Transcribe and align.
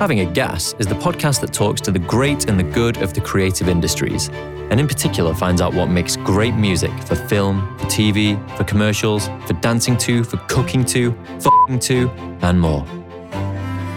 Having 0.00 0.20
a 0.20 0.24
Gas 0.24 0.74
is 0.78 0.86
the 0.86 0.94
podcast 0.94 1.42
that 1.42 1.52
talks 1.52 1.78
to 1.82 1.90
the 1.90 1.98
great 1.98 2.48
and 2.48 2.58
the 2.58 2.62
good 2.62 2.96
of 3.02 3.12
the 3.12 3.20
creative 3.20 3.68
industries, 3.68 4.30
and 4.30 4.80
in 4.80 4.88
particular 4.88 5.34
finds 5.34 5.60
out 5.60 5.74
what 5.74 5.90
makes 5.90 6.16
great 6.16 6.54
music 6.54 6.90
for 7.02 7.14
film, 7.14 7.76
for 7.76 7.84
TV, 7.84 8.56
for 8.56 8.64
commercials, 8.64 9.28
for 9.46 9.52
dancing 9.60 9.98
to, 9.98 10.24
for 10.24 10.38
cooking 10.48 10.86
to, 10.86 11.14
f***ing 11.36 11.78
to, 11.80 12.08
and 12.40 12.58
more. 12.58 12.82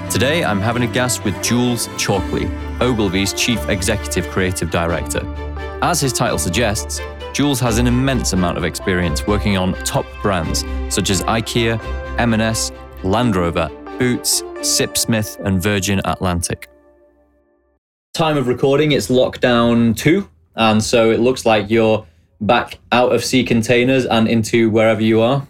Today, 0.10 0.44
I'm 0.44 0.60
having 0.60 0.84
a 0.84 0.88
gas 0.88 1.24
with 1.24 1.42
Jules 1.42 1.88
Chalkley, 1.96 2.52
Ogilvy's 2.82 3.32
Chief 3.32 3.70
Executive 3.70 4.28
Creative 4.28 4.70
Director. 4.70 5.22
As 5.82 6.02
his 6.02 6.12
title 6.12 6.38
suggests, 6.38 7.00
Jules 7.32 7.62
has 7.62 7.78
an 7.78 7.88
immense 7.88 8.34
amount 8.34 8.58
of 8.58 8.66
experience 8.66 9.26
working 9.26 9.56
on 9.56 9.74
top 9.86 10.06
brands 10.22 10.66
such 10.94 11.10
as 11.10 11.24
IKEA, 11.24 11.80
M&S, 12.20 12.74
Land 13.06 13.38
Rover, 13.38 13.70
Boots, 14.00 14.42
Sipsmith, 14.62 15.40
and 15.46 15.62
Virgin 15.62 16.02
Atlantic. 16.06 16.70
Time 18.14 18.38
of 18.38 18.48
recording, 18.48 18.92
it's 18.92 19.08
lockdown 19.10 19.96
two, 19.96 20.30
and 20.56 20.84
so 20.84 21.12
it 21.12 21.20
looks 21.20 21.46
like 21.46 21.70
you're 21.70 22.06
back 22.42 22.80
out 22.92 23.14
of 23.14 23.24
sea 23.24 23.44
containers 23.44 24.06
and 24.06 24.28
into 24.28 24.70
wherever 24.70 25.02
you 25.02 25.22
are. 25.22 25.48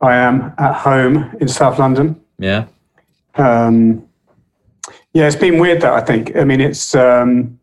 I 0.00 0.16
am 0.16 0.52
at 0.58 0.74
home 0.74 1.36
in 1.40 1.48
South 1.48 1.78
London. 1.78 2.20
Yeah. 2.38 2.66
Um, 3.36 4.06
yeah, 5.12 5.26
it's 5.26 5.36
been 5.36 5.58
weird 5.58 5.82
that 5.82 5.92
I 5.92 6.00
think. 6.00 6.36
I 6.36 6.44
mean, 6.44 6.60
it's. 6.60 6.94
Um, 6.94 7.58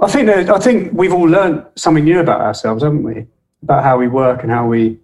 I 0.00 0.08
think 0.08 0.26
that 0.26 0.48
I 0.50 0.58
think 0.58 0.92
we've 0.92 1.12
all 1.12 1.28
learned 1.28 1.66
something 1.76 2.04
new 2.04 2.20
about 2.20 2.40
ourselves, 2.40 2.82
haven't 2.82 3.02
we? 3.02 3.26
About 3.62 3.84
how 3.84 3.98
we 3.98 4.08
work 4.08 4.42
and 4.42 4.50
how 4.50 4.66
we 4.66 4.98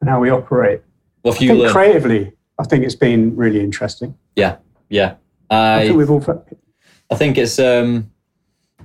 and 0.00 0.10
how 0.10 0.20
we 0.20 0.30
operate. 0.30 0.82
What 1.22 1.34
have 1.34 1.42
I 1.42 1.44
you 1.44 1.48
think 1.50 1.60
learned? 1.60 1.72
creatively, 1.72 2.32
I 2.58 2.64
think 2.64 2.84
it's 2.84 2.94
been 2.94 3.34
really 3.36 3.60
interesting. 3.60 4.14
yeah, 4.36 4.56
yeah. 4.88 5.14
I 5.50 5.86
think 5.86 5.98
we've 5.98 6.10
all. 6.10 6.44
I 7.10 7.14
think 7.14 7.36
it's 7.36 7.58
um, 7.58 8.10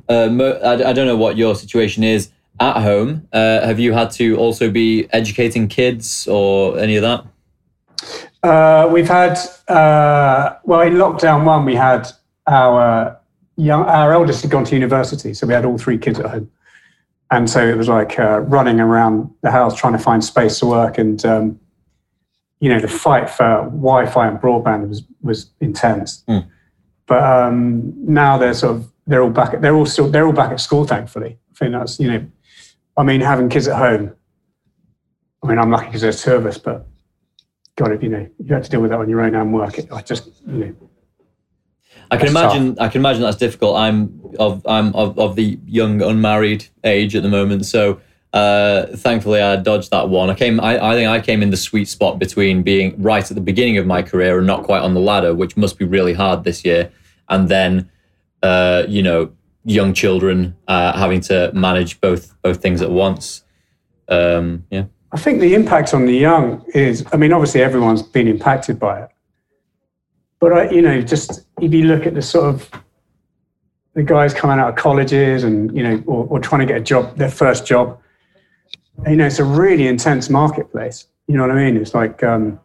uh, 0.10 0.28
mo- 0.28 0.60
I, 0.64 0.90
I 0.90 0.94
don't 0.94 1.08
know 1.08 1.16
what 1.16 1.38
your 1.38 1.56
situation 1.56 2.04
is 2.04 2.30
at 2.60 2.82
home. 2.82 3.28
Uh, 3.32 3.66
have 3.66 3.80
you 3.80 3.94
had 3.94 4.12
to 4.12 4.36
also 4.38 4.70
be 4.70 5.08
educating 5.12 5.68
kids 5.68 6.28
or 6.28 6.78
any 6.78 6.98
of 6.98 7.04
that? 7.04 7.26
Uh, 8.44 8.88
we've 8.92 9.08
had 9.08 9.38
uh, 9.68 10.56
well 10.64 10.82
in 10.82 10.94
lockdown 10.94 11.46
one 11.46 11.66
we 11.66 11.76
had 11.76 12.08
our 12.48 13.18
young 13.56 13.84
our 13.84 14.14
eldest 14.14 14.42
had 14.42 14.52
gone 14.52 14.66
to 14.66 14.76
university, 14.76 15.34
so 15.34 15.48
we 15.48 15.54
had 15.54 15.66
all 15.66 15.78
three 15.78 15.98
kids 15.98 16.20
at 16.20 16.26
home, 16.28 16.52
and 17.32 17.50
so 17.50 17.66
it 17.66 17.78
was 17.78 17.88
like 17.88 18.20
uh, 18.20 18.42
running 18.42 18.80
around 18.80 19.34
the 19.42 19.52
house 19.52 19.76
trying 19.76 19.94
to 19.94 20.00
find 20.00 20.24
space 20.24 20.60
to 20.60 20.66
work, 20.66 20.98
and 20.98 21.26
um, 21.26 21.60
you 22.60 22.70
know 22.70 22.80
the 22.80 22.88
fight 22.88 23.30
for 23.30 23.64
Wi-Fi 23.72 24.28
and 24.28 24.40
broadband 24.40 24.90
was 24.90 25.04
was 25.22 25.52
intense. 25.60 26.24
Mm. 26.28 26.48
But 27.06 27.24
um, 27.24 27.94
now 27.98 28.38
they're 28.38 28.54
sort 28.54 28.78
of 28.78 28.92
they're 29.06 29.22
all 29.22 29.30
back. 29.30 29.60
They're 29.62 29.76
all 29.76 29.86
still 29.86 30.10
they're 30.10 30.26
all 30.26 30.34
back 30.34 30.52
at 30.52 30.60
school. 30.60 30.86
Thankfully, 30.86 31.38
I 31.52 31.56
think 31.56 31.72
that's 31.72 32.00
you 32.00 32.12
know, 32.12 32.26
I 32.98 33.04
mean 33.04 33.22
having 33.22 33.50
kids 33.50 33.68
at 33.68 33.78
home. 33.78 34.14
I 35.44 35.48
mean 35.48 35.60
I'm 35.60 35.70
lucky 35.70 35.86
because 35.88 36.02
there's 36.02 36.22
two 36.22 36.34
of 36.34 36.46
us, 36.46 36.58
but 36.58 36.88
God, 37.76 37.92
if 37.92 38.04
you 38.04 38.10
know 38.10 38.28
you 38.44 38.54
had 38.54 38.64
to 38.64 38.70
deal 38.70 38.82
with 38.82 38.92
that 38.92 39.00
on 39.00 39.10
your 39.10 39.22
own 39.22 39.36
and 39.36 39.54
work, 39.54 39.78
it 39.78 39.92
I 39.92 40.02
just 40.02 40.30
you 40.46 40.54
know 40.54 40.76
I 42.10 42.18
can 42.18 42.28
imagine. 42.28 42.78
I 42.80 42.88
can 42.90 43.02
imagine 43.02 43.22
that's 43.22 43.38
difficult. 43.38 43.78
I'm 43.78 44.22
of 44.40 44.66
I'm 44.66 44.96
of, 44.96 45.18
of 45.20 45.36
the 45.36 45.60
young 45.66 46.02
unmarried 46.02 46.66
age 46.84 47.16
at 47.16 47.24
the 47.24 47.30
moment, 47.30 47.66
so 47.66 48.00
uh, 48.38 48.96
thankfully 48.98 49.42
I 49.42 49.56
dodged 49.56 49.90
that 49.92 50.10
one. 50.10 50.30
I 50.30 50.36
came. 50.36 50.60
I, 50.60 50.74
I 50.92 50.94
think 50.94 51.10
I 51.10 51.20
came 51.20 51.42
in 51.42 51.50
the 51.50 51.58
sweet 51.58 51.88
spot 51.88 52.20
between 52.20 52.64
being 52.64 53.02
right 53.02 53.30
at 53.32 53.36
the 53.36 53.42
beginning 53.42 53.78
of 53.78 53.86
my 53.86 54.02
career 54.02 54.38
and 54.38 54.46
not 54.46 54.64
quite 54.64 54.82
on 54.82 54.94
the 54.94 55.00
ladder, 55.00 55.34
which 55.34 55.58
must 55.58 55.78
be 55.80 55.86
really 55.86 56.14
hard 56.14 56.44
this 56.44 56.64
year, 56.64 56.92
and 57.30 57.50
then 57.50 57.90
uh, 58.44 58.84
you 58.88 59.02
know 59.02 59.32
young 59.64 59.94
children 59.94 60.56
uh, 60.68 60.98
having 60.98 61.22
to 61.22 61.52
manage 61.54 62.00
both 62.00 62.40
both 62.42 62.62
things 62.62 62.82
at 62.82 62.92
once. 62.92 63.44
Um, 64.08 64.66
yeah. 64.70 64.86
I 65.12 65.18
think 65.18 65.40
the 65.40 65.54
impact 65.54 65.94
on 65.94 66.06
the 66.06 66.14
young 66.14 66.64
is, 66.74 67.06
I 67.14 67.18
mean, 67.18 67.32
obviously 67.32 67.62
everyone's 67.62 68.04
been 68.04 68.28
impacted 68.28 68.78
by 68.78 69.04
it. 69.04 69.10
But, 70.40 70.54
I, 70.54 70.70
you 70.70 70.82
know, 70.82 71.02
just 71.02 71.46
if 71.62 71.74
you 71.74 71.86
look 71.86 72.06
at 72.06 72.14
the 72.14 72.22
sort 72.22 72.54
of 72.54 72.70
the 73.94 74.04
guys 74.04 74.34
coming 74.34 74.60
out 74.60 74.70
of 74.70 74.76
colleges 74.76 75.44
and, 75.44 75.76
you 75.76 75.82
know, 75.82 76.04
or, 76.06 76.26
or 76.28 76.40
trying 76.40 76.60
to 76.60 76.66
get 76.66 76.78
a 76.78 76.84
job, 76.84 77.18
their 77.18 77.32
first 77.32 77.66
job, 77.66 78.00
you 79.06 79.16
know, 79.16 79.26
it's 79.26 79.40
a 79.40 79.44
really 79.44 79.88
intense 79.88 80.30
marketplace. 80.30 81.08
You 81.28 81.36
know 81.36 81.42
what 81.42 81.52
I 81.52 81.56
mean? 81.56 81.78
It's 81.78 81.94
like, 81.94 82.24
um, 82.24 82.60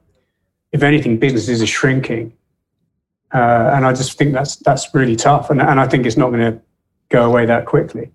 if 0.73 0.83
anything, 0.83 1.19
businesses 1.19 1.61
are 1.61 1.67
shrinking. 1.67 2.33
Uh, 3.35 3.73
and 3.75 3.87
I 3.87 3.93
just 3.93 4.19
think 4.19 4.33
that's 4.33 4.57
that's 4.57 4.95
really 4.95 5.17
tough. 5.17 5.51
And, 5.51 5.61
and 5.61 5.81
I 5.81 5.89
think 5.89 6.07
it's 6.07 6.17
not 6.17 6.31
going 6.31 6.53
to 6.53 6.61
go 7.09 7.25
away 7.25 7.47
that 7.47 7.67
quickly. 7.67 8.11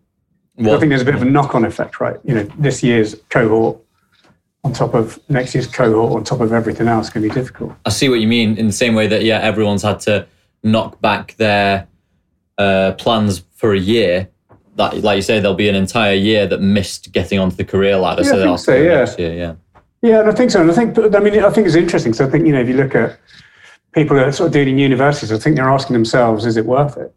I 0.60 0.80
think 0.80 0.90
there's 0.90 1.04
a 1.04 1.06
bit 1.06 1.14
of 1.14 1.22
a 1.22 1.26
knock-on 1.26 1.66
effect, 1.66 2.00
right? 2.00 2.18
You 2.24 2.34
know, 2.34 2.44
this 2.58 2.82
year's 2.82 3.16
cohort 3.30 3.80
on 4.64 4.74
top 4.74 4.96
of 4.96 5.20
next 5.30 5.54
year's 5.54 5.68
cohort 5.68 6.14
on 6.14 6.24
top 6.24 6.42
of 6.42 6.52
everything 6.52 6.88
else 6.88 7.12
can 7.12 7.22
be 7.22 7.30
difficult. 7.30 7.74
I 7.86 7.90
see 7.90 8.10
what 8.10 8.20
you 8.22 8.28
mean 8.28 8.58
in 8.58 8.66
the 8.66 8.74
same 8.74 8.96
way 8.96 9.06
that 9.08 9.24
yeah, 9.24 9.40
everyone's 9.40 9.84
had 9.84 10.00
to 10.02 10.28
knock 10.64 11.00
back 11.00 11.36
their 11.38 11.88
uh, 12.58 12.94
plans 12.94 13.44
for 13.54 13.74
a 13.74 13.80
year. 13.80 14.30
That, 14.78 15.04
like 15.04 15.18
you 15.18 15.22
say, 15.22 15.40
there'll 15.40 15.56
be 15.56 15.70
an 15.70 15.76
entire 15.76 16.14
year 16.14 16.48
that 16.48 16.62
missed 16.62 17.12
getting 17.12 17.40
onto 17.40 17.56
the 17.56 17.66
career 17.66 17.98
ladder. 17.98 18.24
Yeah, 18.24 18.34
I 18.34 18.38
they'll 18.38 18.58
think 18.58 18.66
so, 18.66 18.76
yeah. 18.76 19.16
year, 19.18 19.34
yeah. 19.34 19.56
Yeah, 20.02 20.20
and 20.22 20.30
I 20.30 20.34
think 20.34 20.52
so. 20.52 20.62
And 20.62 20.72
I 20.72 20.74
think, 20.74 20.98
I 20.98 21.20
mean, 21.20 21.44
I 21.44 21.50
think 21.50 21.68
it's 21.68 21.76
interesting. 21.76 22.14
So 22.14 22.26
I 22.26 22.30
think 22.30 22.46
you 22.46 22.54
know, 22.54 22.62
if 22.62 22.68
you 22.68 22.76
look 22.76 22.96
at 22.96 23.20
people 23.94 24.16
that 24.16 24.28
are 24.28 24.32
sort 24.32 24.48
of 24.48 24.54
doing 24.54 24.70
in 24.70 24.78
universities, 24.78 25.32
I 25.32 25.38
think 25.38 25.56
they're 25.56 25.70
asking 25.70 25.94
themselves, 25.94 26.46
is 26.46 26.58
it 26.58 26.66
worth 26.66 26.98
it? 26.98 27.14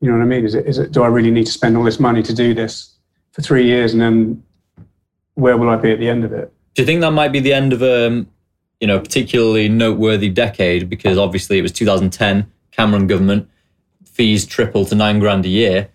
You 0.00 0.10
know 0.10 0.18
what 0.18 0.22
I 0.22 0.26
mean? 0.26 0.44
Is 0.44 0.54
it? 0.54 0.66
Is 0.66 0.78
it? 0.78 0.92
Do 0.92 1.02
I 1.02 1.08
really 1.08 1.30
need 1.30 1.46
to 1.46 1.52
spend 1.52 1.76
all 1.76 1.84
this 1.84 2.00
money 2.00 2.22
to 2.22 2.34
do 2.34 2.54
this 2.54 2.94
for 3.32 3.42
three 3.42 3.66
years, 3.66 3.92
and 3.92 4.00
then 4.00 4.42
where 5.34 5.56
will 5.56 5.68
I 5.68 5.76
be 5.76 5.92
at 5.92 5.98
the 5.98 6.08
end 6.08 6.24
of 6.24 6.32
it? 6.32 6.52
Do 6.74 6.82
you 6.82 6.86
think 6.86 7.00
that 7.00 7.10
might 7.10 7.32
be 7.32 7.40
the 7.40 7.52
end 7.52 7.72
of 7.72 7.82
a, 7.82 8.24
you 8.80 8.86
know, 8.86 8.98
particularly 8.98 9.68
noteworthy 9.68 10.28
decade? 10.28 10.88
Because 10.88 11.18
obviously 11.18 11.58
it 11.58 11.62
was 11.62 11.72
2010, 11.72 12.50
Cameron 12.70 13.06
government, 13.06 13.48
fees 14.04 14.46
tripled 14.46 14.88
to 14.88 14.94
nine 14.94 15.18
grand 15.18 15.44
a 15.44 15.48
year, 15.48 15.88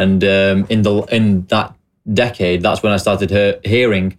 and 0.00 0.24
um, 0.24 0.66
in 0.68 0.82
the 0.82 1.02
in 1.12 1.46
that 1.46 1.74
decade, 2.12 2.62
that's 2.62 2.82
when 2.82 2.92
I 2.92 2.96
started 2.96 3.30
he- 3.30 3.68
hearing 3.68 4.18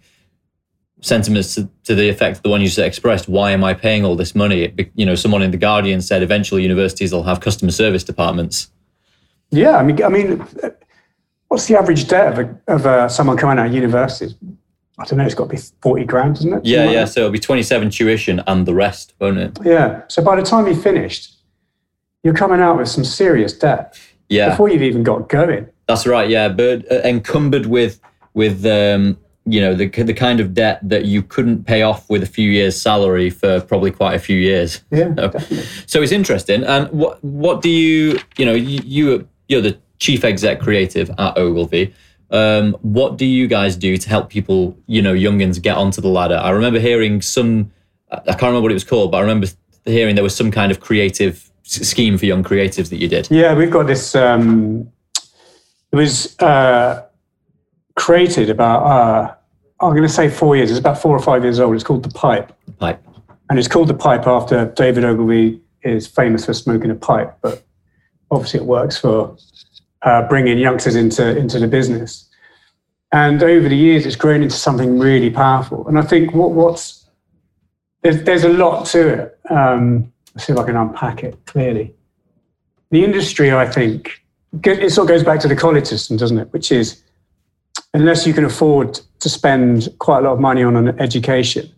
sentiments 1.00 1.56
to, 1.56 1.68
to 1.84 1.94
the 1.96 2.08
effect 2.08 2.36
of 2.36 2.42
the 2.44 2.48
one 2.48 2.60
you 2.60 2.68
just 2.68 2.78
expressed. 2.78 3.28
Why 3.28 3.50
am 3.50 3.64
I 3.64 3.74
paying 3.74 4.04
all 4.04 4.14
this 4.14 4.34
money? 4.34 4.72
It, 4.76 4.92
you 4.94 5.04
know, 5.04 5.16
someone 5.16 5.42
in 5.42 5.50
the 5.50 5.56
Guardian 5.56 6.00
said 6.00 6.22
eventually 6.22 6.62
universities 6.62 7.12
will 7.12 7.24
have 7.24 7.40
customer 7.40 7.72
service 7.72 8.04
departments. 8.04 8.70
Yeah, 9.50 9.76
I 9.76 9.82
mean, 9.82 10.02
I 10.02 10.08
mean, 10.08 10.46
what's 11.48 11.66
the 11.66 11.76
average 11.76 12.06
debt 12.08 12.32
of 12.32 12.38
a, 12.38 12.58
of 12.74 12.86
uh 12.86 13.08
someone 13.08 13.36
coming 13.36 13.58
out 13.58 13.66
of 13.66 13.74
university? 13.74 14.34
I 14.98 15.04
don't 15.04 15.18
know. 15.18 15.24
It's 15.24 15.34
got 15.34 15.44
to 15.50 15.56
be 15.56 15.60
forty 15.82 16.04
grand, 16.04 16.36
isn't 16.38 16.52
it? 16.52 16.64
Yeah, 16.64 16.84
like 16.84 16.94
yeah. 16.94 17.04
that. 17.04 17.12
So 17.12 17.20
it'll 17.20 17.32
be 17.32 17.38
27 17.40 17.90
tuition 17.90 18.40
and 18.46 18.66
the 18.66 18.74
rest, 18.74 19.14
won't 19.20 19.38
it? 19.38 19.58
Yeah. 19.64 20.02
So 20.08 20.22
by 20.22 20.36
the 20.36 20.42
time 20.42 20.66
you 20.68 20.76
finished, 20.76 21.34
you're 22.22 22.34
coming 22.34 22.60
out 22.60 22.78
with 22.78 22.88
some 22.88 23.04
serious 23.04 23.52
debt 23.52 23.98
Yeah. 24.28 24.50
before 24.50 24.68
you've 24.68 24.82
even 24.82 25.02
got 25.02 25.28
going. 25.28 25.66
That's 25.86 26.06
right, 26.06 26.28
yeah, 26.28 26.48
but 26.48 26.90
uh, 26.90 27.00
encumbered 27.04 27.66
with 27.66 28.00
with 28.34 28.64
um, 28.64 29.18
you 29.44 29.60
know 29.60 29.74
the 29.74 29.88
the 29.88 30.14
kind 30.14 30.40
of 30.40 30.54
debt 30.54 30.80
that 30.82 31.04
you 31.04 31.22
couldn't 31.22 31.64
pay 31.64 31.82
off 31.82 32.08
with 32.08 32.22
a 32.22 32.26
few 32.26 32.50
years' 32.50 32.80
salary 32.80 33.30
for 33.30 33.60
probably 33.60 33.90
quite 33.90 34.14
a 34.14 34.18
few 34.18 34.36
years. 34.36 34.82
Yeah, 34.90 35.14
So, 35.14 35.56
so 35.86 36.02
it's 36.02 36.12
interesting. 36.12 36.64
And 36.64 36.88
what 36.90 37.22
what 37.24 37.62
do 37.62 37.68
you 37.68 38.18
you 38.36 38.46
know 38.46 38.54
you, 38.54 38.80
you 38.84 39.28
you're 39.48 39.60
the 39.60 39.78
chief 39.98 40.24
exec 40.24 40.60
creative 40.60 41.10
at 41.18 41.36
Ogilvy. 41.36 41.94
Um, 42.30 42.72
what 42.80 43.18
do 43.18 43.26
you 43.26 43.46
guys 43.46 43.76
do 43.76 43.96
to 43.96 44.08
help 44.08 44.30
people 44.30 44.76
you 44.86 45.02
know 45.02 45.14
youngins 45.14 45.60
get 45.60 45.76
onto 45.76 46.00
the 46.00 46.08
ladder? 46.08 46.36
I 46.36 46.50
remember 46.50 46.78
hearing 46.78 47.20
some. 47.20 47.72
I 48.10 48.16
I 48.16 48.32
can't 48.32 48.42
remember 48.42 48.62
what 48.62 48.70
it 48.70 48.74
was 48.74 48.84
called, 48.84 49.10
but 49.10 49.18
I 49.18 49.20
remember 49.22 49.48
hearing 49.84 50.14
there 50.14 50.24
was 50.24 50.36
some 50.36 50.50
kind 50.52 50.70
of 50.70 50.80
creative 50.80 51.50
scheme 51.64 52.16
for 52.18 52.26
young 52.26 52.44
creatives 52.44 52.90
that 52.90 52.98
you 52.98 53.08
did. 53.08 53.28
Yeah, 53.30 53.54
we've 53.54 53.70
got 53.70 53.86
this. 53.86 54.14
Um, 54.14 54.90
it 55.92 55.96
was 55.96 56.38
uh, 56.40 57.06
created 57.96 58.50
about. 58.50 58.82
Uh, 58.84 59.34
I'm 59.80 59.90
going 59.90 60.02
to 60.02 60.08
say 60.08 60.30
four 60.30 60.56
years. 60.56 60.70
It's 60.70 60.78
about 60.78 60.98
four 61.00 61.16
or 61.16 61.20
five 61.20 61.42
years 61.42 61.58
old. 61.58 61.74
It's 61.74 61.84
called 61.84 62.04
the 62.04 62.10
Pipe, 62.10 62.52
Pipe. 62.78 63.02
and 63.50 63.58
it's 63.58 63.68
called 63.68 63.88
the 63.88 63.94
Pipe 63.94 64.26
after 64.26 64.66
David 64.76 65.04
Ogilvy 65.04 65.60
is 65.82 66.06
famous 66.06 66.46
for 66.46 66.54
smoking 66.54 66.90
a 66.90 66.94
pipe, 66.94 67.36
but 67.42 67.64
obviously 68.30 68.60
it 68.60 68.66
works 68.66 68.96
for 68.96 69.36
uh, 70.02 70.26
bringing 70.28 70.58
youngsters 70.58 70.94
into 70.94 71.36
into 71.36 71.58
the 71.58 71.68
business. 71.68 72.28
And 73.12 73.42
over 73.42 73.68
the 73.68 73.76
years, 73.76 74.06
it's 74.06 74.16
grown 74.16 74.42
into 74.42 74.56
something 74.56 74.98
really 74.98 75.28
powerful. 75.30 75.86
And 75.86 75.98
I 75.98 76.02
think 76.02 76.32
what 76.32 76.52
what's 76.52 77.08
there's 78.02 78.22
there's 78.22 78.44
a 78.44 78.48
lot 78.48 78.86
to 78.86 79.08
it. 79.08 79.38
Um, 79.50 80.12
let's 80.34 80.46
see 80.46 80.52
if 80.52 80.58
I 80.58 80.64
can 80.64 80.76
unpack 80.76 81.22
it 81.22 81.44
clearly. 81.46 81.94
The 82.90 83.04
industry, 83.04 83.52
I 83.52 83.66
think, 83.66 84.21
it 84.64 84.92
sort 84.92 85.06
of 85.06 85.08
goes 85.08 85.24
back 85.24 85.40
to 85.40 85.48
the 85.48 85.56
college 85.56 85.86
system, 85.86 86.16
doesn't 86.16 86.38
it? 86.38 86.52
Which 86.52 86.70
is 86.70 87.02
unless 87.94 88.26
you 88.26 88.34
can 88.34 88.44
afford 88.44 89.00
to 89.20 89.28
spend 89.28 89.88
quite 89.98 90.18
a 90.18 90.22
lot 90.22 90.32
of 90.34 90.40
money 90.40 90.62
on 90.62 90.76
an 90.76 90.98
education 91.00 91.70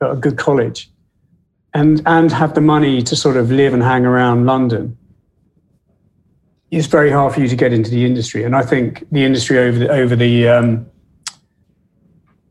at 0.00 0.10
a 0.10 0.16
good 0.16 0.36
college, 0.38 0.90
and 1.74 2.02
and 2.06 2.32
have 2.32 2.54
the 2.54 2.60
money 2.60 3.02
to 3.02 3.16
sort 3.16 3.36
of 3.36 3.50
live 3.50 3.74
and 3.74 3.82
hang 3.82 4.06
around 4.06 4.46
London, 4.46 4.96
it's 6.70 6.86
very 6.86 7.10
hard 7.10 7.34
for 7.34 7.40
you 7.40 7.48
to 7.48 7.56
get 7.56 7.72
into 7.72 7.90
the 7.90 8.04
industry. 8.04 8.44
And 8.44 8.54
I 8.54 8.62
think 8.62 9.04
the 9.10 9.24
industry 9.24 9.58
over 9.58 9.78
the 9.78 9.88
over 9.90 10.16
the 10.16 10.48
um, 10.48 10.86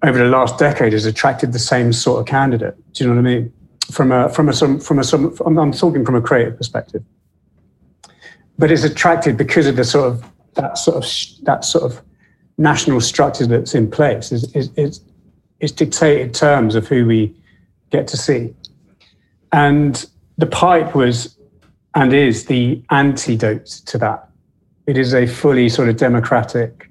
over 0.03 0.17
the 0.17 0.29
last 0.29 0.57
decade 0.57 0.93
has 0.93 1.05
attracted 1.05 1.53
the 1.53 1.59
same 1.59 1.93
sort 1.93 2.19
of 2.19 2.25
candidate. 2.25 2.75
Do 2.93 3.03
you 3.03 3.09
know 3.09 3.21
what 3.21 3.29
I 3.29 3.35
mean? 3.35 3.53
From 3.91 4.11
a 4.11 4.29
from 4.29 4.49
a 4.49 4.53
from 4.53 4.99
a 4.99 5.03
some 5.03 5.35
I'm 5.45 5.71
talking 5.71 6.05
from 6.05 6.15
a 6.15 6.21
creative 6.21 6.57
perspective, 6.57 7.03
but 8.59 8.71
it's 8.71 8.83
attracted 8.83 9.37
because 9.37 9.65
of 9.65 9.75
the 9.75 9.83
sort 9.83 10.07
of 10.07 10.23
that 10.53 10.77
sort 10.77 10.97
of 10.97 11.45
that 11.45 11.65
sort 11.65 11.91
of 11.91 12.01
national 12.59 13.01
structure 13.01 13.47
that's 13.47 13.73
in 13.73 13.89
place. 13.89 14.31
Is 14.31 14.53
is 14.53 15.01
it's 15.59 15.71
dictated 15.71 16.35
terms 16.35 16.75
of 16.75 16.87
who 16.87 17.07
we 17.07 17.33
get 17.89 18.07
to 18.09 18.17
see, 18.17 18.53
and 19.51 20.05
the 20.37 20.45
pipe 20.45 20.93
was 20.93 21.35
and 21.95 22.13
is 22.13 22.45
the 22.45 22.83
antidote 22.91 23.65
to 23.87 23.97
that. 23.97 24.29
It 24.85 24.97
is 24.97 25.15
a 25.15 25.25
fully 25.25 25.69
sort 25.69 25.89
of 25.89 25.97
democratic 25.97 26.89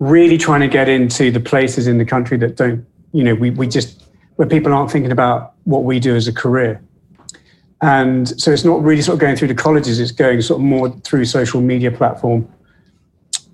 really 0.00 0.38
trying 0.38 0.60
to 0.60 0.68
get 0.68 0.88
into 0.88 1.30
the 1.30 1.40
places 1.40 1.86
in 1.86 1.98
the 1.98 2.04
country 2.04 2.36
that 2.38 2.56
don't, 2.56 2.84
you 3.12 3.24
know, 3.24 3.34
we, 3.34 3.50
we 3.50 3.66
just, 3.66 4.04
where 4.36 4.48
people 4.48 4.72
aren't 4.72 4.90
thinking 4.90 5.12
about 5.12 5.54
what 5.64 5.84
we 5.84 6.00
do 6.00 6.14
as 6.14 6.28
a 6.28 6.32
career. 6.32 6.82
And 7.82 8.28
so 8.40 8.50
it's 8.50 8.64
not 8.64 8.82
really 8.82 9.02
sort 9.02 9.14
of 9.14 9.20
going 9.20 9.36
through 9.36 9.48
the 9.48 9.54
colleges, 9.54 10.00
it's 10.00 10.12
going 10.12 10.40
sort 10.42 10.60
of 10.60 10.64
more 10.64 10.90
through 11.00 11.24
social 11.26 11.60
media 11.60 11.90
platform 11.90 12.48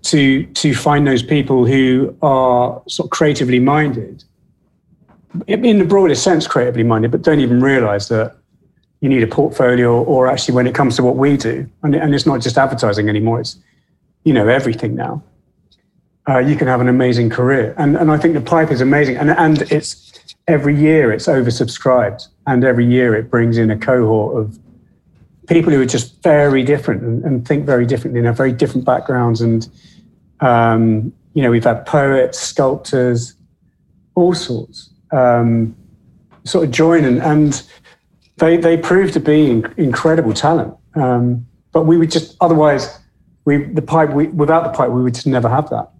to, 0.03 0.47
to 0.47 0.75
find 0.75 1.07
those 1.07 1.23
people 1.23 1.67
who 1.67 2.17
are 2.23 2.83
sort 2.89 3.07
of 3.07 3.11
creatively 3.11 3.59
minded, 3.59 4.25
in 5.47 5.79
the 5.79 5.85
broadest 5.85 6.23
sense, 6.23 6.47
creatively 6.47 6.83
minded, 6.83 7.11
but 7.11 7.23
don't 7.23 7.41
even 7.41 7.61
realize 7.61 8.09
that 8.09 8.37
you 9.01 9.09
need 9.09 9.23
a 9.23 9.27
portfolio 9.27 10.03
or 10.03 10.27
actually 10.27 10.55
when 10.55 10.67
it 10.67 10.75
comes 10.75 10.97
to 10.97 11.03
what 11.03 11.17
we 11.17 11.37
do, 11.37 11.69
and, 11.83 11.95
and 11.95 12.15
it's 12.15 12.27
not 12.27 12.41
just 12.41 12.57
advertising 12.59 13.09
anymore, 13.09 13.41
it's, 13.41 13.57
you 14.25 14.33
know, 14.33 14.49
everything 14.49 14.95
now 14.95 15.23
uh, 16.29 16.39
you 16.39 16.57
can 16.57 16.69
have 16.69 16.81
an 16.81 16.89
amazing 16.89 17.31
career. 17.31 17.75
And, 17.77 17.97
and 17.97 18.11
I 18.11 18.19
think 18.19 18.35
the 18.35 18.41
pipe 18.41 18.71
is 18.71 18.81
amazing. 18.81 19.17
And, 19.17 19.31
and 19.31 19.63
it's 19.73 20.30
every 20.51 20.77
year 20.77 21.13
it's 21.13 21.27
oversubscribed. 21.27 22.27
And 22.47 22.65
every 22.65 22.85
year 22.85 23.15
it 23.15 23.31
brings 23.31 23.57
in 23.57 23.71
a 23.71 23.79
cohort 23.79 24.37
of 24.37 24.59
people 25.49 25.73
who 25.73 25.81
are 25.81 25.87
just 25.87 26.23
very 26.23 26.63
different 26.65 27.03
and, 27.03 27.25
and 27.25 27.47
think 27.47 27.65
very 27.65 27.87
differently 27.87 28.19
and 28.19 28.27
have 28.27 28.37
very 28.37 28.53
different 28.53 28.85
backgrounds. 28.85 29.41
And, 29.41 29.69
um, 30.41 31.13
you 31.35 31.43
know, 31.43 31.51
we've 31.51 31.65
had 31.65 31.87
poets, 31.87 32.39
sculptors, 32.39 33.35
all 34.17 34.35
sorts 34.35 34.91
um, 35.13 35.77
sort 36.45 36.65
of 36.65 36.71
join. 36.73 37.05
And, 37.05 37.23
and 37.23 37.63
they, 38.39 38.57
they 38.57 38.77
prove 38.77 39.13
to 39.13 39.21
be 39.21 39.63
incredible 39.77 40.35
talent. 40.35 40.75
Um, 40.95 41.47
but 41.73 41.85
we 41.85 41.97
would 41.97 42.11
just, 42.11 42.37
otherwise, 42.41 42.99
we, 43.45 43.65
the 43.65 43.83
pipe, 43.83 44.11
we, 44.11 44.27
without 44.27 44.65
the 44.65 44.71
pipe, 44.71 44.91
we 44.91 45.03
would 45.03 45.15
just 45.15 45.27
never 45.29 45.49
have 45.49 45.71
that 45.71 45.91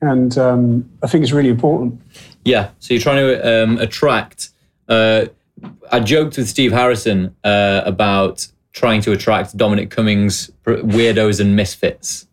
and 0.00 0.38
um, 0.38 0.90
I 1.02 1.06
think 1.08 1.22
it's 1.22 1.32
really 1.32 1.48
important. 1.48 2.00
Yeah, 2.48 2.70
so 2.78 2.94
you're 2.94 3.02
trying 3.02 3.26
to 3.26 3.62
um, 3.62 3.78
attract. 3.78 4.48
Uh, 4.88 5.26
I 5.92 6.00
joked 6.00 6.38
with 6.38 6.48
Steve 6.48 6.72
Harrison 6.72 7.36
uh, 7.44 7.82
about 7.84 8.48
trying 8.72 9.02
to 9.02 9.12
attract 9.12 9.54
Dominic 9.54 9.90
Cummings 9.90 10.50
weirdos 10.64 11.40
and 11.40 11.54
misfits. 11.56 12.26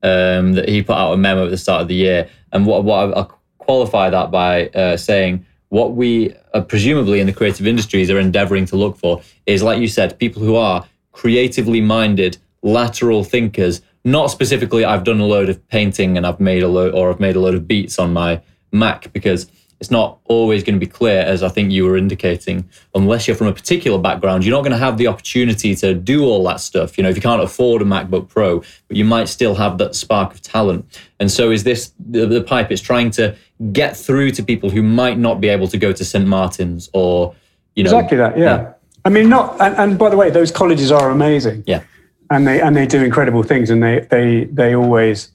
Um, 0.00 0.52
that 0.52 0.68
he 0.68 0.84
put 0.84 0.94
out 0.94 1.12
a 1.12 1.16
memo 1.16 1.46
at 1.46 1.50
the 1.50 1.58
start 1.58 1.82
of 1.82 1.88
the 1.88 1.96
year, 1.96 2.28
and 2.52 2.66
what 2.66 2.84
what 2.84 3.18
I, 3.18 3.26
qualify 3.58 4.08
that 4.10 4.30
by 4.30 4.68
uh, 4.68 4.96
saying 4.96 5.44
what 5.70 5.96
we 5.96 6.32
uh, 6.54 6.60
presumably 6.60 7.18
in 7.18 7.26
the 7.26 7.32
creative 7.32 7.66
industries 7.66 8.08
are 8.10 8.20
endeavoring 8.20 8.64
to 8.66 8.76
look 8.76 8.96
for 8.96 9.20
is, 9.46 9.60
like 9.60 9.80
you 9.80 9.88
said, 9.88 10.16
people 10.20 10.40
who 10.40 10.54
are 10.54 10.86
creatively 11.10 11.80
minded, 11.80 12.38
lateral 12.62 13.24
thinkers 13.24 13.82
not 14.04 14.30
specifically, 14.30 14.84
I've 14.84 15.04
done 15.04 15.20
a 15.20 15.26
load 15.26 15.48
of 15.48 15.66
painting 15.68 16.16
and 16.16 16.24
I've 16.24 16.38
made 16.40 16.62
a 16.62 16.68
load, 16.68 16.94
or 16.94 17.10
I've 17.10 17.20
made 17.20 17.34
a 17.36 17.40
load 17.40 17.54
of 17.54 17.66
beats 17.66 17.98
on 17.98 18.12
my 18.12 18.40
Mac 18.72 19.12
because 19.12 19.50
it's 19.80 19.90
not 19.90 20.18
always 20.24 20.64
going 20.64 20.74
to 20.74 20.84
be 20.84 20.90
clear, 20.90 21.20
as 21.20 21.44
I 21.44 21.48
think 21.48 21.70
you 21.70 21.84
were 21.84 21.96
indicating, 21.96 22.68
unless 22.96 23.28
you're 23.28 23.36
from 23.36 23.46
a 23.46 23.52
particular 23.52 23.96
background. 23.96 24.44
You're 24.44 24.56
not 24.56 24.62
going 24.62 24.72
to 24.72 24.78
have 24.78 24.98
the 24.98 25.06
opportunity 25.06 25.76
to 25.76 25.94
do 25.94 26.24
all 26.24 26.42
that 26.44 26.58
stuff. 26.58 26.98
You 26.98 27.04
know, 27.04 27.10
if 27.10 27.16
you 27.16 27.22
can't 27.22 27.42
afford 27.42 27.82
a 27.82 27.84
MacBook 27.84 28.28
Pro, 28.28 28.58
but 28.58 28.96
you 28.96 29.04
might 29.04 29.28
still 29.28 29.54
have 29.54 29.78
that 29.78 29.94
spark 29.94 30.34
of 30.34 30.42
talent. 30.42 31.00
And 31.20 31.30
so, 31.30 31.52
is 31.52 31.62
this 31.62 31.92
the, 31.98 32.26
the 32.26 32.42
pipe? 32.42 32.72
It's 32.72 32.82
trying 32.82 33.12
to 33.12 33.36
get 33.72 33.96
through 33.96 34.32
to 34.32 34.42
people 34.42 34.68
who 34.68 34.82
might 34.82 35.16
not 35.16 35.40
be 35.40 35.48
able 35.48 35.68
to 35.68 35.78
go 35.78 35.92
to 35.92 36.04
St. 36.04 36.26
Martin's 36.26 36.90
or, 36.92 37.36
you 37.76 37.84
know. 37.84 37.90
Exactly 37.90 38.16
that, 38.18 38.36
yeah. 38.36 38.44
yeah. 38.44 38.72
I 39.04 39.10
mean, 39.10 39.28
not, 39.28 39.60
and, 39.60 39.76
and 39.76 39.98
by 39.98 40.10
the 40.10 40.16
way, 40.16 40.30
those 40.30 40.50
colleges 40.50 40.90
are 40.90 41.10
amazing. 41.10 41.62
Yeah 41.66 41.84
and 42.30 42.46
they 42.46 42.60
and 42.60 42.76
they 42.76 42.86
do 42.86 43.02
incredible 43.02 43.42
things, 43.42 43.70
and 43.70 43.82
they 43.82 44.00
they 44.10 44.44
they 44.44 44.74
always 44.74 45.30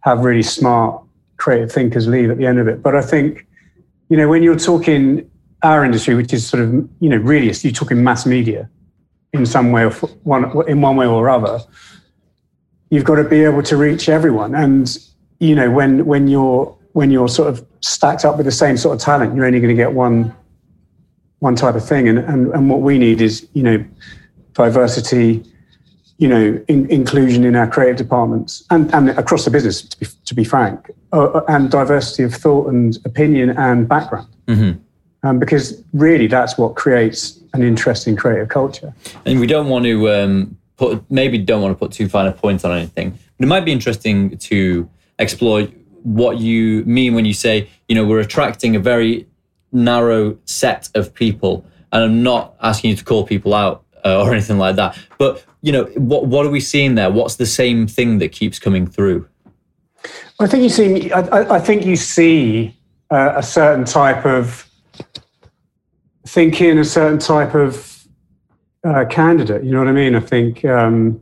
have 0.00 0.20
really 0.20 0.42
smart 0.42 1.02
creative 1.46 1.70
thinkers 1.70 2.08
leave 2.08 2.28
at 2.28 2.38
the 2.38 2.44
end 2.44 2.58
of 2.58 2.66
it. 2.66 2.82
But 2.82 2.96
I 2.96 3.02
think, 3.02 3.46
you 4.08 4.16
know, 4.16 4.26
when 4.26 4.42
you're 4.42 4.58
talking 4.58 5.30
our 5.62 5.84
industry, 5.84 6.16
which 6.16 6.32
is 6.32 6.44
sort 6.44 6.60
of 6.60 6.70
you 6.98 7.08
know 7.08 7.18
really 7.18 7.46
you're 7.46 7.72
talking 7.72 8.02
mass 8.02 8.26
media 8.26 8.68
in 9.32 9.46
some 9.46 9.70
way 9.70 9.84
or 9.84 9.92
one 10.34 10.42
in 10.66 10.80
one 10.80 10.96
way 10.96 11.06
or 11.06 11.30
other, 11.30 11.60
you've 12.90 13.04
got 13.04 13.14
to 13.22 13.22
be 13.22 13.44
able 13.44 13.62
to 13.62 13.76
reach 13.76 14.08
everyone. 14.08 14.56
And 14.56 14.84
you 15.38 15.54
know, 15.54 15.70
when 15.70 16.04
when 16.04 16.26
you're 16.26 16.76
when 16.94 17.12
you're 17.12 17.28
sort 17.28 17.48
of 17.48 17.64
stacked 17.80 18.24
up 18.24 18.38
with 18.38 18.46
the 18.46 18.58
same 18.64 18.76
sort 18.76 18.96
of 18.96 19.00
talent, 19.00 19.36
you're 19.36 19.46
only 19.46 19.60
going 19.60 19.76
to 19.76 19.80
get 19.84 19.92
one 19.92 20.34
one 21.38 21.54
type 21.54 21.76
of 21.76 21.86
thing. 21.86 22.08
And 22.08 22.18
and, 22.18 22.52
and 22.54 22.68
what 22.68 22.80
we 22.80 22.98
need 22.98 23.20
is 23.20 23.46
you 23.52 23.62
know 23.62 23.84
diversity 24.54 25.44
you 26.18 26.28
know, 26.28 26.64
in, 26.68 26.90
inclusion 26.90 27.44
in 27.44 27.54
our 27.54 27.68
creative 27.68 27.96
departments 27.96 28.64
and, 28.70 28.92
and 28.94 29.10
across 29.10 29.44
the 29.44 29.50
business, 29.50 29.82
to 29.82 29.98
be, 29.98 30.06
to 30.24 30.34
be 30.34 30.44
frank, 30.44 30.90
uh, 31.12 31.24
uh, 31.24 31.44
and 31.48 31.70
diversity 31.70 32.22
of 32.22 32.34
thought 32.34 32.68
and 32.68 32.98
opinion 33.04 33.50
and 33.50 33.88
background. 33.88 34.28
Mm-hmm. 34.46 34.80
Um, 35.22 35.38
because 35.38 35.82
really 35.92 36.28
that's 36.28 36.56
what 36.56 36.76
creates 36.76 37.40
an 37.52 37.62
interesting 37.62 38.16
creative 38.16 38.48
culture. 38.48 38.94
And 39.24 39.40
we 39.40 39.46
don't 39.46 39.68
want 39.68 39.84
to 39.84 40.10
um, 40.10 40.56
put, 40.76 41.04
maybe 41.10 41.38
don't 41.38 41.62
want 41.62 41.72
to 41.72 41.78
put 41.78 41.92
too 41.92 42.08
fine 42.08 42.26
a 42.26 42.32
point 42.32 42.64
on 42.64 42.70
anything, 42.70 43.10
but 43.10 43.44
it 43.44 43.48
might 43.48 43.64
be 43.64 43.72
interesting 43.72 44.38
to 44.38 44.88
explore 45.18 45.62
what 46.02 46.38
you 46.38 46.84
mean 46.84 47.14
when 47.14 47.24
you 47.24 47.32
say, 47.32 47.68
you 47.88 47.94
know, 47.94 48.06
we're 48.06 48.20
attracting 48.20 48.76
a 48.76 48.78
very 48.78 49.26
narrow 49.72 50.38
set 50.44 50.88
of 50.94 51.12
people. 51.12 51.66
And 51.92 52.04
I'm 52.04 52.22
not 52.22 52.54
asking 52.62 52.90
you 52.90 52.96
to 52.96 53.04
call 53.04 53.26
people 53.26 53.52
out 53.52 53.84
uh, 54.06 54.22
or 54.22 54.32
anything 54.32 54.58
like 54.58 54.76
that. 54.76 54.96
But 55.18 55.44
you 55.62 55.72
know, 55.72 55.84
what 55.96 56.26
what 56.26 56.46
are 56.46 56.50
we 56.50 56.60
seeing 56.60 56.94
there? 56.94 57.10
What's 57.10 57.36
the 57.36 57.46
same 57.46 57.86
thing 57.86 58.18
that 58.18 58.30
keeps 58.30 58.58
coming 58.58 58.86
through? 58.86 59.28
I 60.38 60.46
think 60.46 60.62
you 60.62 60.68
see. 60.68 61.12
I, 61.12 61.56
I 61.56 61.60
think 61.60 61.84
you 61.84 61.96
see 61.96 62.76
uh, 63.10 63.32
a 63.36 63.42
certain 63.42 63.84
type 63.84 64.24
of 64.24 64.68
thinking, 66.26 66.78
a 66.78 66.84
certain 66.84 67.18
type 67.18 67.54
of 67.54 68.06
uh, 68.84 69.04
candidate. 69.06 69.64
You 69.64 69.72
know 69.72 69.80
what 69.80 69.88
I 69.88 69.92
mean? 69.92 70.14
I 70.14 70.20
think 70.20 70.64
um, 70.64 71.20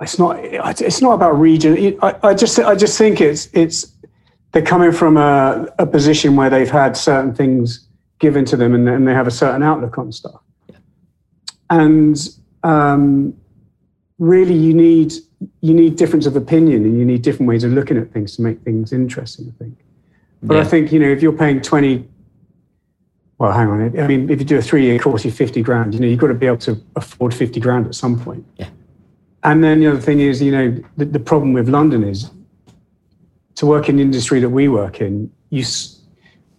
it's 0.00 0.18
not. 0.18 0.38
It's 0.42 1.00
not 1.00 1.14
about 1.14 1.38
region. 1.38 1.98
I, 2.02 2.14
I 2.22 2.34
just. 2.34 2.58
I 2.58 2.74
just 2.74 2.98
think 2.98 3.20
it's. 3.20 3.48
It's. 3.54 3.90
They're 4.50 4.60
coming 4.60 4.92
from 4.92 5.16
a, 5.16 5.66
a 5.78 5.86
position 5.86 6.36
where 6.36 6.50
they've 6.50 6.70
had 6.70 6.94
certain 6.94 7.34
things 7.34 7.88
given 8.22 8.44
to 8.44 8.56
them 8.56 8.74
and, 8.74 8.88
and 8.88 9.06
they 9.06 9.12
have 9.12 9.26
a 9.26 9.30
certain 9.30 9.62
outlook 9.62 9.98
on 9.98 10.12
stuff. 10.12 10.40
And 11.72 12.18
um, 12.64 13.34
really, 14.18 14.54
you 14.54 14.74
need 14.74 15.14
you 15.60 15.74
need 15.74 15.96
difference 15.96 16.26
of 16.26 16.36
opinion 16.36 16.84
and 16.84 16.98
you 16.98 17.04
need 17.04 17.22
different 17.22 17.48
ways 17.48 17.64
of 17.64 17.72
looking 17.72 17.96
at 17.96 18.12
things 18.12 18.36
to 18.36 18.42
make 18.42 18.60
things 18.60 18.92
interesting. 18.92 19.52
I 19.54 19.64
think. 19.64 19.78
But 20.42 20.54
yeah. 20.54 20.60
I 20.60 20.64
think 20.64 20.92
you 20.92 20.98
know 20.98 21.08
if 21.08 21.22
you're 21.22 21.32
paying 21.32 21.62
twenty. 21.62 22.06
Well, 23.38 23.52
hang 23.52 23.68
on. 23.68 23.98
I 23.98 24.06
mean, 24.06 24.30
if 24.30 24.38
you 24.38 24.44
do 24.44 24.58
a 24.58 24.62
three-year 24.62 25.00
course, 25.00 25.24
you're 25.24 25.34
50 25.34 25.62
grand. 25.62 25.94
You 25.94 26.00
know, 26.00 26.06
you've 26.06 26.20
got 26.20 26.28
to 26.28 26.34
be 26.34 26.46
able 26.46 26.58
to 26.58 26.80
afford 26.94 27.34
50 27.34 27.58
grand 27.58 27.86
at 27.86 27.94
some 27.96 28.20
point. 28.20 28.46
Yeah. 28.56 28.68
And 29.42 29.64
then 29.64 29.80
the 29.80 29.88
other 29.88 30.00
thing 30.00 30.20
is, 30.20 30.40
you 30.40 30.52
know, 30.52 30.80
the, 30.96 31.06
the 31.06 31.18
problem 31.18 31.52
with 31.52 31.68
London 31.68 32.04
is 32.04 32.30
to 33.56 33.66
work 33.66 33.88
in 33.88 33.96
the 33.96 34.02
industry 34.02 34.38
that 34.38 34.50
we 34.50 34.68
work 34.68 35.00
in, 35.00 35.28
you 35.50 35.64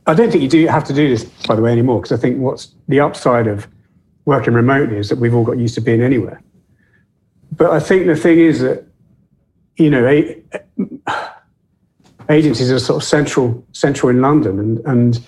I 0.05 0.13
don't 0.13 0.29
think 0.29 0.43
you 0.43 0.49
do 0.49 0.67
have 0.67 0.83
to 0.85 0.93
do 0.93 1.07
this, 1.07 1.23
by 1.47 1.55
the 1.55 1.61
way, 1.61 1.71
anymore, 1.71 2.01
because 2.01 2.17
I 2.17 2.21
think 2.21 2.39
what's 2.39 2.73
the 2.89 2.99
upside 2.99 3.47
of 3.47 3.67
working 4.25 4.53
remotely 4.53 4.97
is 4.97 5.09
that 5.09 5.19
we've 5.19 5.33
all 5.33 5.43
got 5.43 5.57
used 5.57 5.75
to 5.75 5.81
being 5.81 6.01
anywhere. 6.01 6.41
But 7.51 7.71
I 7.71 7.79
think 7.79 8.07
the 8.07 8.15
thing 8.15 8.39
is 8.39 8.61
that, 8.61 8.85
you 9.77 9.89
know, 9.89 10.07
agencies 12.29 12.71
are 12.71 12.79
sort 12.79 13.01
of 13.01 13.07
central, 13.07 13.65
central 13.73 14.09
in 14.09 14.21
London, 14.21 14.59
and, 14.59 14.79
and 14.85 15.19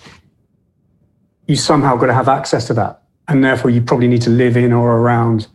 you 1.46 1.56
somehow 1.56 1.96
got 1.96 2.06
to 2.06 2.14
have 2.14 2.28
access 2.28 2.66
to 2.68 2.74
that. 2.74 3.02
And 3.28 3.44
therefore, 3.44 3.70
you 3.70 3.80
probably 3.80 4.08
need 4.08 4.22
to 4.22 4.30
live 4.30 4.56
in 4.56 4.72
or 4.72 4.98
around 4.98 5.48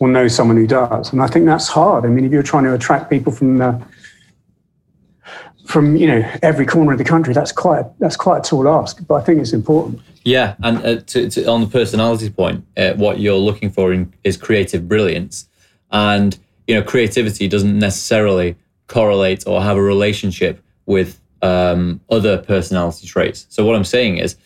or 0.00 0.08
know 0.08 0.28
someone 0.28 0.56
who 0.56 0.66
does. 0.66 1.12
And 1.12 1.22
I 1.22 1.26
think 1.26 1.46
that's 1.46 1.68
hard. 1.68 2.04
I 2.04 2.08
mean, 2.08 2.24
if 2.24 2.32
you're 2.32 2.42
trying 2.42 2.64
to 2.64 2.74
attract 2.74 3.10
people 3.10 3.32
from 3.32 3.58
the 3.58 3.82
from 5.70 5.96
you 5.96 6.06
know 6.06 6.28
every 6.42 6.66
corner 6.66 6.92
of 6.92 6.98
the 6.98 7.04
country. 7.04 7.32
That's 7.32 7.52
quite 7.52 7.84
that's 8.00 8.16
quite 8.16 8.38
a 8.38 8.42
tall 8.42 8.68
ask, 8.68 8.98
but 9.06 9.14
I 9.14 9.20
think 9.22 9.40
it's 9.40 9.52
important. 9.52 10.00
Yeah, 10.24 10.56
and 10.62 10.78
uh, 10.84 11.00
to, 11.00 11.30
to, 11.30 11.46
on 11.46 11.62
the 11.62 11.66
personality 11.66 12.28
point, 12.28 12.64
uh, 12.76 12.92
what 12.94 13.20
you're 13.20 13.38
looking 13.38 13.70
for 13.70 13.92
in, 13.92 14.12
is 14.24 14.36
creative 14.36 14.88
brilliance, 14.88 15.48
and 15.90 16.36
you 16.66 16.74
know 16.74 16.82
creativity 16.82 17.48
doesn't 17.48 17.78
necessarily 17.78 18.56
correlate 18.88 19.46
or 19.46 19.62
have 19.62 19.76
a 19.76 19.82
relationship 19.82 20.62
with 20.86 21.20
um, 21.42 22.00
other 22.10 22.38
personality 22.38 23.06
traits. 23.06 23.46
So 23.48 23.64
what 23.64 23.76
I'm 23.76 23.84
saying 23.84 24.18
is. 24.18 24.36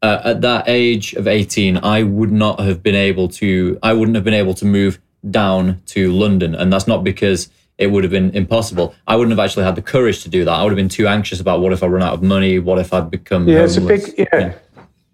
Uh, 0.00 0.20
at 0.26 0.42
that 0.42 0.62
age 0.68 1.14
of 1.14 1.26
18, 1.26 1.78
I 1.78 2.04
would 2.04 2.30
not 2.30 2.60
have 2.60 2.84
been 2.84 2.94
able 2.94 3.26
to. 3.30 3.76
I 3.82 3.92
wouldn't 3.94 4.14
have 4.14 4.22
been 4.22 4.32
able 4.32 4.54
to 4.54 4.64
move 4.64 5.00
down 5.28 5.82
to 5.86 6.12
London, 6.12 6.54
and 6.54 6.72
that's 6.72 6.86
not 6.86 7.02
because 7.02 7.48
it 7.78 7.86
would 7.86 8.04
have 8.04 8.10
been 8.10 8.30
impossible. 8.30 8.94
I 9.06 9.16
wouldn't 9.16 9.36
have 9.36 9.44
actually 9.44 9.64
had 9.64 9.76
the 9.76 9.82
courage 9.82 10.22
to 10.24 10.28
do 10.28 10.44
that. 10.44 10.50
I 10.50 10.62
would 10.62 10.70
have 10.70 10.76
been 10.76 10.88
too 10.88 11.06
anxious 11.06 11.40
about 11.40 11.60
what 11.60 11.72
if 11.72 11.82
I 11.82 11.86
run 11.86 12.02
out 12.02 12.12
of 12.12 12.22
money? 12.22 12.58
What 12.58 12.78
if 12.78 12.92
I 12.92 13.00
become 13.00 13.48
yeah? 13.48 13.66
Homeless? 13.66 13.76
It's 13.76 14.08
a 14.08 14.12
big 14.14 14.28
yeah. 14.32 14.52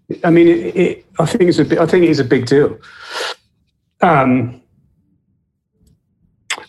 yeah. 0.09 0.17
I 0.23 0.29
mean, 0.31 0.47
it, 0.47 0.75
it, 0.75 1.05
I 1.19 1.25
think 1.25 1.43
it's 1.43 1.59
a 1.59 1.81
I 1.81 1.85
think 1.85 2.05
it 2.05 2.09
is 2.09 2.19
a 2.19 2.23
big 2.23 2.47
deal. 2.47 2.77
Um, 4.01 4.61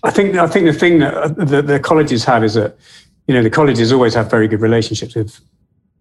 I 0.03 0.11
think 0.11 0.37
I 0.37 0.47
think 0.47 0.67
the 0.67 0.73
thing 0.73 0.99
that 1.01 1.37
the, 1.37 1.63
the 1.63 1.81
colleges 1.81 2.25
have 2.25 2.45
is 2.45 2.55
that 2.55 2.77
you 3.27 3.35
know 3.35 3.43
the 3.43 3.51
colleges 3.51 3.93
always 3.93 4.15
have 4.15 4.31
very 4.31 4.49
good 4.49 4.61
relationships 4.61 5.15
with 5.15 5.41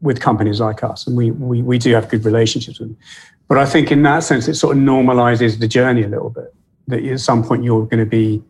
with 0.02 0.20
companies 0.20 0.60
like 0.60 0.84
us, 0.84 1.08
and 1.08 1.16
we 1.16 1.32
we 1.32 1.62
we 1.62 1.78
do 1.78 1.94
have 1.94 2.10
good 2.10 2.26
relationships 2.26 2.80
with 2.80 2.90
them. 2.90 2.98
But 3.48 3.58
I 3.58 3.66
think 3.66 3.92
in 3.92 4.04
that 4.04 4.24
sense, 4.24 4.48
it 4.48 4.56
sort 4.56 4.76
of 4.76 4.84
normalizes 4.84 5.60
the 5.60 5.68
journey 5.68 6.04
a 6.04 6.08
little 6.08 6.30
bit. 6.30 6.54
That 6.88 7.04
at 7.04 7.20
some 7.20 7.44
point 7.44 7.64
you're 7.64 7.86
going 7.86 8.04
to 8.04 8.10
be 8.10 8.44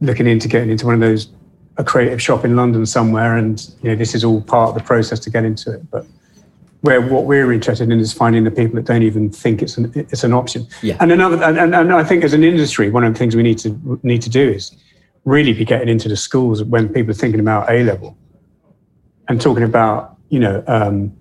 looking 0.00 0.26
into 0.26 0.48
getting 0.48 0.70
into 0.70 0.86
one 0.86 0.94
of 0.94 1.00
those 1.00 1.28
a 1.78 1.84
creative 1.84 2.20
shop 2.20 2.44
in 2.44 2.56
London 2.56 2.84
somewhere, 2.84 3.36
and 3.36 3.70
you 3.82 3.90
know 3.90 3.96
this 3.96 4.14
is 4.14 4.24
all 4.24 4.42
part 4.42 4.70
of 4.70 4.74
the 4.74 4.82
process 4.82 5.20
to 5.20 5.30
get 5.30 5.44
into 5.44 5.74
it. 5.74 5.90
But 5.90 6.06
where 6.80 7.00
what 7.00 7.24
we're 7.24 7.52
interested 7.52 7.90
in 7.90 7.98
is 7.98 8.12
finding 8.12 8.44
the 8.44 8.50
people 8.50 8.76
that 8.76 8.84
don't 8.84 9.02
even 9.02 9.30
think 9.30 9.62
it's 9.62 9.76
an 9.76 9.92
it's 9.94 10.24
an 10.24 10.32
option. 10.32 10.66
Yeah. 10.82 10.96
And 11.00 11.12
another, 11.12 11.42
and, 11.42 11.74
and 11.74 11.92
I 11.92 12.04
think 12.04 12.24
as 12.24 12.32
an 12.34 12.44
industry, 12.44 12.90
one 12.90 13.04
of 13.04 13.12
the 13.12 13.18
things 13.18 13.34
we 13.34 13.42
need 13.42 13.58
to 13.58 14.00
need 14.02 14.22
to 14.22 14.30
do 14.30 14.50
is 14.50 14.76
really 15.24 15.52
be 15.52 15.64
getting 15.64 15.88
into 15.88 16.08
the 16.08 16.16
schools 16.16 16.62
when 16.62 16.88
people 16.88 17.10
are 17.10 17.14
thinking 17.14 17.40
about 17.40 17.70
A 17.70 17.82
level 17.84 18.16
and 19.28 19.40
talking 19.40 19.64
about 19.64 20.16
you 20.30 20.40
know 20.40 20.64
um, 20.66 21.16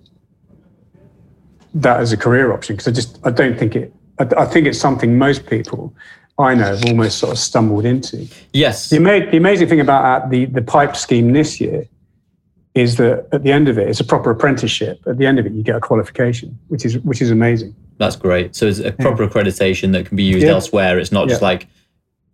that 1.73 1.99
as 1.99 2.11
a 2.11 2.17
career 2.17 2.51
option 2.51 2.75
because 2.75 2.87
I 2.87 2.91
just 2.91 3.19
I 3.23 3.31
don't 3.31 3.57
think 3.57 3.75
it. 3.75 3.93
I, 4.19 4.27
I 4.37 4.45
think 4.45 4.65
it's 4.65 4.79
something 4.79 5.17
most 5.17 5.45
people 5.45 5.93
I 6.39 6.53
know 6.53 6.65
have 6.75 6.85
almost 6.85 7.17
sort 7.17 7.31
of 7.31 7.39
stumbled 7.39 7.85
into. 7.85 8.27
Yes. 8.53 8.89
The, 8.89 8.97
ama- 8.97 9.29
the 9.31 9.37
amazing 9.37 9.67
thing 9.69 9.79
about 9.79 10.23
uh, 10.23 10.27
the, 10.27 10.45
the 10.45 10.61
pipe 10.61 10.95
scheme 10.95 11.33
this 11.33 11.59
year 11.59 11.87
is 12.75 12.97
that 12.97 13.27
at 13.31 13.41
the 13.43 13.51
end 13.51 13.67
of 13.67 13.79
it, 13.79 13.89
it's 13.89 13.99
a 13.99 14.03
proper 14.03 14.29
apprenticeship. 14.29 14.99
At 15.07 15.17
the 15.17 15.25
end 15.25 15.39
of 15.39 15.47
it, 15.47 15.53
you 15.53 15.63
get 15.63 15.75
a 15.75 15.79
qualification, 15.79 16.57
which 16.67 16.85
is 16.85 16.99
which 16.99 17.21
is 17.23 17.31
amazing. 17.31 17.75
That's 17.97 18.15
great. 18.15 18.55
So 18.55 18.67
it's 18.67 18.77
a 18.77 18.91
proper 18.91 19.27
accreditation 19.27 19.91
that 19.93 20.05
can 20.05 20.15
be 20.15 20.23
used 20.23 20.45
Yeah. 20.45 20.51
elsewhere. 20.53 20.99
It's 20.99 21.11
not 21.11 21.27
just 21.27 21.41
Yeah. 21.41 21.47
like 21.47 21.67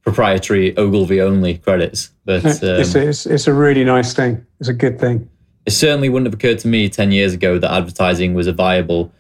proprietary 0.01 0.75
Ogilvy 0.77 1.22
only 1.22 1.57
credits, 1.60 2.12
but 2.25 2.43
um, 2.43 2.51
it's, 2.81 2.93
it's, 2.95 3.25
it's 3.25 3.48
a 3.48 3.53
really 3.53 3.86
nice 3.86 4.13
thing. 4.13 4.45
It's 4.60 4.67
a 4.67 4.74
good 4.74 5.00
thing. 5.00 5.29
it 5.65 5.72
certainly 5.72 6.10
wouldn't 6.10 6.27
have 6.27 6.33
occurred 6.33 6.60
to 6.60 6.67
me 6.67 6.89
10 6.89 7.13
years 7.13 7.31
ago 7.33 7.57
that 7.57 7.72
advertising 7.72 8.33
was 8.33 8.48
a 8.48 8.51
viable 8.51 9.13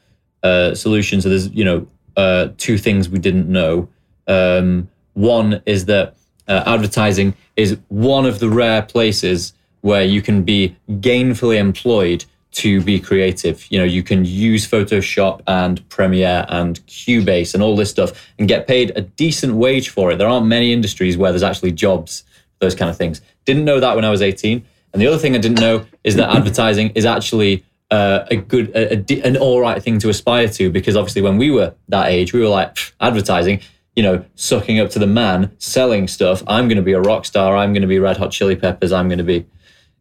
uh, 0.43 0.75
solution. 0.75 1.21
So 1.21 1.29
there's, 1.29 1.47
you 1.51 1.63
know, 1.63 1.87
uh, 2.17 2.49
two 2.57 2.77
things 2.77 3.07
we 3.07 3.17
didn't 3.19 3.47
know. 3.47 3.87
Um, 4.27 4.89
one 5.13 5.61
is 5.65 5.85
that 5.85 6.15
uh, 6.47 6.63
advertising 6.65 7.35
is 7.55 7.77
one 7.89 8.25
of 8.25 8.39
the 8.39 8.49
rare 8.49 8.81
places 8.81 9.53
where 9.81 10.03
you 10.03 10.21
can 10.21 10.43
be 10.43 10.75
gainfully 10.89 11.57
employed 11.57 12.25
to 12.51 12.81
be 12.81 12.99
creative. 12.99 13.65
You 13.69 13.79
know, 13.79 13.85
you 13.85 14.03
can 14.03 14.25
use 14.25 14.67
Photoshop 14.67 15.41
and 15.47 15.87
Premiere 15.89 16.45
and 16.47 16.79
Cubase 16.85 17.53
and 17.53 17.63
all 17.63 17.75
this 17.75 17.89
stuff 17.89 18.29
and 18.37 18.47
get 18.47 18.67
paid 18.67 18.91
a 18.95 19.01
decent 19.01 19.55
wage 19.55 19.89
for 19.89 20.11
it. 20.11 20.17
There 20.17 20.27
aren't 20.27 20.45
many 20.45 20.71
industries 20.71 21.17
where 21.17 21.31
there's 21.31 21.43
actually 21.43 21.71
jobs, 21.71 22.23
those 22.59 22.75
kind 22.75 22.89
of 22.89 22.97
things. 22.97 23.21
Didn't 23.45 23.65
know 23.65 23.79
that 23.79 23.95
when 23.95 24.05
I 24.05 24.09
was 24.09 24.21
18. 24.21 24.63
And 24.93 25.01
the 25.01 25.07
other 25.07 25.17
thing 25.17 25.35
I 25.35 25.39
didn't 25.39 25.59
know 25.59 25.85
is 26.03 26.15
that 26.15 26.29
advertising 26.29 26.91
is 26.91 27.05
actually 27.05 27.63
uh, 27.89 28.25
a 28.29 28.35
good, 28.35 28.69
a, 28.75 28.93
a 28.93 29.21
an 29.21 29.37
all 29.37 29.59
right 29.59 29.81
thing 29.81 29.99
to 29.99 30.09
aspire 30.09 30.47
to 30.47 30.69
because 30.69 30.95
obviously 30.95 31.21
when 31.21 31.37
we 31.37 31.49
were 31.49 31.73
that 31.89 32.07
age, 32.09 32.33
we 32.33 32.39
were 32.39 32.47
like 32.47 32.77
advertising, 33.01 33.61
you 33.95 34.01
know, 34.01 34.23
sucking 34.35 34.79
up 34.79 34.89
to 34.91 34.99
the 34.99 35.07
man, 35.07 35.51
selling 35.59 36.07
stuff. 36.07 36.41
I'm 36.47 36.67
going 36.67 36.77
to 36.77 36.83
be 36.83 36.93
a 36.93 37.01
rock 37.01 37.25
star. 37.25 37.55
I'm 37.55 37.73
going 37.73 37.81
to 37.81 37.87
be 37.87 37.99
Red 37.99 38.17
Hot 38.17 38.31
Chili 38.31 38.55
Peppers. 38.55 38.91
I'm 38.91 39.07
going 39.07 39.19
to 39.19 39.23
be, 39.23 39.45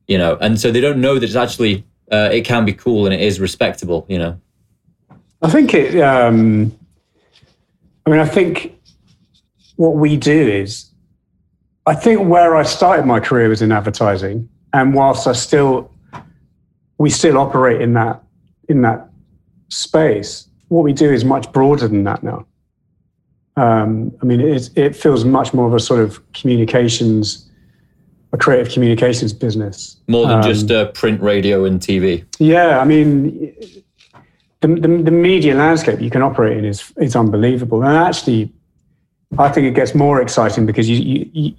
you 0.06 0.16
know, 0.16 0.36
and 0.40 0.58
so 0.58 0.70
they 0.70 0.80
don't 0.80 1.00
know 1.00 1.14
that 1.14 1.24
it's 1.24 1.36
actually 1.36 1.84
uh, 2.10 2.30
it 2.32 2.44
can 2.44 2.64
be 2.64 2.72
cool 2.72 3.04
and 3.06 3.14
it 3.14 3.20
is 3.20 3.38
respectable. 3.38 4.06
You 4.08 4.18
know, 4.18 4.40
I 5.42 5.50
think 5.50 5.74
it. 5.74 6.00
Um, 6.00 6.76
I 8.06 8.10
mean, 8.10 8.20
I 8.20 8.26
think 8.26 8.78
what 9.76 9.94
we 9.94 10.16
do 10.16 10.48
is, 10.48 10.90
I 11.86 11.94
think 11.94 12.28
where 12.28 12.56
I 12.56 12.62
started 12.62 13.06
my 13.06 13.20
career 13.20 13.48
was 13.48 13.62
in 13.62 13.72
advertising, 13.72 14.48
and 14.72 14.94
whilst 14.94 15.26
I 15.26 15.32
still, 15.32 15.90
we 16.98 17.10
still 17.10 17.36
operate 17.36 17.80
in 17.82 17.92
that 17.94 18.22
in 18.68 18.82
that 18.82 19.08
space. 19.68 20.48
What 20.68 20.84
we 20.84 20.94
do 20.94 21.12
is 21.12 21.24
much 21.24 21.52
broader 21.52 21.86
than 21.88 22.04
that 22.04 22.22
now. 22.22 22.46
Um, 23.56 24.12
I 24.22 24.24
mean, 24.24 24.40
it, 24.40 24.70
it 24.76 24.96
feels 24.96 25.24
much 25.24 25.52
more 25.52 25.66
of 25.66 25.74
a 25.74 25.80
sort 25.80 26.00
of 26.00 26.20
communications, 26.32 27.48
a 28.32 28.38
creative 28.38 28.72
communications 28.72 29.32
business. 29.32 29.96
more 30.08 30.26
than 30.26 30.38
Um, 30.38 30.42
just 30.42 30.70
uh, 30.70 30.86
print, 30.92 31.20
radio, 31.20 31.64
and 31.64 31.80
TV. 31.80 32.24
Yeah, 32.38 32.80
I 32.80 32.84
mean, 32.84 33.54
the, 34.62 34.68
the, 34.68 34.88
the 34.88 35.10
media 35.10 35.54
landscape 35.54 36.00
you 36.00 36.10
can 36.10 36.22
operate 36.22 36.56
in 36.56 36.64
is 36.64 36.92
is 36.96 37.14
unbelievable, 37.14 37.82
and 37.82 37.96
actually, 37.96 38.50
I 39.38 39.50
think 39.50 39.66
it 39.66 39.74
gets 39.74 39.94
more 39.94 40.22
exciting 40.22 40.64
because 40.64 40.88
you 40.88 40.96
you 40.96 41.30
you, 41.32 41.54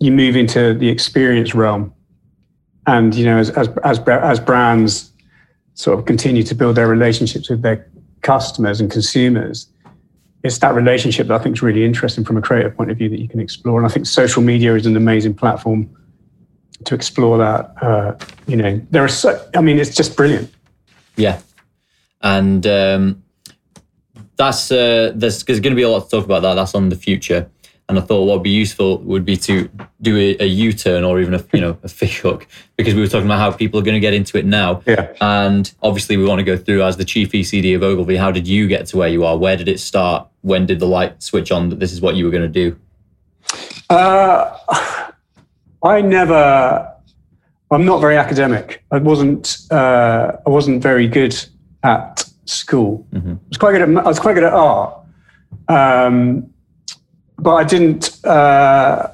you 0.00 0.12
move 0.12 0.36
into 0.36 0.72
the 0.72 0.88
experience 0.88 1.54
realm, 1.54 1.92
and 2.86 3.14
you 3.14 3.26
know 3.26 3.38
as 3.38 3.50
as 3.50 3.68
as 3.84 3.98
as 4.08 4.40
brands 4.40 5.12
sort 5.74 5.98
of 5.98 6.06
continue 6.06 6.42
to 6.42 6.54
build 6.54 6.76
their 6.76 6.88
relationships 6.88 7.50
with 7.50 7.60
their 7.60 7.86
customers 8.22 8.80
and 8.80 8.90
consumers. 8.90 9.68
It's 10.46 10.58
that 10.58 10.74
relationship 10.74 11.26
that 11.28 11.40
I 11.40 11.42
think 11.42 11.56
is 11.56 11.62
really 11.62 11.84
interesting 11.84 12.24
from 12.24 12.36
a 12.36 12.42
creative 12.42 12.76
point 12.76 12.90
of 12.90 12.96
view 12.96 13.08
that 13.08 13.20
you 13.20 13.28
can 13.28 13.40
explore, 13.40 13.78
and 13.78 13.86
I 13.86 13.92
think 13.92 14.06
social 14.06 14.42
media 14.42 14.74
is 14.74 14.86
an 14.86 14.96
amazing 14.96 15.34
platform 15.34 15.90
to 16.84 16.94
explore 16.94 17.38
that. 17.38 17.74
Uh, 17.82 18.14
you 18.46 18.56
know, 18.56 18.80
there 18.90 19.04
are 19.04 19.08
so. 19.08 19.48
I 19.54 19.60
mean, 19.60 19.78
it's 19.78 19.94
just 19.94 20.16
brilliant. 20.16 20.50
Yeah, 21.16 21.40
and 22.22 22.66
um, 22.66 23.22
that's 24.36 24.70
uh, 24.70 25.12
there's, 25.14 25.42
there's 25.44 25.60
going 25.60 25.72
to 25.72 25.76
be 25.76 25.82
a 25.82 25.88
lot 25.88 26.04
to 26.04 26.10
talk 26.10 26.24
about 26.24 26.42
that. 26.42 26.54
That's 26.54 26.74
on 26.74 26.88
the 26.88 26.96
future, 26.96 27.50
and 27.88 27.98
I 27.98 28.02
thought 28.02 28.24
what 28.24 28.34
would 28.34 28.42
be 28.42 28.50
useful 28.50 28.98
would 28.98 29.24
be 29.24 29.36
to 29.36 29.70
do 30.02 30.16
a, 30.16 30.36
a 30.42 30.46
U-turn 30.46 31.04
or 31.04 31.20
even 31.20 31.34
a 31.34 31.44
you 31.52 31.60
know 31.60 31.78
a 31.84 31.88
fish 31.88 32.20
hook 32.20 32.46
because 32.76 32.94
we 32.94 33.00
were 33.00 33.06
talking 33.06 33.26
about 33.26 33.38
how 33.38 33.52
people 33.52 33.78
are 33.78 33.82
going 33.84 33.94
to 33.94 34.00
get 34.00 34.12
into 34.14 34.36
it 34.38 34.44
now, 34.44 34.82
Yeah. 34.86 35.12
and 35.20 35.72
obviously 35.82 36.16
we 36.16 36.24
want 36.24 36.40
to 36.40 36.44
go 36.44 36.56
through 36.56 36.82
as 36.82 36.96
the 36.96 37.04
chief 37.04 37.30
ECD 37.32 37.76
of 37.76 37.82
Ogilvy. 37.82 38.16
How 38.16 38.30
did 38.32 38.48
you 38.48 38.66
get 38.66 38.86
to 38.86 38.96
where 38.96 39.08
you 39.08 39.24
are? 39.24 39.36
Where 39.36 39.56
did 39.56 39.68
it 39.68 39.78
start? 39.80 40.26
When 40.42 40.66
did 40.66 40.80
the 40.80 40.86
light 40.86 41.22
switch 41.22 41.50
on 41.52 41.68
that 41.70 41.78
this 41.80 41.92
is 41.92 42.00
what 42.00 42.16
you 42.16 42.24
were 42.24 42.30
going 42.30 42.42
to 42.42 42.48
do? 42.48 42.76
Uh, 43.88 44.56
I 45.82 46.00
never. 46.00 46.92
I'm 47.70 47.84
not 47.84 48.00
very 48.00 48.16
academic. 48.16 48.84
I 48.90 48.98
wasn't. 48.98 49.58
Uh, 49.70 50.32
I 50.44 50.50
wasn't 50.50 50.82
very 50.82 51.06
good 51.08 51.34
at 51.82 52.24
school. 52.46 53.06
I 53.14 53.18
was 53.48 53.58
quite 53.58 53.72
good 53.72 53.82
at. 53.82 53.88
I 54.04 54.08
was 54.08 54.18
quite 54.20 54.34
good 54.34 54.44
at 54.44 54.52
art, 54.52 54.94
um, 55.68 56.48
but 57.38 57.54
I 57.54 57.64
didn't. 57.64 58.24
Uh, 58.24 59.10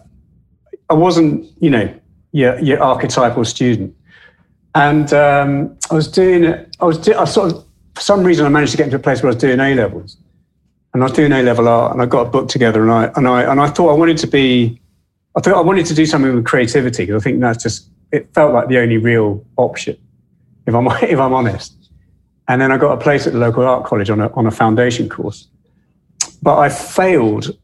I 0.89 0.95
wasn't. 0.95 1.51
You 1.61 1.71
know, 1.71 1.95
your 2.33 2.59
your 2.61 2.83
archetypal 2.83 3.45
student. 3.45 3.95
And 4.75 5.13
um, 5.13 5.77
I 5.91 5.95
was 5.95 6.09
doing. 6.09 6.47
I 6.81 6.85
was. 6.85 6.99
Do, 6.99 7.15
I 7.15 7.25
sort 7.25 7.53
of. 7.53 7.65
For 7.95 8.01
some 8.01 8.25
reason, 8.25 8.47
I 8.47 8.49
managed 8.49 8.73
to 8.73 8.79
get 8.79 8.85
into 8.85 8.97
a 8.97 9.01
place 9.01 9.23
where 9.23 9.31
I 9.31 9.35
was 9.35 9.43
doing 9.43 9.61
A 9.61 9.75
levels, 9.75 10.17
and 10.95 11.03
I 11.03 11.07
was 11.07 11.13
doing 11.13 11.31
A 11.31 11.43
level 11.43 11.69
art, 11.69 11.93
and 11.93 12.01
I 12.01 12.07
got 12.07 12.27
a 12.27 12.31
book 12.31 12.49
together, 12.49 12.83
and 12.83 12.91
I 12.91 13.13
and 13.17 13.29
I 13.29 13.43
and 13.43 13.61
I 13.61 13.69
thought 13.69 13.91
I 13.91 13.95
wanted 13.95 14.17
to 14.19 14.27
be. 14.27 14.81
I 15.37 15.41
thought 15.41 15.55
I 15.55 15.61
wanted 15.61 15.87
to 15.87 15.95
do 15.95 16.05
something 16.07 16.35
with 16.35 16.45
creativity 16.45 17.05
because 17.05 17.23
I 17.23 17.25
think 17.25 17.41
that's 17.41 17.63
just. 17.63 17.89
It 18.13 18.33
felt 18.35 18.53
like 18.53 18.69
the 18.69 18.79
only 18.79 18.99
real 18.99 19.45
option, 19.57 19.97
if 20.67 20.75
I'm 20.75 20.87
if 21.03 21.19
I'm 21.19 21.35
honest. 21.35 21.75
And 22.49 22.61
then 22.61 22.73
I 22.73 22.77
got 22.77 22.93
a 22.93 22.97
place 22.97 23.27
at 23.27 23.33
the 23.33 23.39
local 23.39 23.63
art 23.63 23.85
college 23.85 24.11
on 24.11 24.21
a 24.21 24.33
on 24.33 24.47
a 24.47 24.51
foundation 24.51 25.09
course, 25.09 25.49
but 26.43 26.59
I 26.59 26.69
failed, 26.69 27.57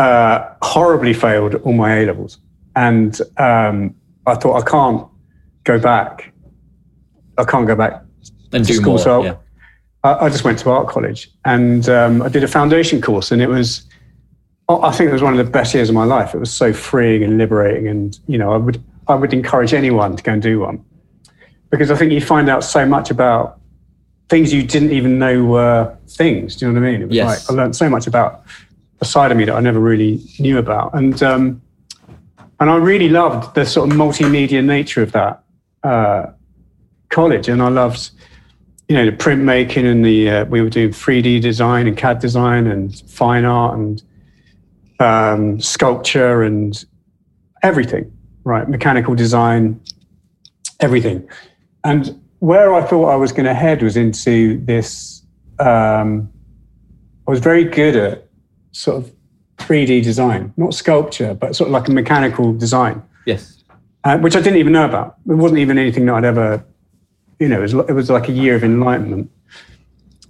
uh, 0.00 0.54
horribly 0.62 1.12
failed 1.12 1.54
all 1.56 1.72
my 1.74 1.98
A 1.98 2.06
levels, 2.06 2.38
and 2.74 3.20
um, 3.36 3.94
I 4.26 4.34
thought 4.34 4.56
I 4.62 4.64
can't 4.70 5.06
go 5.64 5.78
back. 5.78 6.32
I 7.38 7.44
can't 7.44 7.66
go 7.66 7.76
back 7.76 8.02
And 8.52 8.64
to 8.64 8.72
do 8.72 8.78
school. 8.78 8.92
more. 8.94 8.98
so 8.98 9.24
yeah. 9.24 9.34
I, 10.02 10.26
I 10.26 10.28
just 10.30 10.44
went 10.44 10.58
to 10.60 10.70
art 10.70 10.88
college 10.88 11.30
and 11.44 11.88
um, 11.88 12.22
I 12.22 12.28
did 12.28 12.42
a 12.44 12.48
foundation 12.48 13.00
course, 13.00 13.30
and 13.32 13.40
it 13.42 13.48
was. 13.48 13.82
I 14.68 14.74
I 14.88 14.92
think 14.92 15.10
it 15.10 15.12
was 15.12 15.22
one 15.22 15.38
of 15.38 15.44
the 15.44 15.50
best 15.58 15.74
years 15.74 15.88
of 15.90 15.94
my 15.94 16.04
life. 16.04 16.34
It 16.34 16.38
was 16.38 16.52
so 16.52 16.72
freeing 16.72 17.22
and 17.22 17.36
liberating, 17.38 17.86
and 17.88 18.18
you 18.26 18.38
know, 18.38 18.52
I 18.52 18.56
would 18.56 18.82
I 19.08 19.14
would 19.14 19.32
encourage 19.34 19.74
anyone 19.74 20.16
to 20.16 20.22
go 20.22 20.32
and 20.32 20.42
do 20.42 20.60
one 20.60 20.84
because 21.70 21.90
I 21.90 21.96
think 21.96 22.10
you 22.12 22.20
find 22.20 22.48
out 22.48 22.64
so 22.64 22.84
much 22.86 23.10
about 23.10 23.58
things 24.28 24.52
you 24.52 24.62
didn't 24.62 24.92
even 24.92 25.18
know 25.18 25.44
were 25.44 25.96
things. 26.08 26.56
Do 26.56 26.66
you 26.66 26.72
know 26.72 26.80
what 26.80 26.86
I 26.88 26.92
mean? 26.92 27.02
It 27.02 27.08
was 27.08 27.16
Yes. 27.16 27.26
like 27.28 27.50
I 27.50 27.60
learned 27.60 27.76
so 27.76 27.88
much 27.90 28.06
about 28.06 28.42
a 29.00 29.04
side 29.04 29.30
of 29.30 29.36
me 29.36 29.44
that 29.44 29.54
I 29.54 29.60
never 29.60 29.80
really 29.80 30.22
knew 30.38 30.58
about, 30.58 30.94
and 30.94 31.22
um, 31.22 31.62
and 32.58 32.70
I 32.70 32.76
really 32.76 33.08
loved 33.08 33.54
the 33.54 33.64
sort 33.64 33.90
of 33.90 33.96
multimedia 33.96 34.64
nature 34.64 35.02
of 35.02 35.12
that 35.12 35.42
uh, 35.82 36.26
college, 37.08 37.48
and 37.48 37.62
I 37.62 37.68
loved 37.68 38.10
you 38.88 38.96
know 38.96 39.06
the 39.06 39.16
printmaking 39.16 39.84
and 39.84 40.04
the 40.04 40.30
uh, 40.30 40.44
we 40.46 40.60
were 40.60 40.68
doing 40.68 40.90
3D 40.90 41.40
design 41.40 41.86
and 41.86 41.96
CAD 41.96 42.18
design 42.18 42.66
and 42.66 42.98
fine 43.08 43.44
art 43.44 43.78
and 43.78 44.02
um, 44.98 45.60
sculpture 45.60 46.42
and 46.42 46.84
everything, 47.62 48.12
right? 48.44 48.68
Mechanical 48.68 49.14
design, 49.14 49.80
everything. 50.80 51.28
And 51.84 52.20
where 52.40 52.74
I 52.74 52.82
thought 52.82 53.06
I 53.10 53.16
was 53.16 53.32
going 53.32 53.46
to 53.46 53.54
head 53.54 53.82
was 53.82 53.96
into 53.96 54.58
this. 54.64 55.22
Um, 55.58 56.30
I 57.26 57.30
was 57.30 57.40
very 57.40 57.64
good 57.64 57.96
at 57.96 58.26
sort 58.72 58.98
of 59.04 59.12
3D 59.58 60.02
design, 60.02 60.52
not 60.56 60.74
sculpture, 60.74 61.34
but 61.34 61.54
sort 61.54 61.68
of 61.68 61.72
like 61.72 61.88
a 61.88 61.92
mechanical 61.92 62.52
design, 62.52 63.02
Yes. 63.26 63.62
uh, 64.04 64.18
which 64.18 64.36
I 64.36 64.40
didn't 64.40 64.58
even 64.58 64.72
know 64.72 64.84
about. 64.84 65.16
It 65.28 65.34
wasn't 65.34 65.60
even 65.60 65.78
anything 65.78 66.06
that 66.06 66.14
I'd 66.14 66.24
ever, 66.24 66.64
you 67.38 67.48
know, 67.48 67.58
it 67.58 67.62
was, 67.62 67.74
it 67.74 67.92
was 67.92 68.10
like 68.10 68.28
a 68.28 68.32
year 68.32 68.54
of 68.56 68.64
enlightenment. 68.64 69.30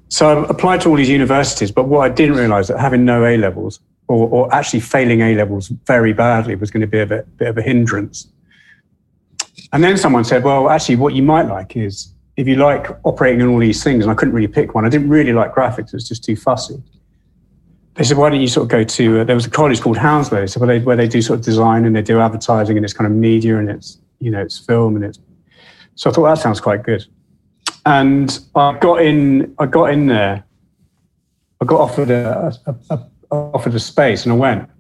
So 0.09 0.43
I 0.45 0.49
applied 0.51 0.81
to 0.83 0.89
all 0.89 0.97
these 0.97 1.09
universities, 1.09 1.71
but 1.71 1.87
what 1.87 2.01
I 2.01 2.09
didn't 2.13 2.37
realize 2.37 2.67
that 2.69 2.81
having 2.81 3.05
no 3.05 3.25
A 3.25 3.37
levels 3.37 3.79
or, 4.09 4.29
or 4.29 4.53
actually 4.53 4.81
failing 4.81 5.21
A 5.21 5.37
levels 5.37 5.69
very 5.87 6.13
badly 6.13 6.57
was 6.57 6.71
going 6.71 6.81
to 6.81 6.87
be 6.89 6.99
a 6.99 7.07
bit, 7.07 7.37
bit 7.37 7.47
of 7.49 7.57
a 7.59 7.63
hindrance. 7.63 8.27
And 9.73 9.85
then 9.85 9.97
someone 9.97 10.25
said, 10.25 10.43
well, 10.43 10.69
actually, 10.69 10.97
what 10.97 11.15
you 11.15 11.23
might 11.23 11.47
like 11.47 11.77
is 11.77 12.13
if 12.37 12.49
you 12.49 12.57
like 12.57 12.89
operating 13.05 13.43
on 13.43 13.49
all 13.49 13.59
these 13.61 13.85
things, 13.85 14.05
and 14.05 14.11
I 14.11 14.15
couldn't 14.15 14.35
really 14.35 14.49
pick 14.49 14.75
one. 14.75 14.85
I 14.85 14.89
didn't 14.89 15.11
really 15.11 15.33
like 15.33 15.55
graphics; 15.55 15.89
it 15.89 15.93
was 15.93 16.09
just 16.09 16.25
too 16.25 16.35
fussy. 16.37 16.83
They 18.01 18.05
said, 18.05 18.17
why 18.17 18.31
don't 18.31 18.41
you 18.41 18.49
sort 18.49 18.63
of 18.63 18.71
go 18.71 18.83
to? 18.83 19.21
Uh, 19.21 19.25
there 19.25 19.37
was 19.37 19.45
a 19.45 19.51
college 19.51 19.83
called 19.83 19.99
Hounslow, 19.99 20.47
so 20.47 20.59
where 20.59 20.67
they 20.67 20.83
where 20.83 20.97
they 20.97 21.07
do 21.07 21.21
sort 21.21 21.39
of 21.39 21.45
design 21.45 21.85
and 21.85 21.95
they 21.95 22.01
do 22.01 22.19
advertising 22.19 22.79
and 22.79 22.83
it's 22.83 22.95
kind 22.95 23.05
of 23.07 23.13
media 23.15 23.59
and 23.59 23.69
it's 23.69 23.99
you 24.21 24.31
know 24.31 24.41
it's 24.41 24.59
film 24.59 24.97
and 24.97 25.05
it's. 25.05 25.19
So 25.97 26.09
I 26.09 26.13
thought 26.15 26.25
that 26.25 26.39
sounds 26.39 26.63
quite 26.63 26.83
good, 26.83 27.05
and 27.85 28.39
I 28.55 28.79
got 28.79 29.03
in. 29.03 29.55
I 29.59 29.67
got 29.67 29.93
in 29.93 30.07
there. 30.07 30.43
I 31.61 31.67
got 31.67 31.79
offered 31.79 32.09
a, 32.09 32.55
a, 32.65 32.75
a 32.89 33.07
offered 33.31 33.75
a 33.75 33.79
space 33.79 34.25
and 34.25 34.33
I 34.33 34.37
went, 34.37 34.71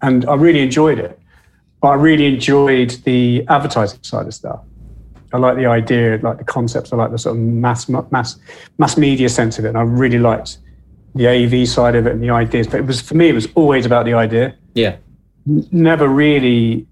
and 0.00 0.24
I 0.24 0.34
really 0.34 0.60
enjoyed 0.60 0.98
it. 0.98 1.20
But 1.82 1.88
I 1.88 1.94
really 1.96 2.24
enjoyed 2.24 2.92
the 3.04 3.44
advertising 3.50 4.02
side 4.02 4.26
of 4.26 4.32
stuff. 4.32 4.60
I 5.34 5.36
like 5.36 5.56
the 5.56 5.66
idea, 5.66 6.20
like 6.22 6.38
the 6.38 6.44
concepts. 6.44 6.90
I 6.90 6.96
like 6.96 7.10
the 7.10 7.18
sort 7.18 7.36
of 7.36 7.42
mass 7.42 7.90
mass 7.90 8.40
mass 8.78 8.96
media 8.96 9.28
sense 9.28 9.58
of 9.58 9.66
it, 9.66 9.68
and 9.68 9.76
I 9.76 9.82
really 9.82 10.18
liked 10.18 10.56
the 11.14 11.26
AV 11.28 11.68
side 11.68 11.94
of 11.94 12.06
it 12.06 12.12
and 12.12 12.22
the 12.22 12.30
ideas. 12.30 12.66
But 12.66 12.80
it 12.80 12.86
was 12.86 13.00
for 13.00 13.14
me, 13.14 13.28
it 13.28 13.34
was 13.34 13.48
always 13.54 13.86
about 13.86 14.04
the 14.06 14.14
idea. 14.14 14.54
Yeah. 14.74 14.96
N- 15.48 15.66
Never 15.70 16.08
really 16.08 16.86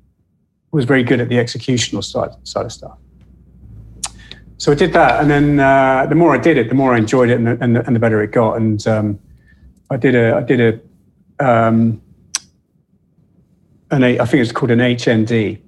was 0.73 0.85
very 0.85 1.03
good 1.03 1.21
at 1.21 1.29
the 1.29 1.37
executional 1.37 2.05
side 2.05 2.31
side 2.45 2.67
of 2.67 2.73
stuff. 2.73 2.97
So 4.59 4.71
I 4.73 4.75
did 4.75 4.93
that, 4.93 5.21
and 5.23 5.31
then 5.31 5.59
uh, 5.59 6.05
the 6.07 6.15
more 6.15 6.35
I 6.35 6.39
did 6.39 6.59
it, 6.59 6.69
the 6.69 6.75
more 6.75 6.95
I 6.95 6.99
enjoyed 6.99 7.31
it, 7.31 7.37
and 7.39 7.47
the, 7.47 7.59
and 7.62 7.77
the, 7.77 7.87
and 7.87 7.97
the 7.97 8.00
better 8.00 8.23
it 8.23 8.31
got. 8.31 8.59
And 8.59 8.87
um, 8.87 9.19
I 9.91 9.97
did 9.97 10.15
a 10.15 10.35
I 10.37 10.43
did 10.43 10.61
a 11.41 11.45
um, 11.45 12.03
an 13.91 14.05
A- 14.05 14.21
I 14.21 14.25
think 14.27 14.43
it's 14.43 14.53
called 14.53 14.71
an 14.71 14.81
HND. 14.81 15.61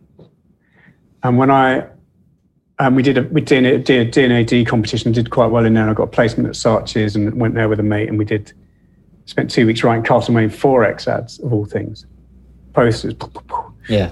And 1.22 1.38
when 1.38 1.50
I 1.50 1.86
and 2.86 2.96
we 2.96 3.02
did 3.02 3.16
a 3.18 3.22
we 3.22 3.40
did 3.40 3.64
a, 3.64 3.78
did 3.78 4.16
a 4.16 4.44
D&AD 4.44 4.66
competition, 4.66 5.12
did 5.12 5.30
quite 5.30 5.46
well 5.46 5.64
in 5.64 5.74
there. 5.74 5.82
And 5.84 5.90
I 5.90 5.94
got 5.94 6.04
a 6.04 6.08
placement 6.08 6.48
at 6.48 6.54
Saatchi's 6.54 7.14
and 7.14 7.32
went 7.40 7.54
there 7.54 7.68
with 7.68 7.78
a 7.78 7.82
mate, 7.84 8.08
and 8.08 8.18
we 8.18 8.24
did 8.24 8.52
spent 9.26 9.50
two 9.50 9.66
weeks 9.66 9.84
writing 9.84 10.02
Castlemaine 10.02 10.50
XXXX 10.50 11.06
ads 11.06 11.38
of 11.40 11.52
all 11.52 11.64
things, 11.64 12.06
posters, 12.72 13.14
Yeah. 13.88 14.10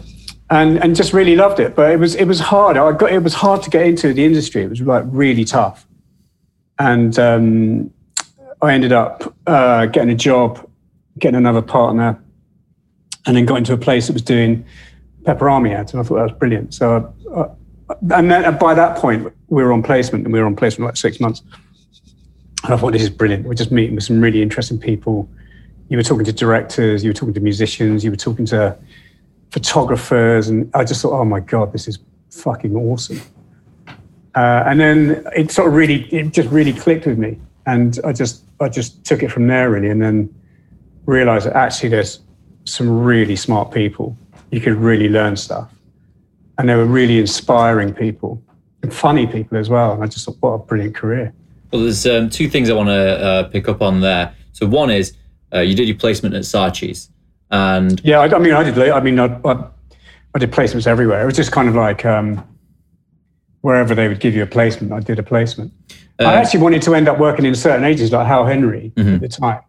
and 0.51 0.83
and 0.83 0.95
just 0.95 1.13
really 1.13 1.35
loved 1.35 1.59
it. 1.59 1.75
But 1.75 1.91
it 1.91 1.99
was 1.99 2.15
it 2.15 2.27
was 2.27 2.39
hard. 2.39 2.77
I 2.77 2.93
got 2.93 3.11
it 3.11 3.23
was 3.23 3.35
hard 3.35 3.63
to 3.65 3.71
get 3.71 3.87
into 3.87 4.15
the 4.15 4.25
industry. 4.25 4.63
It 4.63 4.71
was 4.71 4.81
like 4.81 5.05
really 5.09 5.45
tough, 5.45 5.87
and 6.79 7.19
um, 7.19 7.91
I 8.63 8.73
ended 8.73 8.93
up 8.93 9.35
uh, 9.49 9.87
getting 9.87 10.11
a 10.11 10.15
job, 10.15 10.65
getting 11.19 11.37
another 11.37 11.63
partner, 11.63 12.23
and 13.27 13.37
then 13.37 13.47
got 13.47 13.57
into 13.59 13.73
a 13.73 13.79
place 13.79 14.07
that 14.07 14.13
was 14.13 14.23
doing 14.23 14.65
Pepperami 15.23 15.75
ads, 15.75 15.93
and 15.93 16.01
I 16.01 16.05
thought 16.05 16.17
that 16.17 16.23
was 16.31 16.39
brilliant. 16.39 16.73
So, 16.73 17.13
uh, 17.35 17.49
and 18.03 18.31
then 18.31 18.59
by 18.59 18.75
that 18.75 18.97
point, 18.97 19.33
we 19.49 19.63
were 19.63 19.73
on 19.73 19.83
placement, 19.83 20.25
and 20.25 20.33
we 20.33 20.41
were 20.41 20.47
on 20.47 20.57
placement 20.57 20.87
like 20.87 20.97
six 20.97 21.21
months. 21.21 21.43
And 22.65 22.75
I 22.75 22.77
thought 22.77 22.93
this 22.93 23.03
is 23.03 23.11
brilliant. 23.11 23.47
We're 23.47 23.55
just 23.55 23.73
meeting 23.73 23.95
with 23.95 24.05
some 24.05 24.21
really 24.21 24.43
interesting 24.43 24.79
people. 24.79 25.29
You 25.89 25.97
were 25.97 26.03
talking 26.03 26.25
to 26.25 26.33
directors, 26.33 27.03
you 27.03 27.11
were 27.11 27.15
talking 27.15 27.35
to 27.35 27.41
musicians, 27.41 28.05
you 28.05 28.11
were 28.11 28.17
talking 28.17 28.47
to 28.47 28.77
photographers, 29.51 30.49
and 30.49 30.71
I 30.75 30.85
just 30.85 31.03
thought, 31.03 31.19
oh 31.19 31.25
my 31.25 31.41
god, 31.41 31.73
this 31.73 31.89
is 31.89 31.99
fucking 32.31 32.77
awesome. 32.77 33.21
Uh, 34.37 34.63
and 34.67 34.79
then 34.79 35.27
it 35.35 35.51
sort 35.51 35.69
of 35.69 35.75
really, 35.75 36.05
it 36.13 36.33
just 36.33 36.49
really 36.51 36.73
clicked 36.73 37.07
with 37.07 37.19
me, 37.19 37.39
and 37.67 37.99
I 38.05 38.13
just, 38.13 38.45
I 38.61 38.69
just 38.69 39.05
took 39.05 39.23
it 39.23 39.33
from 39.33 39.49
there 39.49 39.71
really, 39.71 39.91
and 39.91 40.01
then 40.01 40.33
realized 41.07 41.47
that 41.47 41.57
actually 41.57 41.89
there's 41.89 42.21
some 42.65 43.03
really 43.03 43.35
smart 43.35 43.73
people. 43.73 44.17
You 44.53 44.61
could 44.61 44.75
really 44.75 45.09
learn 45.09 45.37
stuff, 45.37 45.73
and 46.61 46.69
they 46.69 46.75
were 46.75 46.85
really 46.85 47.19
inspiring 47.19 47.95
people 47.95 48.43
and 48.83 48.93
funny 48.93 49.27
people 49.27 49.57
as 49.57 49.71
well. 49.71 49.93
And 49.93 50.03
I 50.05 50.07
just 50.07 50.27
thought, 50.27 50.37
what 50.41 50.51
a 50.51 50.59
brilliant 50.59 50.95
career. 50.95 51.33
Well, 51.73 51.83
there's 51.83 52.07
um, 52.07 52.29
two 52.29 52.49
things 52.51 52.69
I 52.69 52.75
want 52.75 52.89
to 52.91 53.19
uh, 53.25 53.43
pick 53.45 53.67
up 53.69 53.81
on 53.81 54.01
there. 54.03 54.35
So 54.53 54.67
one 54.67 54.91
is 54.91 55.15
uh, 55.55 55.61
you 55.61 55.75
did 55.75 55.89
your 55.89 55.97
placement 55.97 56.35
at 56.35 56.43
Saatchi's, 56.43 57.09
and 57.51 57.99
Yeah, 58.05 58.21
I, 58.21 58.27
I 58.37 58.39
mean, 58.39 58.53
I 58.53 58.63
did. 58.63 58.79
I 58.91 59.01
mean, 59.01 59.19
I, 59.19 59.41
I, 59.45 59.65
I 60.35 60.39
did 60.39 60.53
placements 60.53 60.87
everywhere. 60.87 61.23
It 61.23 61.27
was 61.27 61.37
just 61.37 61.51
kind 61.51 61.69
of 61.69 61.75
like 61.75 62.05
um, 62.05 62.47
wherever 63.63 63.95
they 63.95 64.09
would 64.09 64.21
give 64.21 64.35
you 64.35 64.43
a 64.43 64.47
placement, 64.47 64.93
I 64.93 65.01
did 65.01 65.19
a 65.19 65.23
placement. 65.23 65.73
I 66.19 66.25
Um, 66.25 66.31
actually 66.35 66.61
wanted 66.61 66.83
to 66.83 66.95
end 66.95 67.09
up 67.09 67.19
working 67.19 67.47
in 67.47 67.55
certain 67.55 67.85
agencies 67.85 68.13
like 68.13 68.27
Howell 68.27 68.47
Henry 68.47 68.93
at 68.99 69.21
the 69.21 69.29
time. 69.29 69.61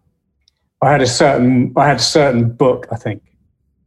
I 0.81 0.91
had 0.91 1.01
a 1.01 1.07
certain, 1.07 1.71
I 1.77 1.87
had 1.87 1.97
a 1.97 2.01
certain 2.17 2.49
book. 2.51 2.87
I 2.91 2.97
think 2.97 3.21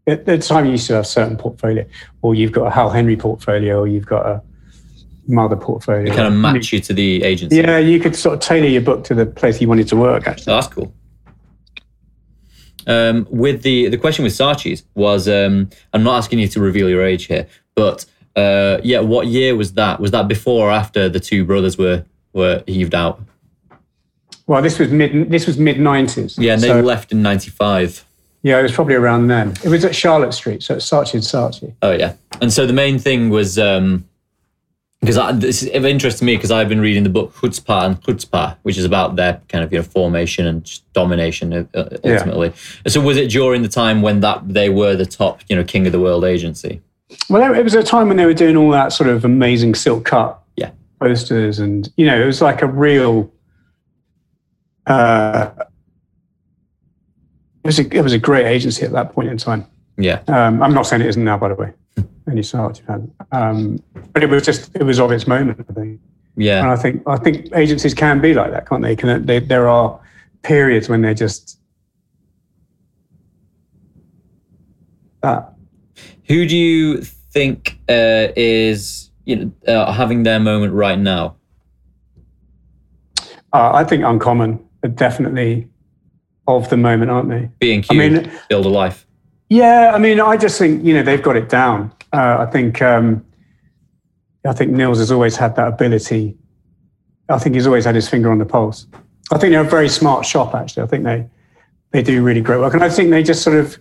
at 0.06 0.26
the 0.26 0.38
time 0.38 0.66
you 0.66 0.72
used 0.72 0.86
to 0.88 0.94
have 0.94 1.04
a 1.04 1.06
certain 1.06 1.36
portfolio, 1.36 1.84
or 2.22 2.34
you've 2.34 2.52
got 2.52 2.66
a 2.66 2.70
Howell 2.70 2.90
Henry 2.90 3.16
portfolio, 3.16 3.80
or 3.80 3.86
you've 3.86 4.06
got 4.06 4.26
a 4.26 4.42
mother 5.26 5.56
portfolio. 5.56 6.14
kind 6.14 6.28
of 6.28 6.34
match 6.34 6.72
you 6.72 6.80
to 6.80 6.92
the 6.92 7.22
agency. 7.22 7.56
Yeah, 7.56 7.78
you 7.78 7.98
could 8.00 8.14
sort 8.14 8.34
of 8.34 8.40
tailor 8.40 8.66
your 8.66 8.82
book 8.82 9.04
to 9.04 9.14
the 9.14 9.26
place 9.26 9.60
you 9.60 9.68
wanted 9.68 9.88
to 9.88 9.96
work. 9.96 10.26
Actually, 10.26 10.52
Oh, 10.52 10.56
that's 10.56 10.66
cool. 10.68 10.94
Um, 12.86 13.26
with 13.30 13.62
the 13.62 13.88
the 13.88 13.96
question 13.96 14.24
with 14.24 14.34
Saatchi's 14.34 14.84
was, 14.94 15.26
um, 15.26 15.70
I'm 15.94 16.02
not 16.02 16.18
asking 16.18 16.38
you 16.38 16.48
to 16.48 16.60
reveal 16.60 16.90
your 16.90 17.02
age 17.02 17.24
here, 17.24 17.46
but 17.74 18.04
uh, 18.36 18.78
yeah, 18.82 19.00
what 19.00 19.26
year 19.28 19.56
was 19.56 19.72
that? 19.74 20.00
Was 20.00 20.10
that 20.10 20.28
before 20.28 20.68
or 20.68 20.70
after 20.70 21.08
the 21.08 21.20
two 21.20 21.44
brothers 21.46 21.78
were 21.78 22.04
were 22.34 22.62
heaved 22.66 22.94
out? 22.94 23.20
well, 24.46 24.60
this 24.60 24.78
was 24.78 24.90
mid, 24.90 25.30
this 25.30 25.46
was 25.46 25.56
mid 25.56 25.80
nineties. 25.80 26.36
Yeah, 26.36 26.52
and 26.54 26.62
they 26.62 26.82
left 26.82 27.10
in 27.12 27.22
'95. 27.22 28.04
Yeah, 28.44 28.58
it 28.60 28.62
was 28.62 28.72
probably 28.72 28.94
around 28.94 29.28
then. 29.28 29.54
It 29.64 29.68
was 29.70 29.84
at 29.86 29.96
Charlotte 29.96 30.34
Street, 30.34 30.62
so 30.62 30.74
it's 30.74 30.86
Saatchi 30.88 31.14
and 31.14 31.22
Saatchi. 31.22 31.74
Oh 31.80 31.92
yeah, 31.92 32.12
and 32.42 32.52
so 32.52 32.66
the 32.66 32.74
main 32.74 32.98
thing 32.98 33.30
was 33.30 33.58
um, 33.58 34.06
because 35.00 35.16
this 35.40 35.62
is 35.62 35.74
of 35.74 35.86
interest 35.86 36.18
to 36.18 36.24
me 36.26 36.36
because 36.36 36.50
I've 36.50 36.68
been 36.68 36.80
reading 36.82 37.04
the 37.04 37.08
book 37.08 37.32
Chutzpah 37.34 37.84
and 37.86 38.00
Chutzpah, 38.02 38.56
which 38.62 38.76
is 38.76 38.84
about 38.84 39.16
their 39.16 39.40
kind 39.48 39.64
of 39.64 39.72
you 39.72 39.78
know 39.78 39.82
formation 39.82 40.46
and 40.46 40.80
domination 40.92 41.54
uh, 41.54 41.64
uh, 41.74 41.88
Yeah. 42.04 42.12
ultimately. 42.16 42.52
So 42.86 43.00
was 43.00 43.16
it 43.16 43.30
during 43.30 43.62
the 43.62 43.68
time 43.68 44.02
when 44.02 44.20
that 44.20 44.46
they 44.46 44.68
were 44.68 44.94
the 44.94 45.06
top 45.06 45.40
you 45.48 45.56
know 45.56 45.64
king 45.64 45.86
of 45.86 45.92
the 45.92 46.00
world 46.00 46.22
agency? 46.24 46.82
Well, 47.30 47.54
it 47.54 47.62
was 47.64 47.74
a 47.74 47.82
time 47.82 48.08
when 48.08 48.18
they 48.18 48.26
were 48.26 48.34
doing 48.34 48.56
all 48.58 48.70
that 48.72 48.92
sort 48.92 49.08
of 49.08 49.24
amazing 49.24 49.74
silk 49.74 50.04
cut 50.04 50.38
Yeah. 50.56 50.70
posters, 51.00 51.58
and 51.60 51.90
you 51.96 52.04
know, 52.04 52.20
it 52.22 52.26
was 52.26 52.42
like 52.42 52.60
a 52.60 52.66
real. 52.66 53.30
Uh, 54.86 55.48
was 57.64 57.78
a 57.78 57.96
it 57.96 58.02
was 58.02 58.12
a 58.12 58.18
great 58.18 58.46
agency 58.46 58.84
at 58.84 58.92
that 58.92 59.12
point 59.12 59.28
in 59.28 59.38
time. 59.38 59.66
Yeah, 59.96 60.22
Um, 60.26 60.62
I'm 60.62 60.74
not 60.74 60.86
saying 60.86 61.02
it 61.02 61.08
isn't 61.08 61.24
now, 61.24 61.38
by 61.38 61.48
the 61.48 61.54
way. 61.54 61.72
Any 62.30 62.42
fan, 62.42 63.12
um, 63.32 63.78
but 64.12 64.22
it 64.22 64.30
was 64.30 64.44
just 64.44 64.74
it 64.74 64.82
was 64.82 64.98
of 64.98 65.12
its 65.12 65.26
moment. 65.26 65.64
I 65.68 65.72
think. 65.72 66.00
Yeah. 66.36 66.60
And 66.62 66.70
I 66.70 66.76
think 66.76 67.02
I 67.06 67.16
think 67.16 67.48
agencies 67.54 67.94
can 67.94 68.20
be 68.20 68.34
like 68.34 68.50
that, 68.50 68.68
can't 68.68 68.82
they? 68.82 68.96
Can 68.96 69.24
they? 69.24 69.38
There 69.38 69.68
are 69.68 70.00
periods 70.42 70.88
when 70.88 71.02
they're 71.02 71.14
just 71.14 71.58
that. 75.22 75.52
Who 76.26 76.46
do 76.46 76.56
you 76.56 77.02
think 77.02 77.78
uh, 77.88 78.28
is 78.36 79.10
you 79.26 79.36
know 79.36 79.52
uh, 79.72 79.92
having 79.92 80.24
their 80.24 80.40
moment 80.40 80.72
right 80.72 80.98
now? 80.98 81.36
Uh, 83.52 83.70
I 83.72 83.84
think 83.84 84.02
uncommon 84.02 84.64
definitely 84.94 85.68
of 86.46 86.68
the 86.68 86.76
moment, 86.76 87.10
aren't 87.10 87.28
they? 87.28 87.50
Being 87.58 87.80
I 87.80 87.82
Q, 87.82 87.98
mean, 87.98 88.32
build 88.48 88.66
a 88.66 88.68
life. 88.68 89.06
yeah. 89.48 89.92
I 89.94 89.98
mean, 89.98 90.20
I 90.20 90.36
just 90.36 90.58
think 90.58 90.84
you 90.84 90.94
know 90.94 91.02
they've 91.02 91.22
got 91.22 91.36
it 91.36 91.48
down. 91.48 91.92
Uh, 92.12 92.44
I 92.46 92.50
think 92.50 92.80
um, 92.82 93.24
I 94.46 94.52
think 94.52 94.70
Nils 94.72 94.98
has 94.98 95.10
always 95.10 95.36
had 95.36 95.56
that 95.56 95.68
ability. 95.68 96.36
I 97.28 97.38
think 97.38 97.54
he's 97.54 97.66
always 97.66 97.84
had 97.86 97.94
his 97.94 98.08
finger 98.08 98.30
on 98.30 98.38
the 98.38 98.44
pulse. 98.44 98.86
I 99.32 99.38
think 99.38 99.52
they're 99.52 99.62
a 99.62 99.68
very 99.68 99.88
smart 99.88 100.26
shop. 100.26 100.54
Actually, 100.54 100.82
I 100.82 100.86
think 100.86 101.04
they 101.04 101.26
they 101.92 102.02
do 102.02 102.22
really 102.22 102.40
great 102.42 102.58
work, 102.58 102.74
and 102.74 102.84
I 102.84 102.90
think 102.90 103.10
they 103.10 103.22
just 103.22 103.42
sort 103.42 103.56
of. 103.56 103.78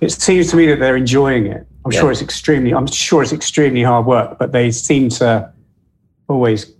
It 0.00 0.10
seems 0.12 0.48
to 0.50 0.56
me 0.56 0.64
that 0.66 0.78
they're 0.78 0.96
enjoying 0.96 1.44
it. 1.46 1.66
I'm 1.84 1.92
Yeah. 1.92 2.00
sure 2.00 2.10
it's 2.12 2.22
extremely. 2.22 2.72
I'm 2.72 2.86
sure 2.86 3.22
it's 3.22 3.32
extremely 3.34 3.82
hard 3.82 4.06
work, 4.06 4.38
but 4.38 4.52
they 4.52 4.70
seem 4.70 5.10
to 5.10 5.52
always 6.28 6.72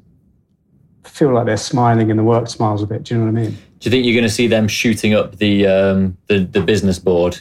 feel 1.04 1.32
like 1.32 1.46
they're 1.46 1.56
smiling, 1.56 2.10
and 2.10 2.18
the 2.18 2.24
work 2.24 2.48
smiles 2.48 2.82
a 2.82 2.86
bit. 2.86 3.04
Do 3.04 3.14
you 3.14 3.20
know 3.20 3.32
what 3.32 3.38
I 3.38 3.42
mean? 3.42 3.52
Do 3.52 3.88
you 3.88 3.90
think 3.90 4.04
you're 4.04 4.14
going 4.14 4.28
to 4.28 4.34
see 4.34 4.46
them 4.46 4.68
shooting 4.68 5.14
up 5.14 5.36
the 5.36 5.66
um, 5.66 6.16
the, 6.26 6.40
the 6.40 6.60
business 6.60 6.98
board? 6.98 7.40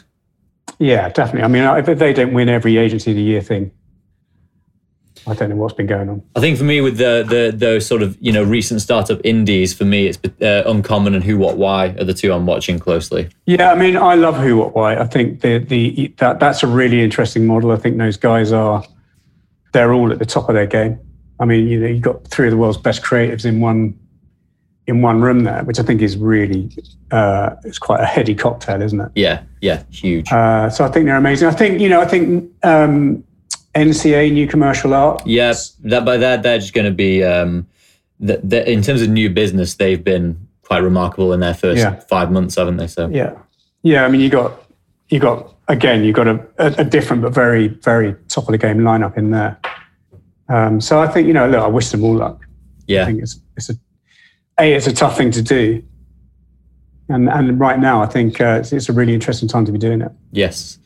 Yeah, 0.77 1.09
definitely. 1.09 1.43
I 1.43 1.47
mean, 1.47 1.89
if 1.89 1.99
they 1.99 2.13
don't 2.13 2.33
win 2.33 2.47
every 2.47 2.77
agency 2.77 3.11
of 3.11 3.17
the 3.17 3.23
year 3.23 3.41
thing, 3.41 3.71
I 5.27 5.33
don't 5.33 5.49
know 5.49 5.55
what's 5.55 5.73
been 5.73 5.87
going 5.87 6.09
on. 6.09 6.23
I 6.35 6.39
think 6.39 6.57
for 6.57 6.63
me, 6.63 6.81
with 6.81 6.97
the 6.97 7.25
the 7.27 7.55
those 7.55 7.85
sort 7.85 8.01
of 8.01 8.17
you 8.21 8.31
know 8.31 8.43
recent 8.43 8.81
startup 8.81 9.19
indies, 9.23 9.73
for 9.73 9.85
me 9.85 10.07
it's 10.07 10.19
uh, 10.41 10.63
Uncommon 10.65 11.13
and 11.13 11.23
Who 11.23 11.37
What 11.37 11.57
Why 11.57 11.87
are 11.87 12.03
the 12.03 12.13
two 12.13 12.31
I'm 12.31 12.45
watching 12.45 12.79
closely. 12.79 13.29
Yeah, 13.45 13.71
I 13.71 13.75
mean, 13.75 13.97
I 13.97 14.15
love 14.15 14.37
Who 14.37 14.57
What 14.57 14.75
Why. 14.75 14.97
I 14.97 15.05
think 15.05 15.41
the 15.41 15.59
the 15.59 16.13
that 16.17 16.39
that's 16.39 16.63
a 16.63 16.67
really 16.67 17.03
interesting 17.03 17.45
model. 17.45 17.71
I 17.71 17.75
think 17.75 17.97
those 17.97 18.17
guys 18.17 18.51
are 18.51 18.83
they're 19.73 19.93
all 19.93 20.11
at 20.11 20.19
the 20.19 20.25
top 20.25 20.49
of 20.49 20.55
their 20.55 20.67
game. 20.67 20.99
I 21.39 21.45
mean, 21.45 21.67
you 21.67 21.80
know, 21.80 21.88
you've 21.88 22.02
got 22.02 22.28
three 22.28 22.47
of 22.47 22.52
the 22.52 22.58
world's 22.58 22.78
best 22.78 23.02
creatives 23.04 23.45
in 23.45 23.60
one 23.62 23.97
in 24.88 25.02
one 25.04 25.21
room 25.21 25.43
there, 25.43 25.63
which 25.65 25.80
I 25.80 25.84
think 25.84 26.02
is 26.02 26.17
really 26.17 26.71
uh, 27.12 27.52
it's 27.63 27.78
quite 27.78 27.99
a 28.02 28.06
heady 28.06 28.34
cocktail, 28.36 28.82
isn't 28.82 28.99
it? 28.99 29.12
Yeah, 29.15 29.43
yeah, 29.62 29.84
huge. 29.91 30.32
Uh, 30.32 30.69
so 30.69 30.84
I 30.84 30.89
think 30.89 31.06
they're 31.06 31.15
amazing. 31.15 31.47
I 31.47 31.52
think 31.52 31.80
you 31.80 31.89
know, 31.89 32.02
I 32.02 32.06
think 32.06 32.52
um, 32.63 33.23
NCA 33.75 34.32
New 34.34 34.47
Commercial 34.47 34.93
Art. 34.93 35.25
yeah, 35.25 35.54
that 35.84 36.06
by 36.06 36.17
that 36.17 36.43
they're 36.43 36.58
just 36.60 36.73
going 36.73 36.86
to 36.88 36.91
be 36.95 37.23
um, 37.23 37.67
the, 38.19 38.38
the, 38.43 38.69
in 38.69 38.82
terms 38.82 39.02
of 39.02 39.10
new 39.10 39.30
business, 39.30 39.75
they've 39.75 40.04
been 40.04 40.47
quite 40.63 40.80
remarkable 40.84 41.34
in 41.34 41.39
their 41.39 41.54
first 41.54 41.80
Yeah. 41.80 41.95
five 42.02 42.32
months, 42.32 42.56
haven't 42.56 42.78
they? 42.78 42.88
So 42.88 43.08
Yeah, 43.10 43.34
yeah. 43.84 44.06
I 44.06 44.10
mean, 44.10 44.21
you 44.21 44.30
got 44.30 44.65
you 45.10 45.19
got 45.19 45.54
again, 45.67 46.04
you 46.04 46.13
got 46.13 46.28
a, 46.28 46.45
a, 46.58 46.73
a 46.80 46.84
different 46.84 47.21
but 47.21 47.32
very 47.34 47.67
very 47.67 48.15
top 48.28 48.45
of 48.47 48.52
the 48.54 48.58
game 48.58 48.80
lineup 48.80 49.17
in 49.17 49.30
there. 49.32 49.60
Um, 50.49 50.81
so 50.81 50.99
I 50.99 51.07
think 51.07 51.27
you 51.27 51.33
know, 51.33 51.47
look, 51.47 51.62
I 51.62 51.67
wish 51.67 51.89
them 51.89 52.03
all 52.03 52.15
luck. 52.15 52.45
Yeah, 52.88 53.03
I 53.03 53.05
think 53.05 53.21
it's 53.21 53.39
it's 53.55 53.69
a 53.69 53.73
a 54.59 54.73
it's 54.73 54.88
a 54.88 54.93
tough 54.93 55.17
thing 55.17 55.31
to 55.31 55.41
do, 55.41 55.83
and 57.07 57.29
and 57.29 57.59
right 57.59 57.79
now 57.79 58.01
I 58.01 58.07
think 58.07 58.41
uh, 58.41 58.57
it's, 58.59 58.73
it's 58.73 58.89
a 58.89 58.93
really 58.93 59.13
interesting 59.13 59.47
time 59.47 59.65
to 59.65 59.71
be 59.71 59.79
doing 59.79 60.01
it. 60.01 60.12
yes. 60.31 60.77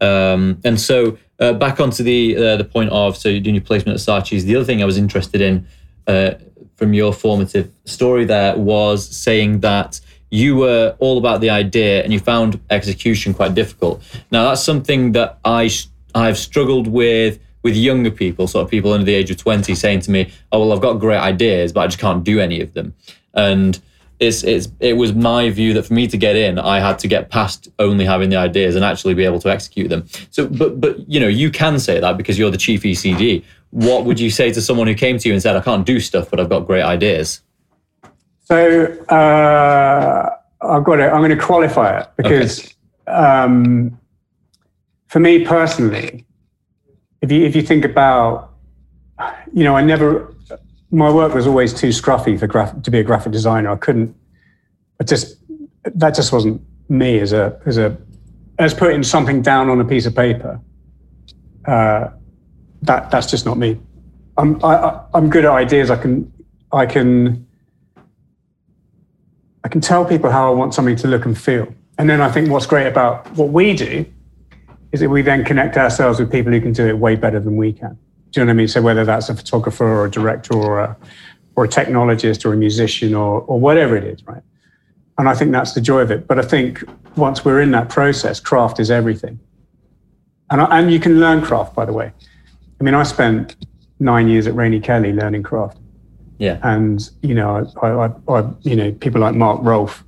Um, 0.00 0.60
and 0.64 0.80
so 0.80 1.16
uh, 1.38 1.52
back 1.52 1.78
onto 1.78 2.02
the 2.02 2.36
uh, 2.36 2.56
the 2.56 2.64
point 2.64 2.90
of 2.90 3.16
so 3.16 3.28
you're 3.28 3.40
doing 3.40 3.54
your 3.54 3.64
placement 3.64 3.94
at 3.94 4.00
Saatchi's. 4.00 4.44
The 4.44 4.56
other 4.56 4.64
thing 4.64 4.82
I 4.82 4.84
was 4.84 4.98
interested 4.98 5.40
in 5.40 5.66
uh, 6.08 6.32
from 6.74 6.92
your 6.92 7.12
formative 7.12 7.70
story 7.84 8.24
there 8.24 8.56
was 8.56 9.08
saying 9.08 9.60
that 9.60 10.00
you 10.30 10.56
were 10.56 10.96
all 10.98 11.18
about 11.18 11.40
the 11.40 11.50
idea 11.50 12.02
and 12.02 12.12
you 12.12 12.18
found 12.18 12.60
execution 12.70 13.32
quite 13.32 13.54
difficult. 13.54 14.02
Now 14.32 14.48
that's 14.48 14.64
something 14.64 15.12
that 15.12 15.38
I 15.44 15.68
sh- 15.68 15.86
I've 16.14 16.38
struggled 16.38 16.88
with 16.88 17.38
with 17.62 17.76
younger 17.76 18.10
people, 18.10 18.46
sort 18.46 18.64
of 18.64 18.70
people 18.70 18.92
under 18.92 19.04
the 19.04 19.14
age 19.14 19.30
of 19.30 19.36
twenty, 19.36 19.74
saying 19.74 20.00
to 20.00 20.10
me, 20.10 20.30
"Oh 20.50 20.60
well, 20.60 20.72
I've 20.72 20.82
got 20.82 20.94
great 20.94 21.18
ideas, 21.18 21.72
but 21.72 21.80
I 21.80 21.86
just 21.86 21.98
can't 21.98 22.24
do 22.24 22.40
any 22.40 22.60
of 22.60 22.74
them." 22.74 22.94
And 23.34 23.80
it's, 24.22 24.44
it's 24.44 24.68
it 24.80 24.94
was 24.94 25.14
my 25.14 25.50
view 25.50 25.74
that 25.74 25.84
for 25.84 25.94
me 25.94 26.06
to 26.06 26.16
get 26.16 26.36
in, 26.36 26.58
I 26.58 26.80
had 26.80 26.98
to 27.00 27.08
get 27.08 27.30
past 27.30 27.68
only 27.78 28.04
having 28.04 28.30
the 28.30 28.36
ideas 28.36 28.76
and 28.76 28.84
actually 28.84 29.14
be 29.14 29.24
able 29.24 29.40
to 29.40 29.50
execute 29.50 29.88
them. 29.88 30.06
So, 30.30 30.46
but 30.46 30.80
but 30.80 31.08
you 31.10 31.18
know, 31.18 31.28
you 31.28 31.50
can 31.50 31.78
say 31.78 32.00
that 32.00 32.16
because 32.16 32.38
you're 32.38 32.50
the 32.50 32.56
chief 32.56 32.82
ECD. 32.82 33.44
What 33.70 34.04
would 34.04 34.20
you 34.20 34.30
say 34.30 34.52
to 34.52 34.60
someone 34.60 34.86
who 34.86 34.94
came 34.94 35.18
to 35.18 35.28
you 35.28 35.34
and 35.34 35.42
said, 35.42 35.56
"I 35.56 35.60
can't 35.60 35.84
do 35.86 35.98
stuff, 35.98 36.30
but 36.30 36.38
I've 36.38 36.48
got 36.48 36.60
great 36.60 36.82
ideas"? 36.82 37.42
So 38.44 38.86
uh, 39.08 40.30
I've 40.60 40.84
got 40.84 41.00
it. 41.00 41.12
I'm 41.12 41.20
going 41.20 41.36
to 41.36 41.44
qualify 41.44 42.00
it 42.00 42.08
because 42.16 42.74
um, 43.06 43.98
for 45.06 45.20
me 45.20 45.44
personally, 45.44 46.24
if 47.22 47.30
you 47.30 47.44
if 47.46 47.56
you 47.56 47.62
think 47.62 47.84
about, 47.84 48.52
you 49.54 49.64
know, 49.64 49.76
I 49.76 49.82
never. 49.82 50.34
My 50.90 51.10
work 51.10 51.32
was 51.32 51.46
always 51.46 51.72
too 51.72 51.88
scruffy 51.88 52.38
for 52.38 52.46
graph, 52.46 52.82
to 52.82 52.90
be 52.90 52.98
a 52.98 53.02
graphic 53.02 53.32
designer. 53.32 53.70
I 53.70 53.76
couldn't. 53.76 54.14
I 55.00 55.04
just 55.04 55.36
that 55.84 56.14
just 56.14 56.32
wasn't 56.32 56.60
me 56.90 57.18
as 57.20 57.32
a 57.32 57.58
as 57.64 57.78
a 57.78 57.96
as 58.58 58.74
putting 58.74 59.02
something 59.02 59.40
down 59.40 59.70
on 59.70 59.80
a 59.80 59.84
piece 59.84 60.04
of 60.04 60.14
paper. 60.14 60.60
Uh, 61.64 62.08
that 62.82 63.10
that's 63.10 63.30
just 63.30 63.46
not 63.46 63.56
me. 63.56 63.80
I'm 64.36 64.62
I, 64.62 64.74
I, 64.74 65.04
I'm 65.14 65.30
good 65.30 65.44
at 65.44 65.52
ideas. 65.52 65.90
I 65.90 65.96
can 65.96 66.30
I 66.72 66.84
can 66.84 67.46
I 69.64 69.68
can 69.68 69.80
tell 69.80 70.04
people 70.04 70.30
how 70.30 70.50
I 70.50 70.54
want 70.54 70.74
something 70.74 70.96
to 70.96 71.08
look 71.08 71.24
and 71.24 71.38
feel. 71.38 71.72
And 71.98 72.10
then 72.10 72.20
I 72.20 72.30
think 72.30 72.50
what's 72.50 72.66
great 72.66 72.88
about 72.88 73.30
what 73.36 73.50
we 73.50 73.74
do 73.74 74.04
is 74.92 75.00
that 75.00 75.08
we 75.08 75.22
then 75.22 75.44
connect 75.44 75.76
ourselves 75.76 76.20
with 76.20 76.30
people 76.30 76.52
who 76.52 76.60
can 76.60 76.72
do 76.72 76.86
it 76.86 76.98
way 76.98 77.16
better 77.16 77.40
than 77.40 77.56
we 77.56 77.72
can. 77.72 77.98
Do 78.30 78.40
you 78.40 78.44
know 78.44 78.50
what 78.50 78.54
I 78.54 78.56
mean? 78.56 78.68
So 78.68 78.80
whether 78.80 79.04
that's 79.04 79.28
a 79.28 79.34
photographer 79.34 79.86
or 79.86 80.06
a 80.06 80.10
director 80.10 80.54
or 80.54 80.80
a 80.80 80.96
or 81.54 81.64
a 81.64 81.68
technologist 81.68 82.46
or 82.46 82.52
a 82.54 82.56
musician 82.56 83.14
or 83.14 83.42
or 83.42 83.60
whatever 83.60 83.96
it 83.96 84.04
is, 84.04 84.24
right? 84.26 84.42
And 85.18 85.28
I 85.28 85.34
think 85.34 85.52
that's 85.52 85.74
the 85.74 85.80
joy 85.80 86.00
of 86.00 86.10
it. 86.10 86.26
But 86.26 86.38
I 86.38 86.42
think 86.42 86.82
once 87.16 87.44
we're 87.44 87.60
in 87.60 87.70
that 87.72 87.88
process, 87.90 88.40
craft 88.40 88.80
is 88.80 88.90
everything. 88.90 89.38
And 90.50 90.60
I, 90.62 90.78
and 90.78 90.92
you 90.92 90.98
can 90.98 91.20
learn 91.20 91.42
craft, 91.42 91.74
by 91.74 91.84
the 91.84 91.92
way. 91.92 92.12
I 92.80 92.84
mean, 92.84 92.94
I 92.94 93.02
spent 93.02 93.56
nine 94.00 94.28
years 94.28 94.46
at 94.46 94.54
Rainey 94.54 94.80
Kelly 94.80 95.12
learning 95.12 95.42
craft 95.42 95.78
Yeah, 96.38 96.58
and 96.62 97.08
you 97.22 97.34
know, 97.34 97.70
I, 97.82 97.88
I, 97.88 98.10
I, 98.28 98.50
you 98.62 98.76
know, 98.76 98.92
people 98.92 99.20
like 99.20 99.34
Mark 99.34 99.60
Roalfe 99.60 100.02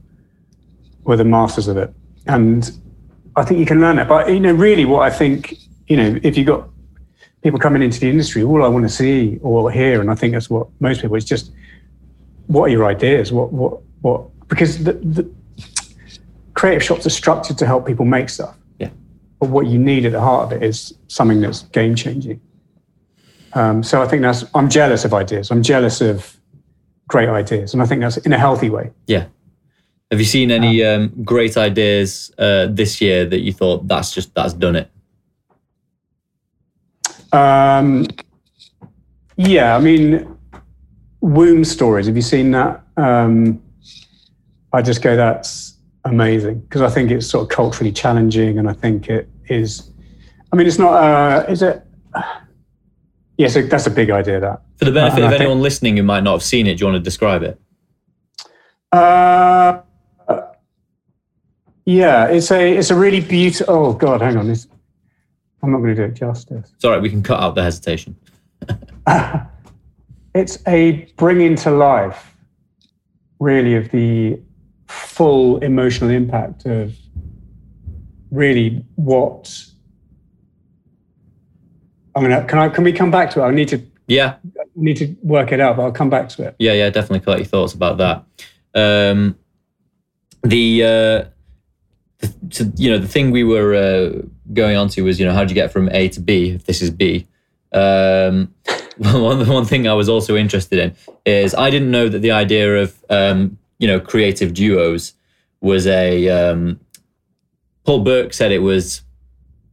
were 1.05 1.17
the 1.17 1.25
masters 1.25 1.69
of 1.69 1.77
it, 1.77 1.95
and 2.27 2.71
I 3.37 3.45
think 3.45 3.61
you 3.61 3.67
can 3.67 3.81
learn 3.81 3.97
that. 3.97 4.09
But 4.09 4.29
you 4.31 4.41
know, 4.41 4.53
really, 4.53 4.85
what 4.85 5.03
I 5.03 5.11
think, 5.11 5.59
you 5.89 5.97
know, 5.97 6.19
if 6.23 6.37
you 6.37 6.45
got 6.45 6.69
people 7.43 7.59
coming 7.59 7.83
into 7.83 8.01
the 8.01 8.09
industry, 8.09 8.43
all 8.43 8.65
I 8.65 8.69
want 8.69 8.85
to 8.85 8.89
see 8.89 9.39
or 9.43 9.71
hear, 9.71 10.01
and 10.01 10.11
I 10.11 10.15
think 10.15 10.33
that's 10.33 10.49
what 10.49 10.69
most 10.81 11.01
people 11.03 11.17
is 11.17 11.25
just, 11.25 11.53
what 12.47 12.65
are 12.65 12.69
your 12.69 12.87
ideas? 12.87 13.33
What, 13.33 13.53
what, 13.53 13.81
what? 14.03 14.49
Because 14.49 14.85
the, 14.85 14.93
the 14.93 15.31
creative 16.55 16.83
shops 16.83 17.07
are 17.07 17.11
structured 17.11 17.59
to 17.59 17.67
help 17.67 17.87
people 17.87 18.05
make 18.05 18.29
stuff. 18.29 18.57
Yeah. 18.79 18.91
But 19.41 19.51
what 19.51 19.67
you 19.67 19.79
need 19.79 20.07
at 20.07 20.13
the 20.13 20.21
heart 20.21 20.45
of 20.45 20.53
it 20.53 20.63
is 20.63 20.95
something 21.09 21.41
that's 21.41 21.63
game 21.63 21.95
changing. 21.95 22.41
Um, 23.55 23.83
so 23.83 24.03
I 24.03 24.09
think 24.09 24.23
that's, 24.23 24.45
I'm 24.55 24.69
jealous 24.69 25.05
of 25.05 25.15
ideas. 25.15 25.51
I'm 25.51 25.63
jealous 25.63 26.01
of 26.01 26.37
great 27.09 27.29
ideas. 27.29 27.73
And 27.73 27.83
I 27.83 27.87
think 27.87 28.01
that's 28.01 28.17
in 28.19 28.33
a 28.33 28.39
healthy 28.39 28.71
way. 28.71 28.91
yeah. 29.07 29.27
Have 30.15 30.21
you 30.21 30.27
seen 30.27 30.53
any 30.53 30.85
um, 30.85 31.09
great 31.25 31.57
ideas 31.57 32.31
uh, 32.39 32.69
this 32.71 33.01
year 33.01 33.27
that 33.27 33.41
you 33.41 33.53
thought 33.53 33.89
that's 33.89 34.15
just 34.15 34.33
that's 34.33 34.53
done 34.53 34.77
it? 34.77 34.89
Um, 37.33 38.07
yeah, 39.35 39.75
I 39.75 39.81
mean, 39.81 40.39
womb 41.21 41.65
stories. 41.65 42.07
Have 42.07 42.15
you 42.15 42.23
seen 42.23 42.53
that? 42.53 42.85
Um, 42.97 43.61
I 44.73 44.83
just 44.83 45.03
go, 45.03 45.17
that's 45.17 45.79
amazing 46.05 46.61
because 46.61 46.83
I 46.83 46.91
think 46.91 47.11
it's 47.11 47.27
sort 47.27 47.43
of 47.43 47.49
culturally 47.49 47.91
challenging, 47.91 48.57
and 48.61 48.71
I 48.71 48.73
think 48.73 49.09
it 49.09 49.29
is. 49.49 49.91
I 50.53 50.57
mean, 50.57 50.69
it's 50.69 50.79
not. 50.79 50.93
Uh, 50.95 51.45
is 51.49 51.61
it? 51.63 51.83
Yes, 53.37 53.55
that's 53.69 53.89
a 53.89 53.91
big 53.91 54.11
idea. 54.11 54.39
That. 54.39 54.63
For 54.77 54.85
the 54.85 54.93
benefit 54.93 55.25
I 55.25 55.27
of 55.27 55.31
think- 55.33 55.41
anyone 55.41 55.61
listening 55.61 55.97
who 55.97 56.05
might 56.05 56.23
not 56.23 56.35
have 56.35 56.45
seen 56.45 56.69
it, 56.69 56.77
do 56.77 56.83
you 56.83 56.87
want 56.87 56.95
to 56.95 57.01
describe 57.05 57.43
it? 57.43 57.61
Uh, 58.93 59.81
yeah, 61.87 62.27
it's 62.27 62.51
a 62.51 62.77
it's 62.77 62.91
a 62.91 62.95
really 62.95 63.21
beautiful. 63.21 63.75
Oh 63.75 63.93
God, 63.93 64.21
hang 64.21 64.37
on. 64.37 64.49
This, 64.49 64.67
I'm 65.63 65.71
not 65.73 65.79
going 65.79 65.95
to 65.95 66.03
do 66.03 66.03
it 66.05 66.15
justice. 66.15 66.73
Sorry, 66.79 66.97
right. 66.97 67.03
We 67.03 67.11
can 67.11 67.23
cut 67.23 67.41
out 67.41 67.55
the 67.55 67.63
hesitation. 67.63 68.17
It's 70.37 70.59
a 70.67 71.09
bringing 71.17 71.55
to 71.57 71.71
life, 71.71 72.35
really, 73.39 73.77
of 73.77 73.89
the 73.93 74.41
full 74.89 75.59
emotional 75.59 76.11
impact 76.11 76.67
of 76.67 76.93
really 78.33 78.85
what. 78.97 79.65
I'm 82.17 82.23
gonna. 82.23 82.45
Can 82.47 82.59
I? 82.59 82.69
Can 82.69 82.83
we 82.83 82.93
come 82.93 83.13
back 83.13 83.31
to 83.31 83.43
it? 83.43 83.45
I 83.45 83.53
need 83.53 83.69
to 83.69 83.81
Yeah, 84.09 84.35
I 84.61 84.65
need 84.75 84.97
to 84.97 85.15
work 85.23 85.53
it 85.53 85.61
out, 85.61 85.77
but 85.77 85.83
I'll 85.85 85.93
come 85.93 86.11
back 86.11 86.29
to 86.31 86.49
it. 86.49 86.57
yeah, 86.59 86.73
yeah. 86.73 86.91
Definitely 86.91 87.21
collect 87.21 87.39
your 87.39 87.47
thoughts 87.47 87.73
about 87.75 87.99
that. 87.99 88.25
Um, 88.75 89.37
the, 90.43 90.83
uh, 90.83 90.89
the 90.89 91.33
to, 92.51 92.73
you 92.77 92.91
know 92.91 92.99
the 92.99 93.09
thing 93.09 93.31
we 93.31 93.45
were 93.45 93.75
uh, 93.75 94.23
going 94.53 94.77
on 94.77 94.89
to 94.91 95.03
was 95.03 95.19
you 95.19 95.27
know 95.27 95.33
how 95.33 95.45
do 95.45 95.51
you 95.51 95.55
get 95.55 95.73
from 95.73 95.89
A 95.91 96.09
to 96.11 96.21
B 96.21 96.51
if 96.51 96.65
this 96.65 96.83
is 96.83 96.91
B. 96.91 97.27
Um, 97.73 98.55
one 98.99 99.47
one 99.49 99.65
thing 99.65 99.89
I 99.89 99.95
was 99.95 100.09
also 100.09 100.37
interested 100.37 100.79
in 100.79 100.95
is 101.25 101.55
I 101.55 101.71
didn't 101.71 101.91
know 101.91 102.09
that 102.09 102.21
the 102.21 102.31
idea 102.31 102.83
of 102.83 103.05
um, 103.11 103.59
you 103.79 103.89
know 103.89 104.01
creative 104.01 104.55
duos 104.55 105.13
was 105.61 105.87
a 105.87 106.29
um, 106.29 106.81
Paul 107.85 108.01
Burke 108.01 108.33
said 108.33 108.53
it 108.53 108.61
was 108.61 109.03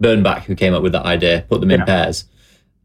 Bernbach 0.02 0.44
who 0.44 0.56
came 0.56 0.74
up 0.74 0.84
with 0.84 0.92
that 0.94 1.06
idea, 1.06 1.46
put 1.50 1.62
them 1.62 1.72
in 1.72 1.84
pairs. 1.84 2.26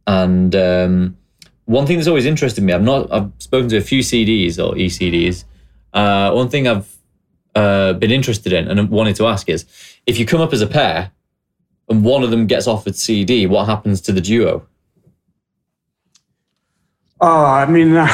And 0.07 0.55
um, 0.55 1.17
one 1.65 1.87
thing 1.87 1.97
that's 1.97 2.09
always 2.09 2.27
interested 2.27 2.63
me, 2.63 2.73
I've 2.73 2.83
not, 2.83 3.13
I've 3.13 3.33
spoken 3.39 3.69
to 3.71 3.77
a 3.77 3.83
few 3.83 4.01
CDs 4.01 4.65
or 4.65 4.75
ECDs. 4.75 5.45
Uh, 5.93 6.33
one 6.33 6.49
thing 6.49 6.69
I've 6.69 6.96
uh, 7.57 7.95
been 7.95 8.11
interested 8.11 8.53
in 8.53 8.69
and 8.69 8.91
wanted 8.91 9.17
to 9.17 9.27
ask 9.27 9.49
is, 9.49 9.65
if 10.07 10.19
you 10.19 10.27
come 10.27 10.41
up 10.43 10.53
as 10.53 10.61
a 10.61 10.67
pair 10.67 11.11
and 11.89 12.05
one 12.05 12.23
of 12.23 12.31
them 12.31 12.47
gets 12.47 12.67
offered 12.67 12.95
CD, 12.95 13.47
what 13.47 13.67
happens 13.67 14.01
to 14.03 14.13
the 14.13 14.21
duo? 14.21 14.67
Oh, 17.21 17.45
I 17.47 17.65
mean, 17.65 17.97
uh, 17.97 18.09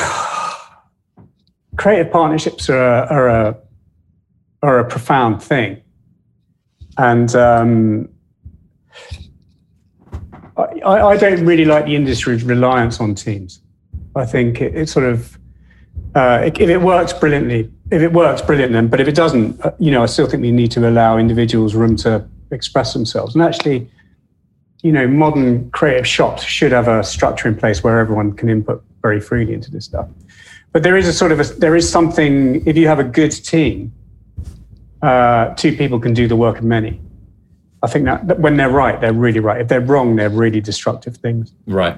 creative 1.77 2.13
partnerships 2.13 2.71
are 2.71 2.79
a, 2.79 3.07
are 3.11 3.29
a 3.29 3.59
are 4.63 4.79
a 4.79 4.89
profound 4.89 5.43
thing, 5.43 5.83
and 6.99 7.35
um, 7.35 8.09
I, 10.57 10.83
I 10.85 11.17
don't 11.17 11.45
really 11.45 11.65
like 11.65 11.87
the 11.87 11.97
industry's 11.97 12.45
reliance 12.45 13.01
on 13.01 13.17
teams. 13.17 13.61
I 14.15 14.25
think 14.25 14.61
it, 14.61 14.77
it 14.77 14.89
sort 14.89 15.07
of 15.07 15.37
uh, 16.15 16.43
if 16.45 16.61
it 16.61 16.81
works 16.81 17.13
brilliantly, 17.13 17.73
if 17.93 18.01
it 18.01 18.13
works 18.13 18.41
brilliant, 18.41 18.73
then 18.73 18.89
but 18.89 19.01
if 19.01 19.07
it 19.07 19.15
doesn't, 19.15 19.61
uh, 19.65 19.71
you 19.79 19.91
know, 19.91 20.03
I 20.03 20.07
still 20.07 20.27
think 20.27 20.43
we 20.43 20.51
need 20.51 20.71
to 20.73 20.89
allow 20.89 21.19
individuals 21.19 21.75
room 21.75 21.95
to 21.99 22.27
express 22.51 22.95
themselves. 22.95 23.35
And 23.35 23.45
actually, 23.45 23.89
you 24.83 24.93
know, 24.93 25.07
modern 25.07 25.71
creative 25.71 26.07
shops 26.07 26.43
should 26.43 26.73
have 26.73 26.89
a 26.89 27.05
structure 27.05 27.49
in 27.49 27.55
place 27.55 27.85
where 27.85 28.01
everyone 28.01 28.33
can 28.33 28.49
input 28.49 28.83
very 29.03 29.21
freely 29.21 29.53
into 29.53 29.71
this 29.71 29.85
stuff. 29.85 30.09
But 30.73 30.83
there 30.83 30.97
is 30.97 31.07
a 31.07 31.13
sort 31.13 31.33
of 31.33 31.41
a, 31.41 31.45
there 31.45 31.77
is 31.77 31.89
something 31.89 32.67
if 32.67 32.79
you 32.79 32.89
have 32.89 32.99
a 32.99 33.05
good 33.05 33.31
team, 33.31 33.93
uh, 35.03 35.55
two 35.55 35.77
people 35.77 36.01
can 36.01 36.15
do 36.15 36.27
the 36.27 36.37
work 36.37 36.59
of 36.59 36.65
many. 36.65 36.99
I 37.83 37.89
think 37.89 38.07
that, 38.07 38.27
that 38.29 38.41
when 38.41 38.57
they're 38.57 38.71
right, 38.71 38.99
they're 39.01 39.13
really 39.13 39.41
right. 39.41 39.61
If 39.61 39.69
they're 39.69 39.81
wrong, 39.81 40.17
they're 40.17 40.31
really 40.31 40.63
destructive 40.63 41.17
things. 41.19 41.53
Right. 41.67 41.97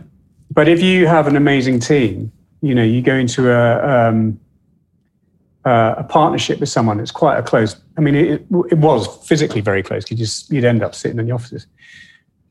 But 0.50 0.66
if 0.68 0.82
you 0.82 1.06
have 1.06 1.28
an 1.28 1.36
amazing 1.36 1.78
team, 1.80 2.32
you 2.62 2.74
know, 2.74 2.82
you 2.82 3.00
go 3.00 3.14
into 3.14 3.52
a 3.52 4.08
um, 4.08 4.40
uh, 5.64 5.94
a 5.96 6.04
partnership 6.04 6.60
with 6.60 6.68
someone 6.68 6.98
that's 6.98 7.10
quite 7.10 7.38
a 7.38 7.42
close. 7.42 7.76
I 7.96 8.00
mean, 8.00 8.14
it, 8.14 8.46
it 8.70 8.78
was 8.78 9.06
physically 9.26 9.60
very 9.60 9.82
close. 9.82 10.10
You 10.10 10.16
just 10.16 10.50
you'd 10.50 10.64
end 10.64 10.82
up 10.82 10.94
sitting 10.94 11.18
in 11.18 11.26
the 11.26 11.32
offices 11.32 11.66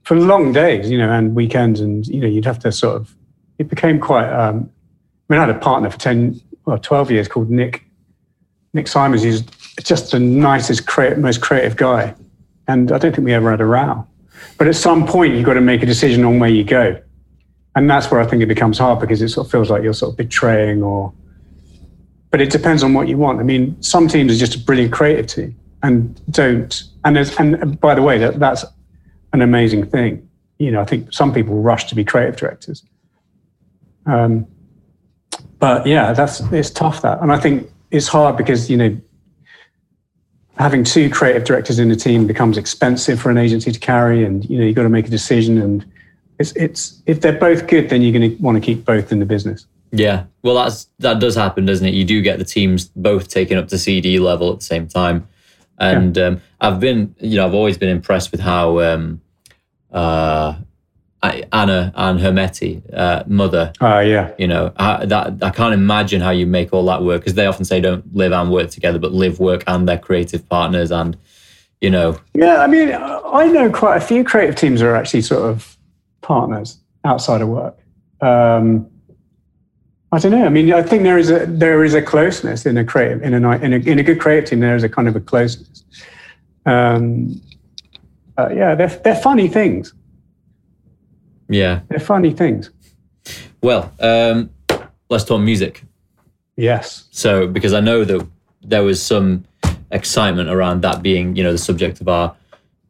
for 0.03 0.17
long 0.17 0.51
days, 0.51 0.89
you 0.89 0.97
know, 0.97 1.09
and 1.09 1.35
weekends, 1.35 1.79
and 1.79 2.05
you 2.07 2.19
know, 2.19 2.27
you'd 2.27 2.45
have 2.45 2.59
to 2.59 2.71
sort 2.71 2.95
of. 2.95 3.15
It 3.59 3.69
became 3.69 3.99
quite. 3.99 4.29
Um, 4.29 4.69
I 5.29 5.33
mean, 5.33 5.41
I 5.41 5.45
had 5.45 5.55
a 5.55 5.59
partner 5.59 5.89
for 5.89 5.99
ten, 5.99 6.39
well, 6.65 6.77
twelve 6.77 7.11
years 7.11 7.27
called 7.27 7.49
Nick. 7.49 7.83
Nick 8.73 8.87
Simons. 8.87 9.21
He's 9.21 9.43
just 9.83 10.11
the 10.11 10.19
nicest, 10.19 10.87
creative, 10.87 11.19
most 11.19 11.41
creative 11.41 11.77
guy, 11.77 12.15
and 12.67 12.91
I 12.91 12.97
don't 12.97 13.13
think 13.13 13.25
we 13.25 13.33
ever 13.33 13.51
had 13.51 13.61
a 13.61 13.65
row. 13.65 14.07
But 14.57 14.67
at 14.67 14.75
some 14.75 15.05
point, 15.05 15.33
you've 15.35 15.45
got 15.45 15.53
to 15.53 15.61
make 15.61 15.83
a 15.83 15.85
decision 15.85 16.25
on 16.25 16.39
where 16.39 16.49
you 16.49 16.63
go. 16.63 16.99
And 17.75 17.89
that's 17.89 18.11
where 18.11 18.19
I 18.19 18.27
think 18.27 18.43
it 18.43 18.47
becomes 18.47 18.77
hard 18.77 18.99
because 18.99 19.21
it 19.21 19.29
sort 19.29 19.47
of 19.47 19.51
feels 19.51 19.69
like 19.69 19.83
you're 19.83 19.93
sort 19.93 20.11
of 20.11 20.17
betraying 20.17 20.83
or. 20.83 21.13
But 22.33 22.41
it 22.41 22.49
depends 22.49 22.81
on 22.81 22.95
what 22.95 23.07
you 23.07 23.15
want. 23.15 23.39
I 23.39 23.43
mean, 23.43 23.79
some 23.83 24.07
teams 24.07 24.33
are 24.33 24.35
just 24.35 24.55
a 24.55 24.59
brilliant 24.59 24.91
creative 24.91 25.27
team 25.27 25.55
and 25.83 26.19
don't. 26.31 26.83
And 27.05 27.15
there's, 27.15 27.37
and 27.37 27.79
by 27.79 27.93
the 27.93 28.01
way, 28.01 28.17
that 28.17 28.39
that's 28.39 28.65
an 29.33 29.43
amazing 29.43 29.85
thing. 29.85 30.27
You 30.57 30.71
know, 30.71 30.81
I 30.81 30.85
think 30.85 31.13
some 31.13 31.31
people 31.31 31.61
rush 31.61 31.83
to 31.89 31.95
be 31.95 32.03
creative 32.03 32.35
directors. 32.35 32.83
Um, 34.07 34.47
but 35.59 35.85
yeah, 35.85 36.11
that's 36.13 36.39
it's 36.51 36.71
tough 36.71 37.03
that, 37.03 37.21
and 37.21 37.31
I 37.31 37.39
think 37.39 37.69
it's 37.91 38.07
hard 38.07 38.35
because 38.35 38.67
you 38.67 38.77
know 38.77 38.99
having 40.57 40.83
two 40.83 41.11
creative 41.11 41.43
directors 41.43 41.77
in 41.77 41.91
a 41.91 41.95
team 41.95 42.25
becomes 42.25 42.57
expensive 42.57 43.21
for 43.21 43.29
an 43.29 43.37
agency 43.37 43.71
to 43.71 43.79
carry, 43.79 44.25
and 44.25 44.49
you 44.49 44.57
know 44.57 44.65
you've 44.65 44.75
got 44.75 44.83
to 44.83 44.89
make 44.89 45.05
a 45.05 45.11
decision. 45.11 45.61
And 45.61 45.85
it's 46.39 46.51
it's 46.53 46.99
if 47.05 47.21
they're 47.21 47.37
both 47.37 47.67
good, 47.67 47.89
then 47.89 48.01
you're 48.01 48.11
going 48.11 48.35
to 48.35 48.41
want 48.41 48.55
to 48.55 48.61
keep 48.61 48.85
both 48.85 49.11
in 49.11 49.19
the 49.19 49.27
business. 49.27 49.67
Yeah. 49.93 50.25
Well, 50.41 50.55
that's 50.55 50.89
that 50.99 51.19
does 51.19 51.35
happen, 51.35 51.65
doesn't 51.65 51.85
it? 51.85 51.93
You 51.93 52.03
do 52.03 52.21
get 52.21 52.39
the 52.39 52.45
teams 52.45 52.85
both 52.85 53.29
taken 53.29 53.57
up 53.57 53.67
to 53.69 53.77
CD 53.77 54.19
level 54.19 54.51
at 54.51 54.59
the 54.59 54.65
same 54.65 54.87
time, 54.87 55.27
and 55.77 56.17
um, 56.17 56.41
I've 56.59 56.79
been, 56.79 57.15
you 57.19 57.37
know, 57.37 57.45
I've 57.45 57.53
always 57.53 57.77
been 57.77 57.89
impressed 57.89 58.31
with 58.31 58.41
how 58.41 58.79
um, 58.79 59.21
uh, 59.91 60.55
Anna 61.21 61.93
and 61.95 62.19
Hermeti, 62.19 62.81
uh, 62.91 63.23
mother, 63.27 63.71
Oh 63.79 63.99
yeah, 63.99 64.33
you 64.39 64.47
know, 64.47 64.73
I, 64.77 65.05
that 65.05 65.43
I 65.43 65.51
can't 65.51 65.75
imagine 65.75 66.21
how 66.21 66.31
you 66.31 66.47
make 66.47 66.73
all 66.73 66.85
that 66.85 67.03
work 67.03 67.21
because 67.21 67.35
they 67.35 67.45
often 67.45 67.63
say 67.63 67.79
don't 67.79 68.15
live 68.15 68.31
and 68.31 68.51
work 68.51 68.71
together, 68.71 68.97
but 68.97 69.13
live, 69.13 69.39
work, 69.39 69.63
and 69.67 69.87
their 69.87 69.99
creative 69.99 70.49
partners, 70.49 70.91
and 70.91 71.15
you 71.81 71.91
know, 71.91 72.17
yeah. 72.33 72.57
I 72.57 72.67
mean, 72.67 72.91
I 72.91 73.45
know 73.45 73.69
quite 73.69 73.97
a 73.97 74.01
few 74.01 74.23
creative 74.23 74.55
teams 74.55 74.81
are 74.81 74.95
actually 74.95 75.21
sort 75.21 75.49
of 75.49 75.77
partners 76.21 76.79
outside 77.05 77.41
of 77.41 77.47
work. 77.47 77.77
Um, 78.19 78.89
I 80.13 80.19
don't 80.19 80.31
know. 80.31 80.45
I 80.45 80.49
mean, 80.49 80.71
I 80.71 80.83
think 80.83 81.01
there 81.01 81.17
is 81.17 81.31
a 81.31 81.47
there 81.47 81.83
is 81.83 81.95
a 81.95 82.01
closeness 82.01 82.67
in 82.67 82.77
a 82.77 82.85
creative 82.85 83.23
in 83.23 83.33
a 83.33 83.51
in 83.57 83.73
a, 83.73 83.77
in 83.77 83.97
a 83.97 84.03
good 84.03 84.19
creative 84.19 84.47
team. 84.47 84.59
There 84.59 84.75
is 84.75 84.83
a 84.83 84.89
kind 84.89 85.07
of 85.07 85.15
a 85.15 85.19
closeness. 85.19 85.83
Um, 86.67 87.41
uh, 88.37 88.49
yeah, 88.53 88.75
they're 88.75 88.89
they're 89.03 89.15
funny 89.15 89.47
things. 89.47 89.91
yeah. 91.49 91.81
They're 91.89 91.99
funny 91.99 92.31
things. 92.31 92.69
Well, 93.63 93.91
um, 93.99 94.51
let's 95.09 95.23
talk 95.23 95.41
music. 95.41 95.83
Yes. 96.57 97.05
So, 97.09 97.47
because 97.47 97.73
I 97.73 97.79
know 97.79 98.03
that 98.03 98.27
there 98.61 98.83
was 98.83 99.01
some 99.01 99.45
excitement 99.91 100.49
around 100.49 100.81
that 100.81 101.01
being, 101.01 101.35
you 101.35 101.43
know, 101.43 101.51
the 101.51 101.57
subject 101.57 102.01
of 102.01 102.07
our, 102.07 102.35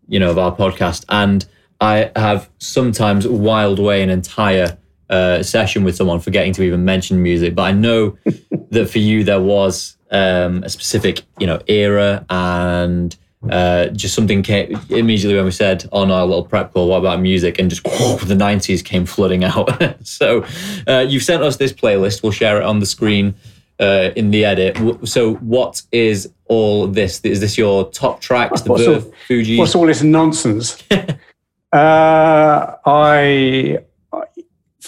you 0.09 0.19
know, 0.19 0.29
of 0.29 0.37
our 0.37 0.53
podcast, 0.53 1.05
and 1.07 1.45
I 1.79 2.11
have 2.17 2.49
sometimes 2.59 3.25
wiled 3.25 3.79
away 3.79 4.03
an 4.03 4.09
entire 4.09 4.77
uh, 5.13 5.43
session 5.43 5.83
with 5.83 5.95
someone 5.95 6.19
forgetting 6.19 6.53
to 6.53 6.63
even 6.63 6.83
mention 6.83 7.21
music. 7.21 7.53
But 7.55 7.63
I 7.63 7.71
know 7.71 8.17
that 8.71 8.89
for 8.89 8.99
you 8.99 9.23
there 9.23 9.41
was 9.41 9.97
um, 10.11 10.63
a 10.63 10.69
specific, 10.69 11.21
you 11.39 11.47
know, 11.47 11.59
era 11.67 12.25
and. 12.29 13.15
Uh, 13.49 13.87
just 13.87 14.15
something 14.15 14.41
came 14.41 14.73
immediately 14.89 15.35
when 15.35 15.43
we 15.43 15.51
said 15.51 15.85
on 15.91 16.09
our 16.09 16.25
little 16.25 16.45
prep 16.45 16.71
call, 16.71 16.87
what 16.87 16.99
about 16.99 17.19
music? 17.19 17.59
And 17.59 17.69
just 17.69 17.83
the 17.83 18.37
90s 18.39 18.81
came 18.81 19.05
flooding 19.05 19.43
out. 19.43 19.69
so 20.07 20.45
uh, 20.87 21.05
you've 21.05 21.23
sent 21.23 21.43
us 21.43 21.57
this 21.57 21.73
playlist. 21.73 22.23
We'll 22.23 22.31
share 22.31 22.61
it 22.61 22.63
on 22.63 22.79
the 22.79 22.85
screen 22.85 23.35
uh, 23.81 24.11
in 24.15 24.31
the 24.31 24.45
edit. 24.45 24.77
So 25.07 25.35
what 25.35 25.81
is 25.91 26.31
all 26.45 26.87
this? 26.87 27.19
Is 27.25 27.41
this 27.41 27.57
your 27.57 27.89
top 27.91 28.21
tracks? 28.21 28.61
The 28.61 28.71
What's 28.71 28.87
all- 28.87 29.13
Fuji? 29.27 29.57
What's 29.57 29.75
all 29.75 29.87
this 29.87 30.03
nonsense? 30.03 30.81
uh, 30.91 32.75
I, 32.85 33.79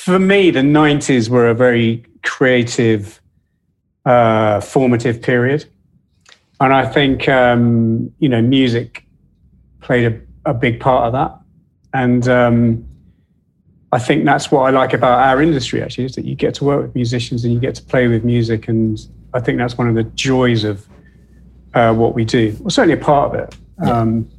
for 0.05 0.19
me, 0.19 0.51
the 0.51 0.59
'90s 0.59 1.29
were 1.29 1.49
a 1.49 1.55
very 1.55 2.03
creative, 2.21 3.19
uh, 4.05 4.61
formative 4.61 5.19
period, 5.19 5.65
and 6.59 6.71
I 6.71 6.85
think 6.85 7.27
um, 7.27 8.13
you 8.19 8.29
know 8.29 8.39
music 8.39 9.03
played 9.81 10.05
a, 10.45 10.51
a 10.51 10.53
big 10.53 10.79
part 10.79 11.07
of 11.07 11.13
that, 11.13 11.35
and 11.91 12.27
um, 12.27 12.85
I 13.91 13.97
think 13.97 14.25
that's 14.25 14.51
what 14.51 14.61
I 14.61 14.69
like 14.69 14.93
about 14.93 15.21
our 15.21 15.41
industry. 15.41 15.81
Actually, 15.81 16.05
is 16.05 16.13
that 16.13 16.25
you 16.25 16.35
get 16.35 16.53
to 16.55 16.65
work 16.65 16.83
with 16.83 16.93
musicians 16.93 17.43
and 17.43 17.51
you 17.51 17.59
get 17.59 17.73
to 17.73 17.81
play 17.81 18.07
with 18.07 18.23
music, 18.23 18.67
and 18.67 18.99
I 19.33 19.39
think 19.39 19.57
that's 19.57 19.75
one 19.75 19.89
of 19.89 19.95
the 19.95 20.03
joys 20.03 20.63
of 20.63 20.87
uh, 21.73 21.95
what 21.95 22.13
we 22.13 22.25
do. 22.25 22.55
Well, 22.59 22.69
certainly 22.69 23.01
a 23.01 23.03
part 23.03 23.33
of 23.33 23.39
it. 23.39 23.57
Um, 23.89 24.29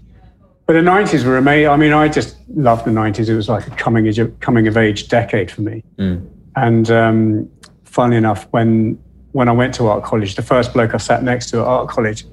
but 0.67 0.73
the 0.73 0.83
nineties 0.83 1.25
were 1.25 1.37
amazing. 1.37 1.71
I 1.71 1.77
mean, 1.77 1.93
I 1.93 2.09
just 2.09 2.37
loved 2.49 2.85
the 2.85 2.91
nineties. 2.91 3.29
It 3.29 3.35
was 3.35 3.49
like 3.49 3.67
a 3.67 3.71
coming 3.71 4.09
of, 4.09 4.41
coming 4.41 4.67
of 4.67 4.77
age 4.77 5.09
decade 5.09 5.51
for 5.51 5.63
me. 5.63 5.83
Mm. 5.99 6.29
And 6.57 6.91
um, 6.91 7.51
funnily 7.85 8.17
enough, 8.17 8.49
when 8.51 8.99
when 9.33 9.49
I 9.49 9.53
went 9.53 9.75
to 9.75 9.87
art 9.87 10.03
college, 10.03 10.35
the 10.35 10.43
first 10.43 10.73
bloke 10.73 10.95
I 10.95 10.97
sat 10.99 11.23
next 11.23 11.51
to 11.51 11.61
at 11.61 11.67
art 11.67 11.89
college 11.89 12.25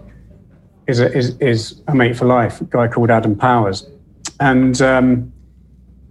is 0.87 0.99
a, 0.99 1.15
is, 1.15 1.37
is 1.39 1.81
a 1.87 1.95
mate 1.95 2.15
for 2.15 2.25
life, 2.25 2.61
a 2.61 2.63
guy 2.65 2.87
called 2.87 3.11
Adam 3.11 3.35
Powers, 3.35 3.87
and 4.39 4.81
um, 4.81 5.31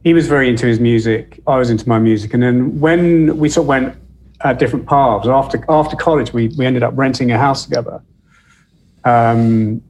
he 0.04 0.14
was 0.14 0.28
very 0.28 0.48
into 0.48 0.66
his 0.66 0.78
music. 0.78 1.40
I 1.46 1.56
was 1.56 1.70
into 1.70 1.88
my 1.88 1.98
music, 1.98 2.34
and 2.34 2.42
then 2.42 2.78
when 2.78 3.38
we 3.38 3.48
sort 3.48 3.64
of 3.64 3.68
went 3.68 3.96
at 4.44 4.58
different 4.58 4.86
paths 4.86 5.26
after 5.26 5.64
after 5.68 5.96
college, 5.96 6.32
we 6.32 6.48
we 6.56 6.66
ended 6.66 6.82
up 6.84 6.92
renting 6.94 7.32
a 7.32 7.38
house 7.38 7.64
together. 7.64 8.00
Um, 9.04 9.82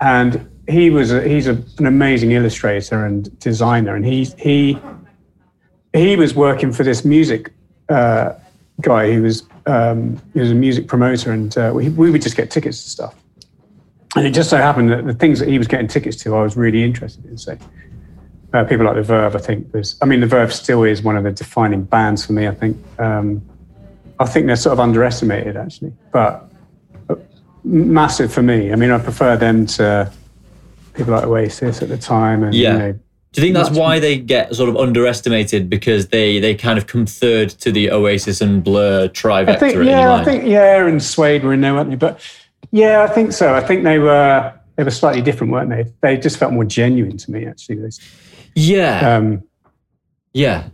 and 0.00 0.46
he 0.68 0.90
was 0.90 1.12
a, 1.12 1.26
he's 1.26 1.46
a, 1.46 1.62
an 1.78 1.86
amazing 1.86 2.32
illustrator 2.32 3.04
and 3.04 3.38
designer, 3.38 3.94
and 3.94 4.04
he 4.04 4.24
he 4.38 4.78
he 5.92 6.16
was 6.16 6.34
working 6.34 6.72
for 6.72 6.82
this 6.82 7.04
music 7.04 7.52
uh, 7.88 8.34
guy. 8.80 9.10
He 9.10 9.18
was 9.18 9.44
um, 9.66 10.20
he 10.34 10.40
was 10.40 10.50
a 10.50 10.54
music 10.54 10.88
promoter, 10.88 11.32
and 11.32 11.56
uh, 11.56 11.72
we, 11.74 11.88
we 11.90 12.10
would 12.10 12.22
just 12.22 12.36
get 12.36 12.50
tickets 12.50 12.82
to 12.84 12.90
stuff. 12.90 13.14
And 14.16 14.26
it 14.26 14.30
just 14.30 14.50
so 14.50 14.56
happened 14.56 14.90
that 14.90 15.06
the 15.06 15.14
things 15.14 15.38
that 15.40 15.48
he 15.48 15.58
was 15.58 15.66
getting 15.66 15.88
tickets 15.88 16.16
to, 16.22 16.34
I 16.34 16.42
was 16.42 16.56
really 16.56 16.82
interested 16.82 17.24
in. 17.26 17.36
So 17.36 17.58
uh, 18.54 18.64
people 18.64 18.86
like 18.86 18.96
the 18.96 19.02
Verve, 19.02 19.36
I 19.36 19.40
think 19.40 19.72
was. 19.72 19.96
I 20.02 20.06
mean, 20.06 20.20
the 20.20 20.26
Verve 20.26 20.52
still 20.52 20.84
is 20.84 21.02
one 21.02 21.16
of 21.16 21.24
the 21.24 21.32
defining 21.32 21.84
bands 21.84 22.26
for 22.26 22.32
me. 22.32 22.48
I 22.48 22.54
think. 22.54 22.76
Um, 22.98 23.42
I 24.18 24.24
think 24.24 24.46
they're 24.46 24.56
sort 24.56 24.72
of 24.72 24.80
underestimated 24.80 25.58
actually, 25.58 25.92
but 26.10 26.50
uh, 27.10 27.16
massive 27.64 28.32
for 28.32 28.42
me. 28.42 28.72
I 28.72 28.76
mean, 28.76 28.90
I 28.90 28.98
prefer 28.98 29.36
them 29.36 29.66
to 29.66 30.10
people 30.96 31.14
like 31.14 31.24
Oasis 31.24 31.82
at 31.82 31.88
the 31.88 31.98
time, 31.98 32.42
and 32.42 32.54
Yeah. 32.54 32.72
you 32.72 32.78
know, 32.78 32.92
Do 33.32 33.42
you 33.42 33.52
think 33.52 33.54
that's 33.54 33.76
why 33.76 33.98
they 33.98 34.16
get 34.18 34.54
sort 34.54 34.68
of 34.70 34.76
underestimated 34.76 35.68
because 35.68 36.08
they 36.08 36.40
they 36.40 36.54
kind 36.54 36.78
of 36.78 36.86
come 36.86 37.04
third 37.04 37.50
to 37.50 37.70
the 37.70 37.90
Oasis 37.90 38.40
and 38.40 38.64
Blur 38.64 39.08
trivecta? 39.08 39.48
I 39.50 39.56
think, 39.56 39.84
yeah, 39.84 40.14
I 40.14 40.24
think, 40.24 40.44
yeah, 40.46 40.86
and 40.86 41.02
Suede 41.02 41.44
were 41.44 41.52
in 41.52 41.60
there, 41.60 41.74
weren't 41.74 41.90
they? 41.90 41.96
But 41.96 42.18
yeah, 42.72 43.02
I 43.02 43.08
think 43.08 43.32
so. 43.32 43.54
I 43.54 43.60
think 43.60 43.84
they 43.84 43.98
were 43.98 44.52
they 44.76 44.84
were 44.84 44.90
slightly 44.90 45.22
different, 45.22 45.52
weren't 45.52 45.70
they? 45.70 45.84
They 46.00 46.16
just 46.16 46.38
felt 46.38 46.52
more 46.52 46.64
genuine 46.64 47.16
to 47.18 47.30
me, 47.30 47.46
actually. 47.46 47.76
Those, 47.76 48.00
yeah, 48.54 49.16
Um, 49.16 49.42
yeah. 50.32 50.64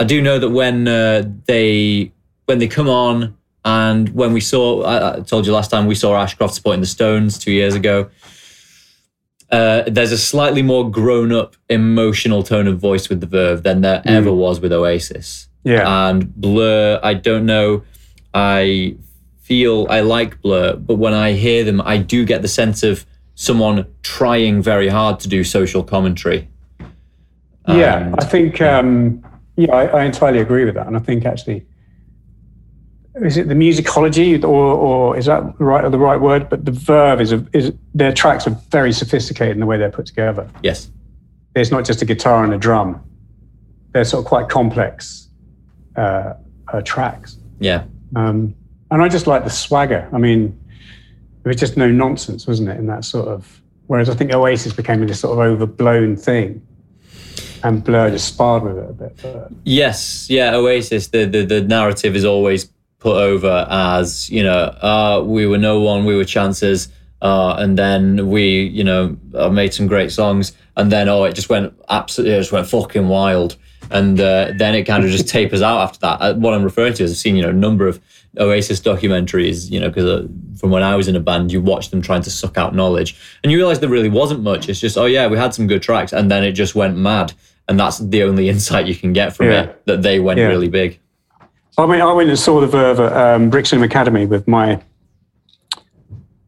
I 0.00 0.04
do 0.04 0.20
know 0.20 0.38
that 0.38 0.50
when 0.50 0.88
uh, 0.88 1.22
they 1.46 2.12
when 2.46 2.58
they 2.58 2.66
come 2.68 2.88
on 2.88 3.36
and 3.64 4.08
when 4.10 4.32
we 4.32 4.40
saw, 4.40 4.82
I, 4.82 5.16
I 5.16 5.20
told 5.20 5.46
you 5.46 5.52
last 5.52 5.70
time 5.70 5.86
we 5.86 5.94
saw 5.94 6.16
Ashcroft 6.16 6.54
supporting 6.54 6.80
the 6.80 6.86
Stones 6.86 7.38
two 7.38 7.52
years 7.52 7.74
ago. 7.74 8.10
Uh, 9.50 9.82
there's 9.86 10.12
a 10.12 10.18
slightly 10.18 10.62
more 10.62 10.90
grown-up, 10.90 11.56
emotional 11.68 12.42
tone 12.42 12.66
of 12.66 12.78
voice 12.78 13.08
with 13.08 13.20
the 13.20 13.26
Verve 13.26 13.62
than 13.62 13.82
there 13.82 14.02
ever 14.04 14.32
was 14.32 14.60
with 14.60 14.72
Oasis. 14.72 15.48
yeah, 15.62 16.08
and 16.08 16.34
Blur, 16.34 16.98
I 17.02 17.14
don't 17.14 17.46
know. 17.46 17.84
I 18.32 18.96
feel 19.42 19.86
I 19.88 20.00
like 20.00 20.40
Blur, 20.42 20.76
but 20.76 20.96
when 20.96 21.14
I 21.14 21.32
hear 21.32 21.62
them, 21.64 21.80
I 21.82 21.98
do 21.98 22.24
get 22.24 22.42
the 22.42 22.48
sense 22.48 22.82
of 22.82 23.06
someone 23.34 23.86
trying 24.02 24.62
very 24.62 24.88
hard 24.88 25.20
to 25.20 25.28
do 25.28 25.44
social 25.44 25.82
commentary. 25.84 26.48
yeah. 27.68 28.14
I 28.18 28.24
think, 28.24 28.60
um, 28.60 29.24
yeah, 29.56 29.72
I, 29.72 29.86
I 29.86 30.04
entirely 30.04 30.40
agree 30.40 30.64
with 30.64 30.74
that. 30.74 30.86
And 30.86 30.96
I 30.96 31.00
think 31.00 31.24
actually, 31.24 31.66
is 33.22 33.36
it 33.36 33.48
the 33.48 33.54
musicology 33.54 34.42
or, 34.42 34.46
or 34.46 35.16
is 35.16 35.26
that 35.26 35.56
the 35.58 35.64
right 35.64 35.84
or 35.84 35.90
the 35.90 35.98
right 35.98 36.20
word? 36.20 36.48
But 36.48 36.64
the 36.64 36.72
verve 36.72 37.20
is, 37.20 37.32
a, 37.32 37.46
is 37.52 37.72
their 37.94 38.12
tracks 38.12 38.46
are 38.46 38.56
very 38.70 38.92
sophisticated 38.92 39.54
in 39.56 39.60
the 39.60 39.66
way 39.66 39.78
they're 39.78 39.90
put 39.90 40.06
together. 40.06 40.48
yes, 40.62 40.90
It's 41.54 41.70
not 41.70 41.84
just 41.84 42.02
a 42.02 42.04
guitar 42.04 42.42
and 42.44 42.52
a 42.52 42.58
drum. 42.58 43.02
They're 43.92 44.04
sort 44.04 44.24
of 44.24 44.28
quite 44.28 44.48
complex 44.48 45.28
uh, 45.96 46.34
uh, 46.72 46.80
tracks. 46.82 47.38
yeah, 47.60 47.84
Um, 48.16 48.54
and 48.90 49.00
I 49.02 49.08
just 49.08 49.26
like 49.28 49.44
the 49.44 49.50
swagger. 49.50 50.08
I 50.12 50.18
mean, 50.18 50.58
it 51.44 51.48
was 51.48 51.56
just 51.56 51.76
no 51.76 51.88
nonsense, 51.90 52.46
wasn't 52.46 52.68
it? 52.70 52.78
In 52.78 52.86
that 52.88 53.04
sort 53.04 53.28
of. 53.28 53.60
Whereas 53.86 54.08
I 54.08 54.14
think 54.14 54.32
Oasis 54.32 54.72
became 54.72 55.06
this 55.06 55.20
sort 55.20 55.38
of 55.38 55.44
overblown 55.44 56.16
thing, 56.16 56.66
and 57.62 57.84
Blur 57.84 58.10
just 58.10 58.26
sparred 58.28 58.62
with 58.62 58.78
it 58.78 58.90
a 58.90 58.92
bit. 58.94 59.20
But 59.22 59.52
yes, 59.64 60.28
yeah. 60.30 60.54
Oasis, 60.54 61.08
the 61.08 61.26
the, 61.26 61.44
the 61.44 61.60
narrative 61.60 62.16
is 62.16 62.24
always 62.24 62.64
put 63.04 63.16
over 63.18 63.66
as 63.70 64.28
you 64.30 64.42
know, 64.42 64.60
uh, 64.90 65.22
we 65.24 65.46
were 65.46 65.58
no 65.58 65.80
one, 65.80 66.04
we 66.06 66.16
were 66.16 66.24
chances. 66.24 66.88
Uh, 67.22 67.54
and 67.58 67.78
then 67.78 68.28
we, 68.28 68.64
you 68.64 68.84
know, 68.84 69.16
uh, 69.34 69.48
made 69.48 69.72
some 69.72 69.86
great 69.86 70.12
songs, 70.12 70.52
and 70.76 70.92
then 70.92 71.08
oh, 71.08 71.24
it 71.24 71.34
just 71.34 71.48
went 71.48 71.72
absolutely, 71.88 72.34
it 72.36 72.40
just 72.40 72.52
went 72.52 72.66
fucking 72.68 73.08
wild, 73.08 73.56
and 73.90 74.20
uh, 74.20 74.52
then 74.58 74.74
it 74.74 74.82
kind 74.84 75.02
of 75.04 75.10
just 75.10 75.26
tapers 75.36 75.62
out 75.62 75.80
after 75.80 75.98
that. 76.00 76.16
Uh, 76.20 76.34
what 76.34 76.52
I'm 76.52 76.62
referring 76.62 76.92
to 76.94 77.02
is 77.04 77.12
I've 77.12 77.16
seen, 77.16 77.36
you 77.36 77.42
know, 77.42 77.48
a 77.48 77.52
number 77.66 77.88
of 77.88 77.98
Oasis 78.38 78.78
documentaries, 78.80 79.70
you 79.70 79.80
know, 79.80 79.88
because 79.88 80.04
uh, 80.04 80.28
from 80.58 80.68
when 80.70 80.82
I 80.82 80.96
was 80.96 81.08
in 81.08 81.16
a 81.16 81.20
band, 81.20 81.50
you 81.50 81.62
watch 81.62 81.88
them 81.88 82.02
trying 82.02 82.22
to 82.22 82.30
suck 82.30 82.58
out 82.58 82.74
knowledge, 82.74 83.16
and 83.42 83.50
you 83.50 83.56
realize 83.56 83.80
there 83.80 83.88
really 83.88 84.10
wasn't 84.10 84.42
much. 84.42 84.68
It's 84.68 84.80
just, 84.80 84.98
oh 84.98 85.06
yeah, 85.06 85.26
we 85.26 85.38
had 85.38 85.54
some 85.54 85.66
good 85.66 85.80
tracks, 85.82 86.12
and 86.12 86.30
then 86.30 86.44
it 86.44 86.52
just 86.52 86.74
went 86.74 86.98
mad, 86.98 87.32
and 87.68 87.80
that's 87.80 88.00
the 88.00 88.22
only 88.24 88.48
insight 88.54 88.86
you 88.86 88.94
can 88.94 89.14
get 89.14 89.34
from 89.34 89.46
Yeah. 89.46 89.62
it 89.62 89.86
that 89.86 90.02
they 90.02 90.20
went 90.20 90.40
Yeah. 90.40 90.48
really 90.48 90.68
big. 90.68 91.00
I 91.76 91.86
mean, 91.86 92.00
I 92.00 92.12
went 92.12 92.28
and 92.28 92.38
saw 92.38 92.60
the 92.60 92.66
Verve 92.66 93.00
at 93.00 93.12
um, 93.12 93.50
Brixton 93.50 93.82
Academy 93.82 94.26
with 94.26 94.46
my 94.46 94.80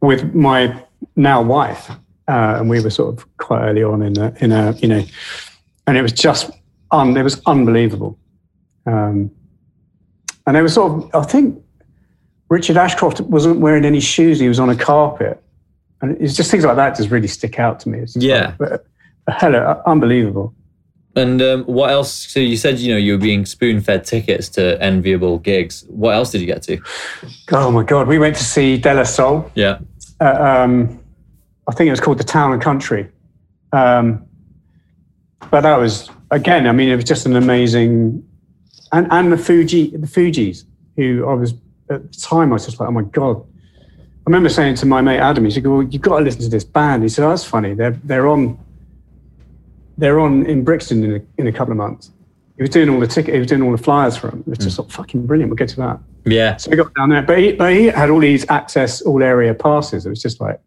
with 0.01 0.35
my 0.35 0.83
now 1.17 1.43
wife, 1.43 1.91
uh, 2.29 2.57
and 2.59 2.71
we 2.71 2.81
were 2.81 2.91
sort 2.91 3.17
of 3.19 3.37
quite 3.39 3.63
early 3.67 3.83
on 3.83 4.03
in 4.03 4.17
a, 4.19 4.33
in 4.41 4.53
a 4.53 4.73
you 4.75 4.89
know, 4.89 5.03
and 5.87 5.97
it 5.97 6.03
was 6.03 6.13
just 6.13 6.51
un, 6.93 7.17
it 7.17 7.23
was 7.23 7.41
unbelievable. 7.47 8.19
Um, 8.87 9.31
and 10.47 10.55
they 10.55 10.63
were 10.63 10.69
sort 10.69 10.93
of, 10.93 11.15
I 11.15 11.27
think 11.27 11.61
Richard 12.49 12.77
Ashcroft 12.77 13.21
wasn't 13.23 13.59
wearing 13.59 13.85
any 13.85 13.99
shoes; 14.01 14.39
he 14.39 14.47
was 14.49 14.61
on 14.61 14.71
a 14.71 14.77
carpet, 14.77 15.43
and 16.03 16.17
it's 16.21 16.37
just 16.37 16.53
things 16.53 16.65
like 16.65 16.77
that 16.77 16.97
just 16.97 17.11
really 17.11 17.27
stick 17.27 17.59
out 17.59 17.81
to 17.81 17.89
me. 17.89 17.99
It's 17.99 18.15
Yeah. 18.15 18.55
like, 18.61 18.71
but, 18.71 18.87
hello, 19.41 19.83
unbelievable. 19.87 20.55
And 21.17 21.41
um, 21.41 21.65
what 21.65 21.91
else? 21.91 22.13
So 22.13 22.41
you 22.41 22.57
said, 22.59 22.79
you 22.79 22.93
know, 22.93 22.99
you 22.99 23.13
were 23.13 23.19
being 23.19 23.47
spoon 23.47 23.81
fed 23.81 24.05
tickets 24.05 24.51
to 24.51 24.81
enviable 24.83 25.39
gigs. 25.39 25.85
What 25.89 26.15
else 26.15 26.31
did 26.31 26.43
you 26.43 26.47
get 26.47 26.63
to? 26.65 26.79
Oh 27.53 27.71
my 27.71 27.83
God, 27.83 28.07
we 28.07 28.19
went 28.19 28.37
to 28.37 28.45
see 28.45 28.77
De 28.77 28.93
La 28.93 29.05
Soul. 29.05 29.51
Yeah. 29.55 29.79
uh, 30.21 30.25
um, 30.25 31.01
I 31.69 31.73
think 31.73 31.89
it 31.89 31.91
was 31.91 32.01
called 32.01 32.19
the 32.19 32.25
Town 32.25 32.53
and 32.53 32.63
Country. 32.63 33.09
Um, 33.73 34.27
but 35.51 35.63
that 35.63 35.79
was 35.79 36.11
again, 36.31 36.67
I 36.67 36.73
mean, 36.73 36.89
it 36.89 36.97
was 36.97 37.05
just 37.05 37.27
an 37.27 37.35
amazing, 37.37 38.23
and 38.93 39.07
and 39.11 39.33
the 39.33 39.39
Fuji, 39.39 39.97
the 39.97 40.07
Fugees, 40.07 40.65
who 40.97 41.27
I 41.29 41.35
was 41.35 41.55
at 41.91 42.13
the 42.13 42.19
time, 42.19 42.51
I 42.51 42.55
was 42.55 42.67
just 42.67 42.79
like, 42.79 42.89
oh 42.89 42.93
my 42.93 43.03
god. 43.03 43.43
I 44.27 44.29
remember 44.29 44.49
saying 44.49 44.75
to 44.77 44.87
my 44.87 45.01
mate 45.01 45.19
Adam, 45.19 45.45
he 45.45 45.53
said, 45.53 45.65
"Well, 45.65 45.85
you've 45.85 46.03
got 46.03 46.19
to 46.19 46.25
listen 46.25 46.41
to 46.43 46.49
this 46.49 46.65
band." 46.65 47.05
He 47.05 47.09
said, 47.09 47.25
oh, 47.25 47.29
"That's 47.29 47.45
funny. 47.45 47.75
They're 47.75 47.93
they're 48.03 48.27
on, 48.27 48.59
they're 49.99 50.21
on 50.21 50.47
in 50.47 50.65
Brixton 50.65 51.05
in 51.05 51.17
a, 51.17 51.21
in 51.41 51.47
a 51.47 51.53
couple 51.53 51.73
of 51.73 51.79
months." 51.79 52.11
He 52.57 52.63
was 52.63 52.71
doing 52.71 52.89
all 52.89 53.01
the 53.01 53.07
ticket, 53.07 53.35
he 53.35 53.39
was 53.39 53.49
doing 53.49 53.63
all 53.63 53.73
the 53.73 53.79
flyers 53.79 54.17
for 54.17 54.31
them. 54.31 54.41
It 54.41 54.47
was 54.47 54.59
just 54.59 54.79
like, 54.79 54.91
fucking 54.91 55.27
brilliant. 55.27 55.51
We'll 55.51 55.57
get 55.57 55.69
to 55.71 55.77
that. 55.77 56.01
Yeah. 56.25 56.57
So 56.57 56.71
we 56.71 56.77
got 56.79 56.93
down 56.95 57.11
there, 57.11 57.21
but 57.21 57.39
he, 57.39 57.53
but 57.53 57.73
he 57.75 57.85
had 57.87 58.09
all 58.09 58.19
these 58.19 58.49
access 58.49 59.03
all 59.03 59.23
area 59.23 59.53
passes. 59.53 60.07
It 60.07 60.09
was 60.09 60.23
just 60.23 60.41
like 60.41 60.59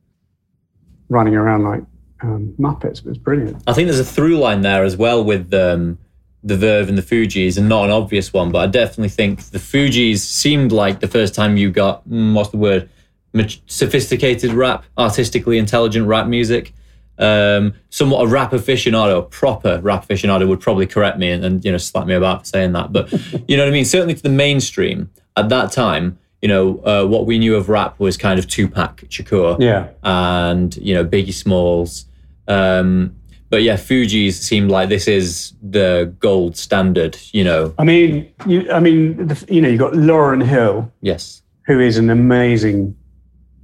running 1.10 1.36
around 1.36 1.63
like 1.63 1.84
um, 2.22 2.54
Muppets. 2.60 3.00
It 3.00 3.06
was 3.06 3.18
brilliant. 3.18 3.63
I 3.65 3.74
think 3.74 3.88
there's 3.88 4.00
a 4.00 4.06
through 4.06 4.38
line 4.38 4.62
there 4.62 4.84
as 4.84 4.96
well 4.98 5.24
with 5.24 5.52
um, 5.54 5.98
the 6.44 6.56
Verve 6.56 6.89
and 6.89 6.98
the 6.98 7.02
Fugees, 7.02 7.58
and 7.58 7.68
not 7.68 7.86
an 7.86 7.92
obvious 7.92 8.32
one, 8.32 8.52
but 8.52 8.60
I 8.60 8.68
definitely 8.68 9.10
think 9.10 9.44
the 9.46 9.58
Fugees 9.58 10.20
seemed 10.20 10.72
like 10.72 11.00
the 11.00 11.08
first 11.08 11.36
time 11.36 11.58
you 11.58 11.72
got 11.72 12.08
mm, 12.08 12.34
what's 12.34 12.50
the 12.50 12.58
word, 12.58 12.89
Mat- 13.34 13.58
sophisticated 13.65 14.54
rap, 14.54 14.86
artistically 14.98 15.58
intelligent 15.58 16.08
rap 16.08 16.28
music. 16.28 16.74
Um, 17.20 17.74
somewhat 17.90 18.24
a 18.24 18.28
rap 18.28 18.52
aficionado, 18.52 19.20
a 19.20 19.22
proper 19.22 19.82
rap 19.82 20.08
aficionado 20.08 20.48
would 20.48 20.62
probably 20.62 20.88
correct 20.88 21.18
me 21.18 21.30
and, 21.30 21.44
and 21.44 21.66
you 21.66 21.72
know 21.72 21.78
slap 21.78 22.08
me 22.08 22.14
about 22.14 22.42
for 22.42 22.46
saying 22.46 22.72
that, 22.74 22.94
but 22.94 23.12
you 23.50 23.58
know 23.58 23.64
what 23.64 23.70
I 23.70 23.72
mean. 23.72 23.86
Certainly 23.86 24.16
to 24.16 24.24
the 24.24 24.30
mainstream 24.30 25.10
at 25.36 25.50
that 25.50 25.72
time, 25.72 26.18
you 26.42 26.48
know 26.48 26.78
uh, 26.86 27.06
what 27.06 27.26
we 27.26 27.38
knew 27.38 27.56
of 27.56 27.68
rap 27.68 28.00
was 28.00 28.16
kind 28.16 28.40
of 28.40 28.48
Tupac 28.48 29.02
Shakur 29.10 29.60
Yeah, 29.60 29.90
and 30.04 30.76
you 30.78 30.94
know 30.94 31.04
Biggie 31.04 31.34
Smalls. 31.34 32.06
Um, 32.48 33.16
but 33.50 33.64
yeah, 33.64 33.76
Fugees 33.76 34.34
seemed 34.34 34.70
like 34.70 34.90
this 34.90 35.08
is 35.08 35.54
the 35.62 36.14
gold 36.20 36.56
standard. 36.56 37.18
You 37.32 37.44
know, 37.44 37.74
I 37.78 37.84
mean, 37.84 38.32
you, 38.48 38.72
I 38.72 38.80
mean, 38.80 39.28
the, 39.28 39.46
you 39.50 39.62
know, 39.62 39.68
you 39.68 39.78
got 39.78 39.94
Lauryn 39.94 40.46
Hill, 40.46 40.92
yes, 41.02 41.42
who 41.66 41.80
is 41.80 41.98
an 41.98 42.10
amazing 42.10 42.96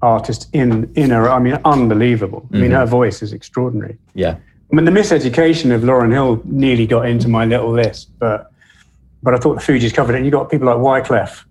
artist 0.01 0.49
in 0.53 0.91
in 0.95 1.10
her. 1.12 1.29
I 1.29 1.39
mean, 1.39 1.58
unbelievable. 1.65 2.47
I 2.53 2.58
mean, 2.58 2.71
her 2.71 2.86
voice 2.86 3.21
is 3.21 3.34
extraordinary. 3.34 3.97
yeah, 4.13 4.36
I 4.71 4.75
mean, 4.75 4.86
the 4.86 4.91
miseducation 4.91 5.73
of 5.73 5.81
Lauryn 5.81 6.12
Hill 6.12 6.41
nearly 6.45 6.86
got 6.88 7.08
into 7.08 7.27
my 7.27 7.45
little 7.45 7.71
list, 7.71 8.10
but 8.19 8.51
but 9.23 9.34
I 9.34 9.38
thought 9.38 9.55
the 9.55 9.62
Fugees 9.62 9.93
covered 9.93 10.13
it. 10.13 10.17
And 10.17 10.25
You 10.25 10.31
got 10.31 10.49
people 10.51 10.67
like 10.67 10.77
Wyclef, 10.77 11.45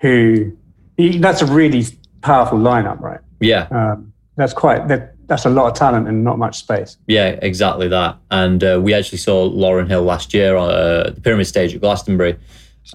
who 0.00 0.56
he, 0.96 1.18
that's 1.18 1.42
a 1.42 1.46
really 1.46 1.84
powerful 2.20 2.58
lineup, 2.58 3.00
right? 3.00 3.20
yeah, 3.40 3.66
Um, 3.70 4.12
that's 4.36 4.52
quite 4.52 4.86
that, 4.88 5.14
that's 5.26 5.44
a 5.44 5.50
lot 5.50 5.66
of 5.70 5.74
talent 5.74 6.06
and 6.08 6.22
not 6.22 6.38
much 6.38 6.58
space. 6.58 6.96
yeah, 7.06 7.38
exactly 7.42 7.88
that. 7.88 8.16
And 8.30 8.62
uh, 8.62 8.80
we 8.82 8.94
actually 8.94 9.18
saw 9.18 9.48
Lauryn 9.50 9.88
Hill 9.88 10.02
last 10.02 10.32
year 10.34 10.56
on 10.56 10.70
uh, 10.70 11.10
the 11.14 11.20
Pyramid 11.20 11.46
Stage 11.46 11.74
at 11.74 11.80
Glastonbury, 11.80 12.36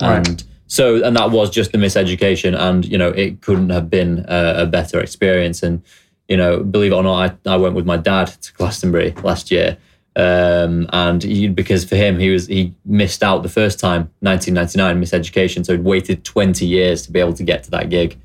and 0.01 0.27
Right. 0.27 0.43
So 0.69 1.03
and 1.03 1.17
that 1.17 1.31
was 1.31 1.49
just 1.49 1.73
the 1.73 1.77
miseducation, 1.77 2.57
and 2.57 2.85
you 2.85 2.97
know 2.97 3.09
it 3.09 3.41
couldn't 3.41 3.71
have 3.71 3.89
been 3.89 4.23
a, 4.29 4.63
a 4.63 4.65
better 4.65 5.01
experience. 5.01 5.61
And 5.61 5.81
you 6.29 6.37
know, 6.37 6.63
believe 6.63 6.91
it 6.91 6.95
or 6.95 7.03
not, 7.03 7.37
I, 7.45 7.53
I 7.53 7.57
went 7.57 7.75
with 7.75 7.85
my 7.85 7.97
dad 7.97 8.27
to 8.27 8.53
Glastonbury 8.53 9.11
last 9.23 9.49
year. 9.51 9.77
Um, 10.15 10.87
and 10.93 11.23
he, 11.23 11.47
because 11.47 11.85
for 11.85 11.95
him, 11.95 12.19
he 12.19 12.29
was 12.29 12.45
he 12.47 12.73
missed 12.85 13.23
out 13.23 13.41
the 13.41 13.49
first 13.49 13.79
time, 13.79 14.09
1999, 14.19 15.01
miseducation. 15.01 15.65
So 15.65 15.73
he'd 15.73 15.83
waited 15.83 16.23
20 16.23 16.65
years 16.65 17.03
to 17.03 17.11
be 17.11 17.19
able 17.19 17.33
to 17.33 17.43
get 17.43 17.63
to 17.63 17.71
that 17.71 17.89
gig, 17.89 18.19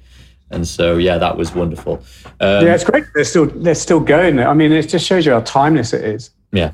and 0.51 0.66
so 0.66 0.97
yeah, 0.97 1.19
that 1.19 1.37
was 1.37 1.55
wonderful. 1.55 2.03
Um, 2.41 2.66
yeah, 2.66 2.75
it's 2.75 2.85
great. 2.85 3.05
They're 3.14 3.25
still 3.25 3.47
they're 3.47 3.75
still 3.75 4.01
going 4.01 4.37
there. 4.37 4.49
I 4.49 4.55
mean, 4.55 4.73
it 4.73 4.89
just 4.89 5.07
shows 5.07 5.25
you 5.25 5.33
how 5.33 5.41
timeless 5.41 5.93
it 5.93 6.05
is. 6.05 6.31
yeah, 6.53 6.73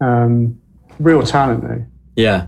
Um, 0.00 0.60
real 0.98 1.22
talent, 1.22 1.62
though. 1.62 1.84
yeah. 2.16 2.46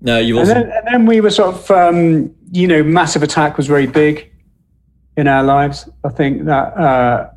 No, 0.00 0.18
And 0.18 0.38
also 0.38 0.54
then, 0.54 0.72
and 0.72 0.86
then 0.86 1.06
we 1.06 1.20
were 1.20 1.30
sort 1.30 1.54
of, 1.54 1.70
um, 1.70 2.34
you 2.52 2.66
know, 2.66 2.82
Massive 2.82 3.22
Attack 3.22 3.56
was 3.56 3.66
very 3.66 3.86
big 3.86 4.32
in 5.16 5.28
our 5.28 5.42
lives. 5.42 5.88
I 6.04 6.08
think 6.08 6.44
that 6.46 6.76
uh, 6.76 7.30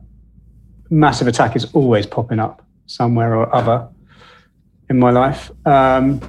Massive 0.90 1.28
Attack 1.28 1.56
is 1.56 1.66
always 1.74 2.06
popping 2.06 2.40
up 2.40 2.66
somewhere 2.86 3.36
or 3.36 3.54
other 3.54 3.88
in 4.90 5.00
my 5.00 5.12
life. 5.12 5.52
Um, 5.66 6.22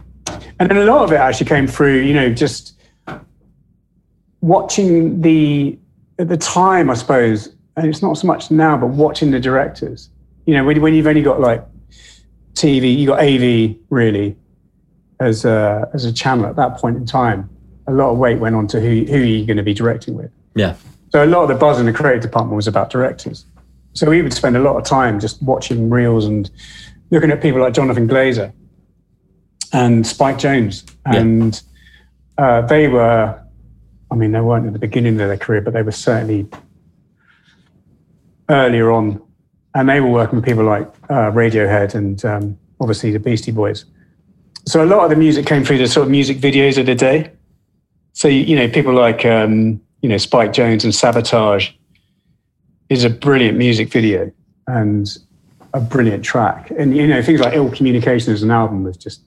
and 0.58 0.70
then 0.70 0.76
a 0.76 0.84
lot 0.84 1.04
of 1.04 1.12
it 1.12 1.16
actually 1.16 1.46
came 1.46 1.66
through, 1.66 2.00
you 2.00 2.14
know, 2.14 2.32
just 2.32 2.78
watching 4.40 5.20
the, 5.20 5.78
at 6.18 6.28
the 6.28 6.36
time, 6.36 6.90
I 6.90 6.94
suppose, 6.94 7.54
and 7.76 7.86
it's 7.86 8.02
not 8.02 8.18
so 8.18 8.26
much 8.26 8.50
now, 8.50 8.76
but 8.76 8.88
watching 8.88 9.30
the 9.30 9.40
directors 9.40 10.10
you 10.46 10.54
know, 10.54 10.64
when, 10.64 10.80
when 10.80 10.94
you've 10.94 11.06
only 11.06 11.22
got 11.22 11.40
like 11.40 11.64
TV, 12.54 12.96
you 12.96 13.06
got 13.06 13.20
AV 13.20 13.76
really 13.90 14.36
as 15.20 15.44
a, 15.44 15.88
as 15.94 16.04
a 16.04 16.12
channel 16.12 16.46
at 16.46 16.56
that 16.56 16.76
point 16.76 16.96
in 16.96 17.06
time. 17.06 17.48
A 17.86 17.92
lot 17.92 18.10
of 18.10 18.18
weight 18.18 18.38
went 18.38 18.56
on 18.56 18.66
to 18.68 18.80
who, 18.80 19.04
who 19.04 19.18
you're 19.18 19.46
going 19.46 19.56
to 19.56 19.62
be 19.62 19.74
directing 19.74 20.14
with. 20.14 20.30
Yeah. 20.54 20.74
So 21.10 21.24
a 21.24 21.26
lot 21.26 21.42
of 21.42 21.48
the 21.48 21.54
buzz 21.54 21.78
in 21.78 21.86
the 21.86 21.92
creative 21.92 22.22
department 22.22 22.56
was 22.56 22.66
about 22.66 22.90
directors. 22.90 23.46
So 23.92 24.10
we 24.10 24.22
would 24.22 24.32
spend 24.32 24.56
a 24.56 24.60
lot 24.60 24.76
of 24.76 24.84
time 24.84 25.20
just 25.20 25.40
watching 25.42 25.88
reels 25.88 26.24
and 26.24 26.50
looking 27.10 27.30
at 27.30 27.40
people 27.40 27.60
like 27.60 27.74
Jonathan 27.74 28.08
Glazer 28.08 28.52
and 29.72 30.06
Spike 30.06 30.38
Jonze, 30.38 30.90
And 31.04 31.62
uh, 32.38 32.62
they 32.62 32.88
were, 32.88 33.40
I 34.10 34.14
mean, 34.14 34.32
they 34.32 34.40
weren't 34.40 34.66
at 34.66 34.72
the 34.72 34.78
beginning 34.78 35.20
of 35.20 35.28
their 35.28 35.36
career, 35.36 35.60
but 35.60 35.72
they 35.72 35.82
were 35.82 35.92
certainly 35.92 36.48
earlier 38.48 38.90
on. 38.90 39.22
And 39.76 39.88
they 39.88 40.00
were 40.00 40.10
working 40.10 40.36
with 40.36 40.44
people 40.44 40.64
like 40.64 40.88
uh, 41.10 41.30
Radiohead 41.30 41.94
and 41.94 42.24
um, 42.24 42.58
obviously 42.80 43.12
the 43.12 43.18
Beastie 43.18 43.52
Boys. 43.52 43.84
So 44.66 44.82
a 44.82 44.86
lot 44.86 45.04
of 45.04 45.10
the 45.10 45.16
music 45.16 45.46
came 45.46 45.64
through 45.64 45.78
the 45.78 45.88
sort 45.88 46.06
of 46.06 46.10
music 46.10 46.38
videos 46.38 46.78
of 46.78 46.86
the 46.86 46.94
day. 46.94 47.30
So, 48.12 48.28
you 48.28 48.56
know, 48.56 48.68
people 48.68 48.94
like, 48.94 49.24
um, 49.26 49.80
you 50.00 50.08
know, 50.08 50.16
Spike 50.16 50.52
Jonze 50.52 50.84
and 50.84 50.94
Sabotage 50.94 51.70
is 52.88 53.04
a 53.04 53.10
brilliant 53.10 53.58
music 53.58 53.90
video 53.90 54.30
and 54.66 55.18
a 55.74 55.80
brilliant 55.80 56.24
track. 56.24 56.70
And, 56.78 56.96
you 56.96 57.06
know, 57.06 57.22
things 57.22 57.40
like 57.40 57.54
Ill 57.54 57.70
Communication 57.70 58.32
as 58.32 58.42
an 58.42 58.50
album 58.50 58.84
was 58.84 58.96
just 58.96 59.22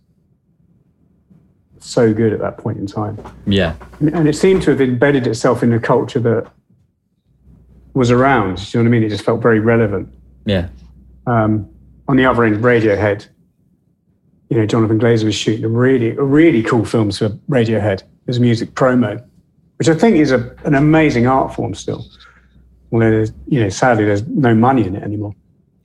so 1.79 2.13
good 2.13 2.33
at 2.33 2.39
that 2.39 2.57
point 2.57 2.77
in 2.77 2.87
time. 2.87 3.17
Yeah. 3.45 3.75
And 3.99 4.27
it 4.27 4.35
seemed 4.35 4.61
to 4.63 4.71
have 4.71 4.81
embedded 4.81 5.27
itself 5.27 5.63
in 5.63 5.69
the 5.69 5.79
culture 5.79 6.19
that 6.19 6.51
was 7.93 8.11
around. 8.11 8.57
Do 8.57 8.77
you 8.77 8.83
know 8.83 8.89
what 8.89 8.95
I 8.95 8.99
mean? 8.99 9.03
It 9.03 9.09
just 9.09 9.23
felt 9.23 9.41
very 9.41 9.59
relevant. 9.59 10.13
Yeah. 10.45 10.69
Um, 11.25 11.69
on 12.07 12.15
the 12.15 12.25
other 12.25 12.43
end, 12.45 12.63
Radiohead, 12.63 13.27
you 14.49 14.57
know, 14.57 14.65
Jonathan 14.65 14.99
Glazer 14.99 15.25
was 15.25 15.35
shooting 15.35 15.65
a 15.65 15.69
really, 15.69 16.11
a 16.11 16.23
really 16.23 16.63
cool 16.63 16.85
films 16.85 17.17
for 17.17 17.29
Radiohead 17.49 18.03
as 18.27 18.39
music 18.39 18.71
promo, 18.71 19.23
which 19.77 19.89
I 19.89 19.95
think 19.95 20.17
is 20.17 20.31
a, 20.31 20.55
an 20.63 20.75
amazing 20.75 21.27
art 21.27 21.53
form 21.53 21.73
still. 21.73 22.05
Although, 22.91 23.25
you 23.47 23.59
know, 23.59 23.69
sadly, 23.69 24.05
there's 24.05 24.25
no 24.27 24.55
money 24.55 24.85
in 24.85 24.95
it 24.95 25.03
anymore. 25.03 25.33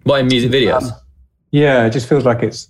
What 0.05 0.21
in 0.21 0.29
music 0.29 0.51
videos? 0.51 0.85
Um, 0.85 0.93
yeah, 1.51 1.87
it 1.87 1.91
just 1.91 2.09
feels 2.09 2.25
like 2.25 2.43
it's 2.43 2.69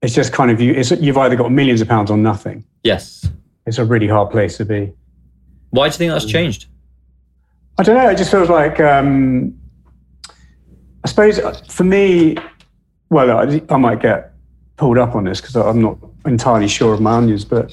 it's 0.00 0.14
just 0.14 0.32
kind 0.32 0.50
of 0.50 0.60
you. 0.60 0.72
It's, 0.72 0.90
you've 0.90 1.18
either 1.18 1.36
got 1.36 1.52
millions 1.52 1.80
of 1.80 1.88
pounds 1.88 2.10
or 2.10 2.16
nothing. 2.16 2.64
yes. 2.82 3.28
It's 3.64 3.78
a 3.78 3.84
really 3.84 4.08
hard 4.08 4.30
place 4.30 4.56
to 4.56 4.64
be. 4.64 4.92
Why 5.70 5.88
do 5.88 5.92
you 5.92 5.98
think 5.98 6.10
that's 6.12 6.24
changed? 6.24 6.66
I 7.78 7.84
don't 7.84 7.96
know. 7.96 8.08
It 8.08 8.18
just 8.18 8.28
feels 8.28 8.48
like 8.48 8.80
um, 8.80 9.56
I 11.04 11.08
suppose 11.08 11.38
uh, 11.38 11.52
for 11.68 11.84
me, 11.84 12.36
well, 13.10 13.38
I, 13.38 13.62
I 13.68 13.76
might 13.76 14.00
get 14.00 14.31
pulled 14.82 14.98
up 14.98 15.14
on 15.14 15.22
this 15.22 15.40
because 15.40 15.54
I'm 15.54 15.80
not 15.80 15.96
entirely 16.26 16.66
sure 16.66 16.92
of 16.92 17.00
my 17.00 17.12
onions, 17.12 17.44
but 17.44 17.72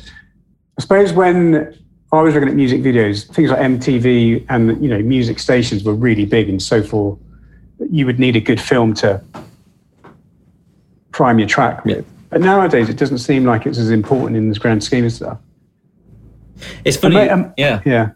I 0.77 0.81
suppose 0.81 1.11
when 1.11 1.75
I 2.11 2.21
was 2.21 2.35
looking 2.35 2.49
at 2.49 2.55
music 2.55 2.81
videos, 2.83 3.25
things 3.33 3.49
like 3.49 3.57
MTV 3.57 4.45
and 4.47 4.79
you 4.79 4.87
know 4.87 4.99
music 4.99 5.39
stations 5.39 5.83
were 5.83 5.95
really 5.95 6.25
big 6.25 6.49
and 6.49 6.61
so 6.61 6.83
forth. 6.83 7.17
You 7.89 8.05
would 8.05 8.19
need 8.19 8.35
a 8.35 8.39
good 8.39 8.61
film 8.61 8.93
to 8.95 9.23
prime 11.11 11.39
your 11.39 11.47
track 11.47 11.83
with. 11.83 12.05
But 12.29 12.41
nowadays, 12.41 12.89
it 12.89 12.97
doesn't 12.97 13.17
seem 13.17 13.43
like 13.43 13.65
it's 13.65 13.79
as 13.79 13.89
important 13.89 14.37
in 14.37 14.47
this 14.47 14.59
grand 14.59 14.83
scheme 14.83 15.05
of 15.05 15.11
stuff. 15.11 15.39
It's 16.85 16.97
funny. 16.97 17.15
mate, 17.15 17.29
um, 17.29 17.51
yeah. 17.57 17.81
Yeah. 17.87 18.11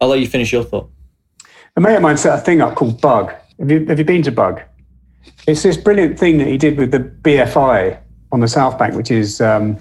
I'll 0.00 0.08
let 0.08 0.18
you 0.18 0.26
finish 0.26 0.50
your 0.50 0.64
thought. 0.64 0.90
A 1.76 1.80
mate 1.80 1.94
of 1.94 2.02
mine 2.02 2.16
set 2.16 2.36
a 2.36 2.42
thing 2.42 2.60
up 2.60 2.74
called 2.74 3.00
Bug. 3.00 3.32
Have 3.60 3.70
you, 3.70 3.86
have 3.86 4.00
you 4.00 4.04
been 4.04 4.22
to 4.22 4.32
Bug? 4.32 4.60
It's 5.46 5.62
this 5.62 5.76
brilliant 5.76 6.18
thing 6.18 6.38
that 6.38 6.46
he 6.46 6.58
did 6.58 6.76
with 6.76 6.90
the 6.90 7.00
BFI 7.00 7.98
on 8.32 8.40
the 8.40 8.48
South 8.48 8.78
Bank, 8.78 8.94
which 8.94 9.10
is 9.10 9.40
um, 9.40 9.78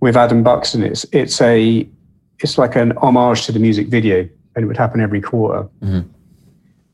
with 0.00 0.16
Adam 0.16 0.42
Buxton. 0.42 0.82
It's 0.82 1.04
it's 1.12 1.40
a 1.40 1.88
it's 2.40 2.58
like 2.58 2.76
an 2.76 2.92
homage 2.98 3.46
to 3.46 3.52
the 3.52 3.60
music 3.60 3.88
video, 3.88 4.28
and 4.54 4.64
it 4.64 4.66
would 4.66 4.76
happen 4.76 5.00
every 5.00 5.20
quarter. 5.20 5.68
Mhm. 5.82 6.08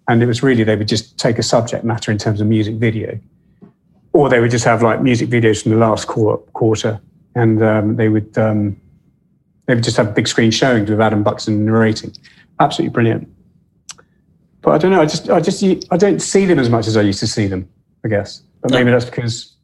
And 0.09 0.23
it 0.23 0.27
was 0.27 0.43
really 0.43 0.65
they 0.65 0.77
would 0.77 0.89
just 0.89 1.19
take 1.19 1.39
a 1.39 1.43
subject 1.43 1.85
matter 1.85 2.11
in 2.11 2.19
terms 2.19 2.41
of 2.41 2.47
music 2.47 2.77
video, 2.77 3.19
or 4.13 4.29
they 4.29 4.41
would 4.41 4.51
just 4.51 4.65
have 4.65 4.83
like 4.83 5.03
music 5.03 5.29
videos 5.29 5.63
from 5.63 5.73
the 5.73 5.79
last 5.79 6.07
quarter, 6.07 6.43
quarter 6.53 7.01
and 7.35 7.63
um, 7.63 7.97
they 7.97 8.09
would 8.09 8.37
um, 8.37 8.77
they 9.67 9.75
would 9.75 9.85
just 9.85 9.97
have 9.97 10.15
big 10.15 10.29
screen 10.29 10.51
showings 10.51 10.91
with 10.91 11.01
Adam 11.01 11.23
Buxton 11.23 11.65
narrating. 11.65 12.13
Absolutely 12.61 12.93
brilliant. 12.93 13.29
But 14.63 14.73
I 14.73 14.79
don't 14.79 14.91
know. 14.91 15.01
I 15.01 15.07
just 15.07 15.31
I 15.31 15.41
just 15.41 15.63
I 15.91 15.97
don't 15.97 16.21
see 16.21 16.45
them 16.45 16.59
as 16.59 16.69
much 16.69 16.87
as 16.87 16.97
I 16.97 17.03
used 17.03 17.21
to 17.21 17.27
see 17.27 17.47
them. 17.47 17.69
I 18.05 18.09
guess, 18.09 18.43
but 18.61 18.71
maybe 18.71 18.91
that's 18.91 19.05
because 19.05 19.57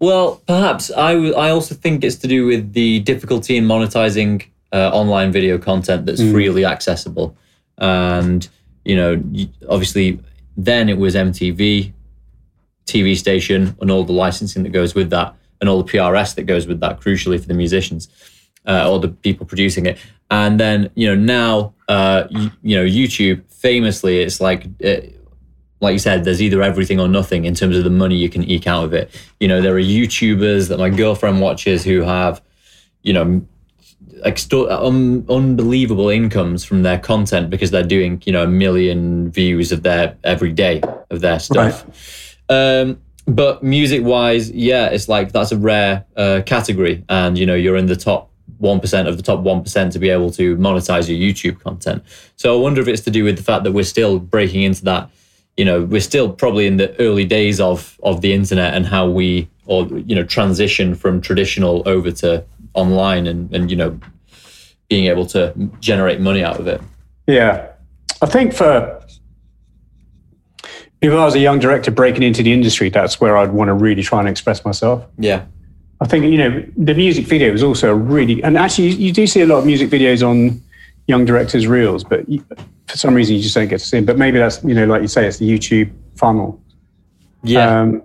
Well, 0.00 0.42
perhaps 0.46 0.90
I, 0.90 1.14
w- 1.14 1.34
I 1.34 1.50
also 1.50 1.74
think 1.74 2.04
it's 2.04 2.16
to 2.16 2.28
do 2.28 2.46
with 2.46 2.72
the 2.72 3.00
difficulty 3.00 3.56
in 3.56 3.64
monetizing 3.64 4.46
uh, 4.72 4.90
online 4.92 5.32
video 5.32 5.56
content 5.56 6.04
that's 6.04 6.20
freely 6.20 6.64
accessible. 6.64 7.36
And, 7.78 8.46
you 8.84 8.96
know, 8.96 9.22
obviously 9.68 10.20
then 10.56 10.88
it 10.88 10.98
was 10.98 11.14
MTV, 11.14 11.92
TV 12.86 13.16
station, 13.16 13.76
and 13.80 13.90
all 13.90 14.04
the 14.04 14.12
licensing 14.12 14.62
that 14.64 14.72
goes 14.72 14.94
with 14.94 15.10
that, 15.10 15.34
and 15.60 15.70
all 15.70 15.82
the 15.82 15.90
PRS 15.90 16.34
that 16.34 16.42
goes 16.42 16.66
with 16.66 16.80
that, 16.80 17.00
crucially 17.00 17.40
for 17.40 17.46
the 17.46 17.54
musicians 17.54 18.08
uh, 18.66 18.90
or 18.90 18.98
the 19.00 19.08
people 19.08 19.46
producing 19.46 19.86
it. 19.86 19.98
And 20.34 20.58
then, 20.58 20.90
you 20.96 21.06
know, 21.08 21.14
now, 21.38 21.74
uh, 21.88 22.24
y- 22.38 22.50
you 22.62 22.76
know, 22.76 22.84
YouTube, 22.84 23.38
famously, 23.52 24.14
it's 24.20 24.40
like, 24.40 24.66
uh, 24.84 24.96
like 25.80 25.92
you 25.92 25.98
said, 26.00 26.24
there's 26.24 26.42
either 26.42 26.60
everything 26.60 26.98
or 26.98 27.06
nothing 27.08 27.44
in 27.44 27.54
terms 27.54 27.76
of 27.76 27.84
the 27.84 27.90
money 28.02 28.16
you 28.16 28.28
can 28.28 28.42
eke 28.54 28.66
out 28.66 28.84
of 28.84 28.92
it. 28.92 29.10
You 29.38 29.46
know, 29.46 29.60
there 29.60 29.74
are 29.76 29.80
YouTubers 29.98 30.68
that 30.70 30.78
my 30.78 30.90
girlfriend 30.90 31.40
watches 31.40 31.84
who 31.84 32.02
have, 32.02 32.42
you 33.02 33.12
know, 33.12 33.46
extor- 34.24 34.70
um, 34.72 35.24
unbelievable 35.28 36.08
incomes 36.08 36.64
from 36.64 36.82
their 36.82 36.98
content 36.98 37.48
because 37.48 37.70
they're 37.70 37.82
doing, 37.96 38.20
you 38.26 38.32
know, 38.32 38.42
a 38.42 38.48
million 38.64 39.30
views 39.30 39.70
of 39.70 39.82
their 39.82 40.16
every 40.24 40.52
day 40.52 40.80
of 41.10 41.20
their 41.20 41.38
stuff. 41.38 41.84
Um, 42.48 42.98
but 43.26 43.62
music 43.62 44.02
wise, 44.02 44.50
yeah, 44.50 44.86
it's 44.86 45.08
like 45.08 45.30
that's 45.32 45.52
a 45.52 45.58
rare 45.58 46.04
uh, 46.16 46.42
category, 46.44 47.04
and 47.08 47.38
you 47.38 47.46
know, 47.46 47.54
you're 47.54 47.76
in 47.76 47.86
the 47.86 47.96
top 47.96 48.30
one 48.58 48.80
percent 48.80 49.08
of 49.08 49.16
the 49.16 49.22
top 49.22 49.40
one 49.40 49.62
percent 49.62 49.92
to 49.92 49.98
be 49.98 50.10
able 50.10 50.30
to 50.32 50.56
monetize 50.56 51.08
your 51.08 51.18
YouTube 51.18 51.60
content. 51.60 52.02
So 52.36 52.56
I 52.56 52.60
wonder 52.60 52.80
if 52.80 52.88
it's 52.88 53.02
to 53.02 53.10
do 53.10 53.24
with 53.24 53.36
the 53.36 53.42
fact 53.42 53.64
that 53.64 53.72
we're 53.72 53.84
still 53.84 54.18
breaking 54.18 54.62
into 54.62 54.84
that. 54.84 55.10
You 55.56 55.64
know, 55.64 55.82
we're 55.82 56.00
still 56.00 56.32
probably 56.32 56.66
in 56.66 56.76
the 56.76 56.98
early 57.00 57.24
days 57.24 57.60
of 57.60 57.98
of 58.02 58.20
the 58.20 58.32
internet 58.32 58.74
and 58.74 58.86
how 58.86 59.08
we 59.08 59.48
or 59.66 59.86
you 59.86 60.14
know 60.14 60.24
transition 60.24 60.94
from 60.94 61.20
traditional 61.20 61.82
over 61.86 62.10
to 62.10 62.44
online 62.74 63.26
and 63.26 63.54
and 63.54 63.70
you 63.70 63.76
know 63.76 63.98
being 64.88 65.06
able 65.06 65.26
to 65.26 65.52
generate 65.80 66.20
money 66.20 66.44
out 66.44 66.60
of 66.60 66.66
it. 66.66 66.80
Yeah. 67.26 67.70
I 68.20 68.26
think 68.26 68.52
for 68.54 69.00
if 71.00 71.12
I 71.12 71.24
was 71.24 71.34
a 71.34 71.38
young 71.38 71.58
director 71.58 71.90
breaking 71.90 72.22
into 72.22 72.42
the 72.42 72.52
industry, 72.52 72.88
that's 72.88 73.20
where 73.20 73.36
I'd 73.36 73.52
want 73.52 73.68
to 73.68 73.74
really 73.74 74.02
try 74.02 74.20
and 74.20 74.28
express 74.28 74.64
myself. 74.64 75.04
Yeah. 75.18 75.44
I 76.00 76.06
think, 76.06 76.24
you 76.24 76.38
know, 76.38 76.64
the 76.76 76.94
music 76.94 77.26
video 77.26 77.52
is 77.52 77.62
also 77.62 77.90
a 77.90 77.94
really, 77.94 78.42
and 78.42 78.56
actually, 78.58 78.88
you, 78.88 78.96
you 79.06 79.12
do 79.12 79.26
see 79.26 79.40
a 79.42 79.46
lot 79.46 79.58
of 79.58 79.66
music 79.66 79.90
videos 79.90 80.26
on 80.26 80.60
young 81.06 81.24
directors' 81.24 81.66
reels, 81.66 82.02
but 82.04 82.28
you, 82.28 82.44
for 82.88 82.96
some 82.96 83.14
reason 83.14 83.36
you 83.36 83.42
just 83.42 83.54
don't 83.54 83.68
get 83.68 83.78
to 83.80 83.84
see 83.86 83.98
them. 83.98 84.04
But 84.04 84.18
maybe 84.18 84.38
that's, 84.38 84.62
you 84.64 84.74
know, 84.74 84.86
like 84.86 85.02
you 85.02 85.08
say, 85.08 85.26
it's 85.26 85.38
the 85.38 85.48
YouTube 85.48 85.90
funnel. 86.16 86.60
Yeah. 87.42 87.80
Um, 87.80 88.02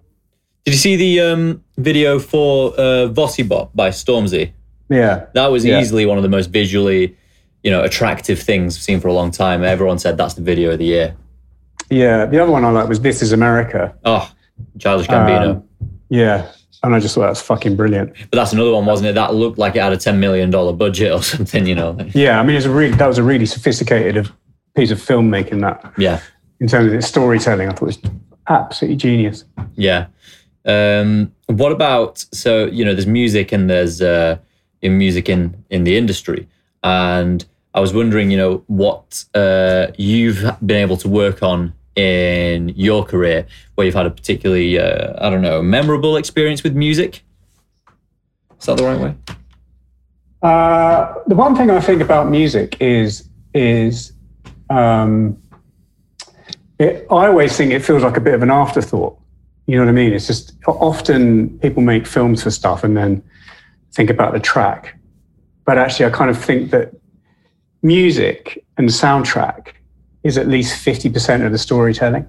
Did 0.66 0.74
you 0.74 0.80
see 0.80 0.96
the 0.96 1.20
um, 1.22 1.64
video 1.78 2.20
for 2.20 2.74
uh, 2.74 3.08
Vossi 3.10 3.48
Bop 3.48 3.76
by 3.76 3.90
Stormzy? 3.90 4.52
yeah. 4.90 5.26
That 5.34 5.48
was 5.52 5.66
Yeah. 5.66 5.80
easily 5.80 6.06
one 6.06 6.18
of 6.18 6.24
the 6.24 6.30
most 6.30 6.48
visually, 6.52 7.16
you 7.64 7.72
know, 7.72 7.84
attractive 7.84 8.40
things 8.40 8.76
I've 8.78 8.84
seen 8.84 9.00
for 9.00 9.08
a 9.08 9.14
long 9.14 9.32
time. 9.32 9.64
Everyone 9.64 9.98
said 10.00 10.18
that's 10.18 10.34
the 10.36 10.42
video 10.42 10.72
of 10.72 10.80
the 10.80 10.86
year. 10.86 11.16
Yeah. 11.90 12.26
The 12.26 12.40
other 12.42 12.52
one 12.52 12.64
I 12.66 12.70
like 12.72 12.88
was 12.90 13.00
This 13.02 13.22
Is 13.22 13.32
America. 13.32 13.96
Oh, 14.06 14.30
Childish 14.78 15.08
Gambino. 15.08 15.56
Um, 15.58 15.64
Yeah. 16.10 16.52
And 16.82 16.96
I 16.96 17.00
just 17.00 17.14
thought 17.16 17.28
that's 17.28 17.42
fucking 17.42 17.76
brilliant. 17.76 18.14
but 18.32 18.38
that's 18.38 18.54
another 18.54 18.72
one, 18.72 18.86
wasn't 18.86 19.10
it? 19.10 19.14
That 19.16 19.36
looked 19.36 19.58
like 19.58 19.76
it 19.76 19.82
had 19.82 19.92
a 19.92 19.98
ten 19.98 20.20
million 20.20 20.50
dollar 20.50 20.72
budget 20.74 21.12
or 21.12 21.22
something. 21.34 21.66
You 21.68 21.76
know? 21.76 21.98
Yeah. 22.14 22.40
I 22.40 22.44
mean, 22.44 22.56
it's 22.56 22.66
a 22.66 22.70
really, 22.72 22.96
that 22.96 23.08
was 23.08 23.18
a 23.18 23.24
really 23.24 23.46
sophisticated 23.46 24.30
piece 24.76 24.92
of 24.92 25.00
filmmaking 25.00 25.60
that 25.62 25.94
Yeah, 25.98 26.22
in 26.62 26.68
terms 26.68 26.88
of 26.88 26.94
its 26.94 27.08
storytelling. 27.08 27.68
I 27.68 27.74
thought 27.74 27.90
it 27.90 27.98
was 28.04 28.12
absolutely 28.48 28.98
genius. 28.98 29.44
yeah. 29.76 30.08
Um, 30.66 31.34
what 31.48 31.72
about 31.72 32.24
so 32.32 32.66
you 32.68 32.86
know? 32.86 32.94
There's 32.94 33.08
music 33.08 33.52
and 33.52 33.70
there's 33.70 34.02
uh, 34.02 34.38
in 34.82 34.98
music 34.98 35.28
in 35.30 35.64
in 35.70 35.84
the 35.84 35.98
industry, 35.98 36.48
and 36.84 37.44
I 37.74 37.80
was 37.80 37.94
wondering, 37.94 38.30
you 38.30 38.38
know, 38.38 38.64
what 38.68 39.26
uh, 39.34 39.88
you've 39.98 40.44
been 40.66 40.78
able 40.78 40.98
to 40.98 41.08
work 41.10 41.42
on 41.42 41.74
in 41.96 42.70
your 42.70 43.04
career 43.04 43.46
where 43.76 43.86
you've 43.86 43.96
had 43.96 44.06
a 44.06 44.12
particularly, 44.12 44.80
uh, 44.80 45.14
I 45.26 45.30
don't 45.30 45.42
know, 45.42 45.62
memorable 45.62 46.18
experience 46.18 46.64
with 46.64 46.76
music? 46.76 47.24
Is 48.60 48.66
that 48.66 48.78
the 48.78 48.84
right 48.84 49.00
way? 49.00 49.16
Uh, 50.42 51.14
the 51.28 51.36
one 51.36 51.56
thing 51.56 51.70
I 51.70 51.80
think 51.80 52.02
about 52.02 52.30
music 52.30 52.78
is 52.80 53.28
is 53.54 54.14
um, 54.70 55.42
it, 56.78 57.06
I 57.12 57.28
always 57.28 57.58
think 57.58 57.72
it 57.72 57.84
feels 57.84 58.04
like 58.04 58.16
a 58.16 58.22
bit 58.22 58.34
of 58.34 58.44
an 58.44 58.52
afterthought. 58.52 59.18
You 59.66 59.76
know 59.76 59.84
what 59.84 59.90
I 59.90 59.94
mean? 59.94 60.14
It's 60.14 60.28
just 60.28 60.54
often 60.66 61.60
people 61.60 61.84
make 61.84 62.08
films 62.08 62.44
for 62.44 62.52
stuff 62.52 62.84
and 62.84 62.96
then 62.96 63.22
think 63.94 64.10
about 64.10 64.34
the 64.34 64.40
track. 64.40 64.98
But 65.66 65.78
actually, 65.78 66.06
I 66.06 66.10
kind 66.10 66.30
of 66.30 66.42
think 66.42 66.72
that 66.72 66.94
music 67.82 68.64
and 68.78 68.90
soundtrack 68.90 69.74
is 70.24 70.38
at 70.38 70.48
least 70.48 70.86
50% 70.86 71.46
of 71.46 71.52
the 71.52 71.58
storytelling. 71.58 72.26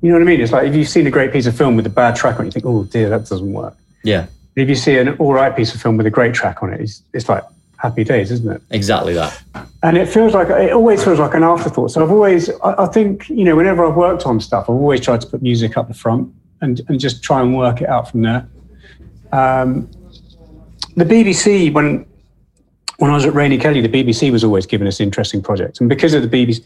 You 0.00 0.08
know 0.08 0.16
what 0.16 0.22
I 0.22 0.26
mean? 0.26 0.40
It's 0.40 0.52
like 0.52 0.66
if 0.66 0.74
you've 0.74 0.88
seen 0.88 1.06
a 1.06 1.10
great 1.10 1.32
piece 1.32 1.46
of 1.46 1.56
film 1.56 1.76
with 1.76 1.86
a 1.86 1.90
bad 1.90 2.16
track 2.16 2.38
on 2.38 2.42
it, 2.42 2.46
you 2.46 2.52
think, 2.52 2.66
oh 2.66 2.84
dear, 2.84 3.08
that 3.08 3.28
doesn't 3.28 3.52
work. 3.52 3.76
Yeah. 4.02 4.26
If 4.56 4.68
you 4.68 4.74
see 4.74 4.98
an 4.98 5.10
all 5.16 5.32
right 5.32 5.54
piece 5.54 5.74
of 5.74 5.80
film 5.80 5.96
with 5.96 6.06
a 6.06 6.10
great 6.10 6.34
track 6.34 6.62
on 6.62 6.72
it, 6.72 6.80
it's, 6.80 7.02
it's 7.14 7.28
like 7.28 7.44
happy 7.78 8.04
days, 8.04 8.30
isn't 8.30 8.50
it? 8.50 8.62
Exactly 8.70 9.14
that. 9.14 9.42
And 9.82 9.96
it 9.96 10.08
feels 10.08 10.34
like, 10.34 10.48
it 10.48 10.72
always 10.72 11.02
feels 11.02 11.18
like 11.18 11.34
an 11.34 11.42
afterthought. 11.42 11.92
So 11.92 12.02
I've 12.02 12.10
always, 12.10 12.50
I, 12.62 12.84
I 12.84 12.86
think, 12.86 13.28
you 13.28 13.44
know, 13.44 13.56
whenever 13.56 13.86
I've 13.86 13.96
worked 13.96 14.24
on 14.24 14.40
stuff, 14.40 14.64
I've 14.64 14.76
always 14.76 15.00
tried 15.00 15.20
to 15.22 15.26
put 15.26 15.40
music 15.40 15.76
up 15.76 15.88
the 15.88 15.94
front 15.94 16.32
and, 16.60 16.80
and 16.88 17.00
just 17.00 17.22
try 17.22 17.40
and 17.40 17.56
work 17.56 17.80
it 17.80 17.88
out 17.88 18.10
from 18.10 18.22
there. 18.22 18.46
Um, 19.32 19.90
the 20.96 21.04
BBC, 21.04 21.72
when 21.72 22.06
when 22.98 23.10
I 23.10 23.14
was 23.14 23.26
at 23.26 23.34
Rainey 23.34 23.58
Kelly, 23.58 23.80
the 23.80 23.88
BBC 23.88 24.30
was 24.30 24.44
always 24.44 24.64
giving 24.64 24.86
us 24.86 25.00
interesting 25.00 25.42
projects. 25.42 25.80
And 25.80 25.88
because 25.88 26.14
of 26.14 26.22
the 26.22 26.28
BBC, 26.28 26.64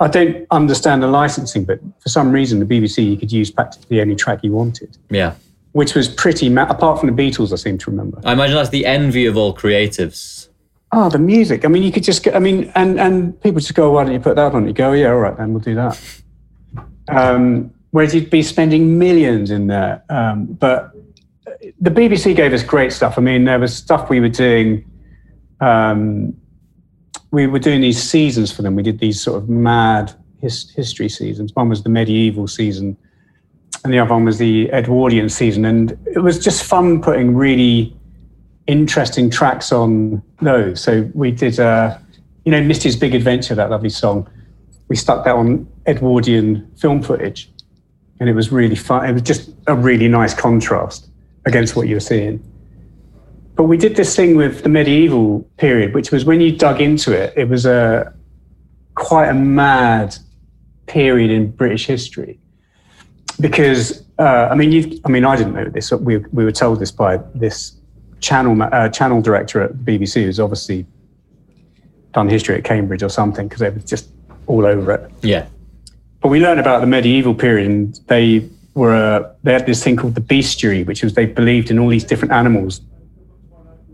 I 0.00 0.08
don't 0.08 0.46
understand 0.50 1.02
the 1.02 1.08
licensing, 1.08 1.64
but 1.64 1.80
for 2.00 2.08
some 2.08 2.30
reason, 2.30 2.60
the 2.60 2.66
BBC, 2.66 3.04
you 3.04 3.16
could 3.16 3.32
use 3.32 3.50
practically 3.50 4.00
any 4.00 4.14
track 4.14 4.40
you 4.42 4.52
wanted. 4.52 4.96
Yeah. 5.10 5.34
Which 5.72 5.94
was 5.94 6.08
pretty, 6.08 6.48
ma- 6.48 6.68
apart 6.68 7.00
from 7.00 7.14
the 7.14 7.22
Beatles, 7.22 7.52
I 7.52 7.56
seem 7.56 7.78
to 7.78 7.90
remember. 7.90 8.20
I 8.24 8.32
imagine 8.32 8.56
that's 8.56 8.70
the 8.70 8.86
envy 8.86 9.26
of 9.26 9.36
all 9.36 9.54
creatives. 9.54 10.48
Oh, 10.92 11.08
the 11.08 11.18
music. 11.18 11.64
I 11.64 11.68
mean, 11.68 11.82
you 11.82 11.92
could 11.92 12.04
just 12.04 12.22
get, 12.22 12.36
I 12.36 12.38
mean, 12.38 12.70
and, 12.74 13.00
and 13.00 13.40
people 13.42 13.60
just 13.60 13.74
go, 13.74 13.90
why 13.90 14.04
don't 14.04 14.12
you 14.12 14.20
put 14.20 14.36
that 14.36 14.52
on? 14.52 14.66
You 14.66 14.72
go, 14.72 14.92
yeah, 14.92 15.08
all 15.08 15.18
right, 15.18 15.36
then 15.36 15.52
we'll 15.52 15.60
do 15.60 15.74
that. 15.74 16.00
Um, 17.08 17.72
whereas 17.90 18.14
you'd 18.14 18.30
be 18.30 18.42
spending 18.42 18.98
millions 18.98 19.50
in 19.50 19.66
there. 19.66 20.02
Um, 20.08 20.46
but 20.46 20.92
the 21.80 21.90
BBC 21.90 22.36
gave 22.36 22.52
us 22.52 22.62
great 22.62 22.92
stuff. 22.92 23.18
I 23.18 23.22
mean, 23.22 23.44
there 23.44 23.58
was 23.58 23.74
stuff 23.74 24.10
we 24.10 24.20
were 24.20 24.28
doing 24.28 24.84
um, 25.60 26.36
we 27.36 27.46
were 27.46 27.58
doing 27.58 27.82
these 27.82 28.02
seasons 28.02 28.50
for 28.50 28.62
them. 28.62 28.74
We 28.76 28.82
did 28.82 28.98
these 28.98 29.20
sort 29.22 29.36
of 29.36 29.46
mad 29.46 30.14
his, 30.40 30.70
history 30.70 31.10
seasons. 31.10 31.54
One 31.54 31.68
was 31.68 31.82
the 31.82 31.90
medieval 31.90 32.48
season, 32.48 32.96
and 33.84 33.92
the 33.92 33.98
other 33.98 34.14
one 34.14 34.24
was 34.24 34.38
the 34.38 34.70
Edwardian 34.72 35.28
season. 35.28 35.66
And 35.66 35.98
it 36.06 36.20
was 36.20 36.42
just 36.42 36.64
fun 36.64 37.02
putting 37.02 37.36
really 37.36 37.94
interesting 38.66 39.28
tracks 39.28 39.70
on 39.70 40.22
those. 40.40 40.80
So 40.80 41.10
we 41.12 41.30
did, 41.30 41.60
uh, 41.60 41.98
you 42.46 42.52
know, 42.52 42.62
Misty's 42.62 42.96
Big 42.96 43.14
Adventure, 43.14 43.54
that 43.54 43.68
lovely 43.68 43.90
song. 43.90 44.26
We 44.88 44.96
stuck 44.96 45.26
that 45.26 45.34
on 45.34 45.68
Edwardian 45.86 46.66
film 46.78 47.02
footage, 47.02 47.52
and 48.18 48.30
it 48.30 48.34
was 48.34 48.50
really 48.50 48.76
fun. 48.76 49.04
It 49.04 49.12
was 49.12 49.20
just 49.20 49.50
a 49.66 49.74
really 49.74 50.08
nice 50.08 50.32
contrast 50.32 51.10
against 51.44 51.76
what 51.76 51.86
you 51.86 51.96
were 51.96 52.00
seeing. 52.00 52.42
But 53.56 53.64
we 53.64 53.78
did 53.78 53.96
this 53.96 54.14
thing 54.14 54.36
with 54.36 54.62
the 54.62 54.68
medieval 54.68 55.40
period, 55.56 55.94
which 55.94 56.12
was 56.12 56.26
when 56.26 56.42
you 56.42 56.54
dug 56.54 56.80
into 56.80 57.12
it, 57.12 57.32
it 57.36 57.48
was 57.48 57.64
a 57.64 58.12
quite 58.94 59.28
a 59.28 59.34
mad 59.34 60.14
period 60.86 61.30
in 61.30 61.50
British 61.50 61.86
history. 61.86 62.38
Because 63.40 64.04
uh, 64.18 64.48
I 64.50 64.54
mean, 64.54 64.72
you 64.72 65.00
I 65.06 65.08
mean, 65.08 65.24
I 65.24 65.36
didn't 65.36 65.54
know 65.54 65.68
this. 65.70 65.90
We 65.90 66.18
we 66.18 66.44
were 66.44 66.52
told 66.52 66.80
this 66.80 66.92
by 66.92 67.16
this 67.34 67.76
channel 68.20 68.60
uh, 68.62 68.90
channel 68.90 69.22
director 69.22 69.62
at 69.62 69.72
BBC, 69.72 70.24
who's 70.24 70.38
obviously 70.38 70.86
done 72.12 72.28
history 72.28 72.56
at 72.56 72.64
Cambridge 72.64 73.02
or 73.02 73.08
something, 73.08 73.48
because 73.48 73.60
they 73.60 73.70
were 73.70 73.78
just 73.80 74.10
all 74.46 74.66
over 74.66 74.92
it. 74.92 75.10
Yeah. 75.22 75.46
But 76.20 76.28
we 76.28 76.40
learned 76.40 76.60
about 76.60 76.80
the 76.80 76.86
medieval 76.86 77.34
period, 77.34 77.70
and 77.70 78.00
they 78.06 78.48
were 78.74 78.94
uh, 78.94 79.32
they 79.44 79.54
had 79.54 79.64
this 79.64 79.82
thing 79.82 79.96
called 79.96 80.14
the 80.14 80.20
bestiary, 80.20 80.84
which 80.84 81.02
was 81.02 81.14
they 81.14 81.24
believed 81.24 81.70
in 81.70 81.78
all 81.78 81.88
these 81.88 82.04
different 82.04 82.32
animals 82.32 82.82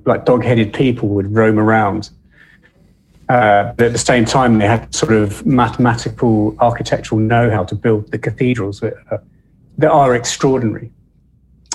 like 0.04 0.24
dog-headed 0.24 0.72
people 0.72 1.08
would 1.08 1.34
roam 1.34 1.58
around. 1.58 2.10
Uh, 3.28 3.72
but 3.74 3.86
at 3.86 3.92
the 3.92 3.98
same 3.98 4.24
time, 4.24 4.58
they 4.58 4.66
had 4.66 4.92
sort 4.94 5.12
of 5.12 5.46
mathematical, 5.46 6.54
architectural 6.58 7.20
know-how 7.20 7.64
to 7.64 7.74
build 7.74 8.10
the 8.10 8.18
cathedrals 8.18 8.80
that 8.80 8.94
are, 9.10 9.22
that 9.78 9.90
are 9.90 10.14
extraordinary. 10.14 10.90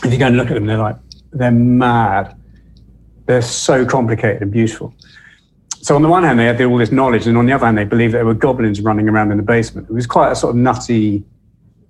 If 0.04 0.14
you 0.14 0.20
go 0.20 0.28
and 0.28 0.38
look 0.38 0.50
at 0.50 0.54
them, 0.54 0.66
they're 0.66 0.78
like 0.78 0.98
they're 1.32 1.52
mad. 1.52 2.36
They're 3.26 3.42
so 3.42 3.86
complicated 3.86 4.42
and 4.42 4.52
beautiful. 4.52 4.94
So 5.82 5.96
on 5.96 6.02
the 6.02 6.10
one 6.10 6.24
hand, 6.24 6.38
they 6.38 6.46
had 6.46 6.62
all 6.62 6.78
this 6.78 6.92
knowledge, 6.92 7.28
and 7.28 7.38
on 7.38 7.46
the 7.46 7.54
other 7.54 7.66
hand, 7.66 7.78
they 7.78 7.86
believed 7.86 8.14
there 8.14 8.26
were 8.26 8.34
goblins 8.34 8.82
running 8.82 9.10
around 9.10 9.32
in 9.32 9.38
the 9.38 9.44
basement. 9.44 9.90
It 9.90 9.94
was 9.94 10.06
quite 10.06 10.32
a 10.32 10.36
sort 10.36 10.52
of 10.52 10.58
nutty, 10.58 11.24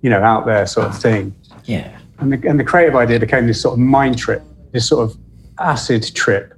you 0.00 0.10
know, 0.10 0.22
out 0.22 0.46
there 0.46 0.66
sort 0.66 0.86
of 0.86 0.98
thing. 0.98 1.34
Yeah. 1.64 1.98
And 2.18 2.32
the, 2.32 2.48
and 2.48 2.58
the 2.58 2.64
creative 2.64 2.96
idea 2.96 3.20
became 3.20 3.46
this 3.46 3.60
sort 3.60 3.74
of 3.74 3.80
mind 3.80 4.18
trip, 4.18 4.42
this 4.72 4.88
sort 4.88 5.10
of 5.10 5.18
acid 5.58 6.14
trip. 6.14 6.54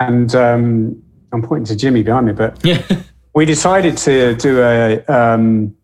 And 0.00 0.34
um, 0.34 1.02
I'm 1.32 1.42
pointing 1.42 1.66
to 1.66 1.76
Jimmy 1.76 2.02
behind 2.02 2.26
me, 2.26 2.32
but 2.32 2.64
we 3.34 3.44
decided 3.44 3.96
to 3.98 4.34
do 4.36 4.62
a, 4.62 5.04
um, 5.06 5.74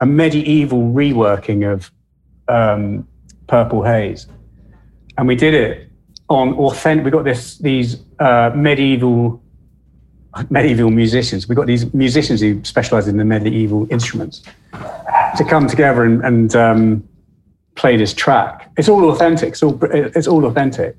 a 0.00 0.06
medieval 0.06 0.82
reworking 0.92 1.70
of 1.70 1.90
um, 2.48 3.06
Purple 3.46 3.82
Haze. 3.82 4.26
And 5.18 5.28
we 5.28 5.36
did 5.36 5.54
it 5.54 5.88
on 6.28 6.54
authentic, 6.54 7.04
we 7.04 7.10
got 7.10 7.24
this, 7.24 7.58
these 7.58 8.02
uh, 8.18 8.50
medieval 8.54 9.42
medieval 10.48 10.90
musicians. 10.90 11.48
We 11.48 11.54
got 11.54 11.66
these 11.66 11.92
musicians 11.92 12.40
who 12.40 12.62
specialize 12.64 13.08
in 13.08 13.16
the 13.16 13.24
medieval 13.24 13.86
instruments 13.90 14.42
to 14.72 15.44
come 15.48 15.66
together 15.66 16.04
and, 16.04 16.24
and 16.24 16.54
um, 16.54 17.08
play 17.74 17.96
this 17.96 18.14
track. 18.14 18.70
It's 18.76 18.88
all 18.88 19.10
authentic. 19.10 19.50
It's 19.50 19.62
all, 19.62 19.78
it's 19.82 20.28
all 20.28 20.44
authentic 20.44 20.96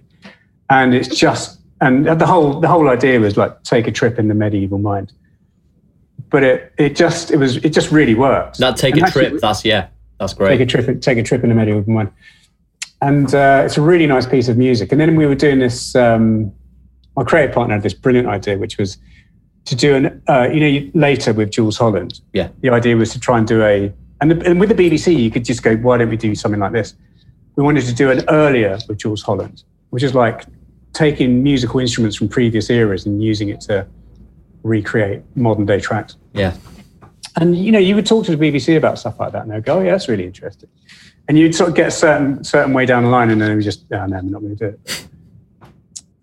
and 0.71 0.95
it's 0.95 1.09
just 1.09 1.59
and 1.81 2.05
the 2.05 2.25
whole 2.25 2.59
the 2.59 2.67
whole 2.67 2.87
idea 2.89 3.19
was 3.19 3.35
like 3.35 3.61
take 3.63 3.87
a 3.87 3.91
trip 3.91 4.17
in 4.17 4.29
the 4.29 4.33
medieval 4.33 4.77
mind. 4.77 5.11
But 6.29 6.43
it 6.43 6.73
it 6.77 6.95
just 6.95 7.29
it 7.29 7.37
was 7.37 7.57
it 7.57 7.69
just 7.69 7.91
really 7.91 8.15
worked. 8.15 8.57
That 8.59 8.77
take 8.77 8.93
and 8.93 9.03
a 9.03 9.05
actually, 9.05 9.29
trip 9.29 9.41
that's 9.41 9.65
yeah 9.65 9.87
that's 10.17 10.33
great. 10.33 10.57
Take 10.57 10.61
a 10.61 10.65
trip 10.65 11.01
take 11.01 11.17
a 11.17 11.23
trip 11.23 11.43
in 11.43 11.49
the 11.49 11.55
medieval 11.55 11.83
mind. 11.91 12.11
And 13.01 13.33
uh, 13.35 13.63
it's 13.65 13.77
a 13.77 13.81
really 13.81 14.05
nice 14.05 14.27
piece 14.27 14.47
of 14.47 14.57
music. 14.57 14.91
And 14.91 15.01
then 15.01 15.15
we 15.15 15.25
were 15.25 15.35
doing 15.35 15.59
this 15.59 15.95
um, 15.95 16.53
my 17.17 17.23
creative 17.23 17.53
partner 17.53 17.73
had 17.73 17.83
this 17.83 17.93
brilliant 17.93 18.29
idea 18.29 18.57
which 18.57 18.77
was 18.77 18.97
to 19.65 19.75
do 19.75 19.95
an 19.95 20.21
uh, 20.29 20.47
you 20.51 20.59
know 20.61 20.91
later 20.93 21.33
with 21.33 21.51
Jools 21.51 21.77
Holland 21.77 22.21
yeah. 22.33 22.47
the 22.61 22.69
idea 22.69 22.95
was 22.95 23.11
to 23.11 23.19
try 23.19 23.37
and 23.37 23.47
do 23.47 23.61
a 23.63 23.91
and, 24.21 24.31
the, 24.31 24.49
and 24.49 24.59
with 24.59 24.69
the 24.69 24.75
BBC 24.75 25.19
you 25.19 25.29
could 25.29 25.43
just 25.43 25.63
go 25.63 25.75
why 25.77 25.97
don't 25.97 26.09
we 26.09 26.17
do 26.17 26.33
something 26.33 26.61
like 26.61 26.71
this? 26.71 26.93
We 27.57 27.63
wanted 27.63 27.83
to 27.85 27.93
do 27.93 28.09
an 28.09 28.23
earlier 28.29 28.79
with 28.87 28.99
Jools 28.99 29.21
Holland 29.21 29.63
which 29.89 30.03
is 30.03 30.15
like 30.15 30.45
taking 30.93 31.41
musical 31.41 31.79
instruments 31.79 32.15
from 32.15 32.27
previous 32.27 32.69
eras 32.69 33.05
and 33.05 33.23
using 33.23 33.49
it 33.49 33.61
to 33.61 33.87
recreate 34.63 35.21
modern 35.35 35.65
day 35.65 35.79
tracks. 35.79 36.17
Yeah. 36.33 36.55
And 37.37 37.57
you 37.57 37.71
know, 37.71 37.79
you 37.79 37.95
would 37.95 38.05
talk 38.05 38.25
to 38.25 38.35
the 38.35 38.51
BBC 38.51 38.75
about 38.77 38.99
stuff 38.99 39.19
like 39.19 39.31
that, 39.31 39.43
and 39.43 39.51
they'd 39.51 39.63
go, 39.63 39.79
"Oh, 39.79 39.81
yeah, 39.81 39.91
that's 39.91 40.09
really 40.09 40.25
interesting." 40.25 40.69
And 41.27 41.39
you'd 41.39 41.55
sort 41.55 41.69
of 41.69 41.75
get 41.75 41.87
a 41.87 41.91
certain 41.91 42.43
certain 42.43 42.73
way 42.73 42.85
down 42.85 43.03
the 43.03 43.09
line, 43.09 43.29
and 43.29 43.41
then 43.41 43.55
we 43.55 43.63
just, 43.63 43.85
"Oh, 43.91 44.05
no, 44.05 44.17
we're 44.17 44.31
not 44.31 44.41
going 44.41 44.57
to 44.57 44.71
do 44.71 44.77
it." 44.77 45.07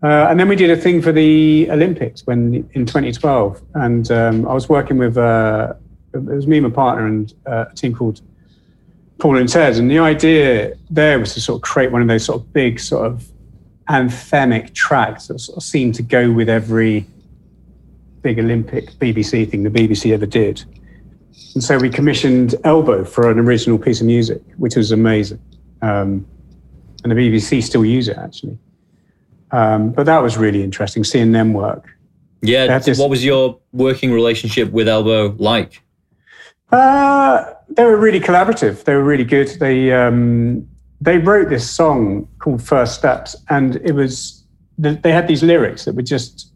Uh, 0.02 0.28
and 0.30 0.38
then 0.38 0.48
we 0.48 0.54
did 0.54 0.70
a 0.70 0.76
thing 0.76 1.02
for 1.02 1.10
the 1.10 1.68
Olympics 1.70 2.26
when 2.26 2.68
in 2.74 2.84
2012, 2.84 3.60
and 3.74 4.10
um, 4.12 4.46
I 4.46 4.52
was 4.52 4.68
working 4.68 4.98
with 4.98 5.16
uh, 5.16 5.72
it 6.12 6.22
was 6.22 6.46
me 6.46 6.58
and 6.58 6.66
my 6.66 6.72
partner 6.72 7.06
and 7.06 7.32
uh, 7.46 7.64
a 7.70 7.74
team 7.74 7.94
called 7.94 8.20
Paul 9.18 9.38
and 9.38 9.48
Ted, 9.48 9.76
and 9.76 9.90
the 9.90 9.98
idea 9.98 10.74
there 10.90 11.18
was 11.18 11.34
to 11.34 11.40
sort 11.40 11.56
of 11.56 11.62
create 11.62 11.90
one 11.90 12.02
of 12.02 12.08
those 12.08 12.24
sort 12.24 12.40
of 12.40 12.52
big 12.52 12.78
sort 12.78 13.06
of 13.06 13.26
anthemic 13.88 14.74
tracks 14.74 15.28
that 15.28 15.38
sort 15.38 15.56
of 15.56 15.62
seem 15.62 15.92
to 15.92 16.02
go 16.02 16.30
with 16.30 16.48
every 16.48 17.06
big 18.22 18.38
Olympic 18.38 18.90
BBC 18.94 19.50
thing 19.50 19.62
the 19.62 19.70
BBC 19.70 20.12
ever 20.12 20.26
did. 20.26 20.64
And 21.54 21.62
so 21.62 21.78
we 21.78 21.88
commissioned 21.88 22.54
Elbow 22.64 23.04
for 23.04 23.30
an 23.30 23.38
original 23.38 23.78
piece 23.78 24.00
of 24.00 24.06
music, 24.06 24.42
which 24.56 24.76
was 24.76 24.92
amazing. 24.92 25.40
Um, 25.82 26.26
and 27.02 27.12
the 27.12 27.14
BBC 27.14 27.62
still 27.62 27.84
use 27.84 28.08
it 28.08 28.18
actually. 28.18 28.58
Um, 29.50 29.90
but 29.92 30.04
that 30.06 30.18
was 30.18 30.36
really 30.36 30.62
interesting 30.62 31.04
seeing 31.04 31.32
them 31.32 31.52
work. 31.52 31.88
Yeah. 32.42 32.78
This, 32.78 32.98
what 32.98 33.10
was 33.10 33.24
your 33.24 33.58
working 33.72 34.12
relationship 34.12 34.70
with 34.70 34.88
Elbow 34.88 35.34
like? 35.38 35.82
Uh, 36.70 37.44
they 37.70 37.84
were 37.84 37.96
really 37.96 38.20
collaborative. 38.20 38.84
They 38.84 38.94
were 38.94 39.02
really 39.02 39.24
good. 39.24 39.48
They 39.58 39.92
um, 39.92 40.68
they 41.00 41.18
wrote 41.18 41.48
this 41.48 41.68
song 41.70 42.28
called 42.38 42.62
First 42.62 42.96
Steps, 42.96 43.36
and 43.48 43.76
it 43.76 43.92
was 43.92 44.44
they 44.78 45.12
had 45.12 45.26
these 45.26 45.42
lyrics 45.42 45.84
that 45.84 45.94
were 45.94 46.02
just 46.02 46.52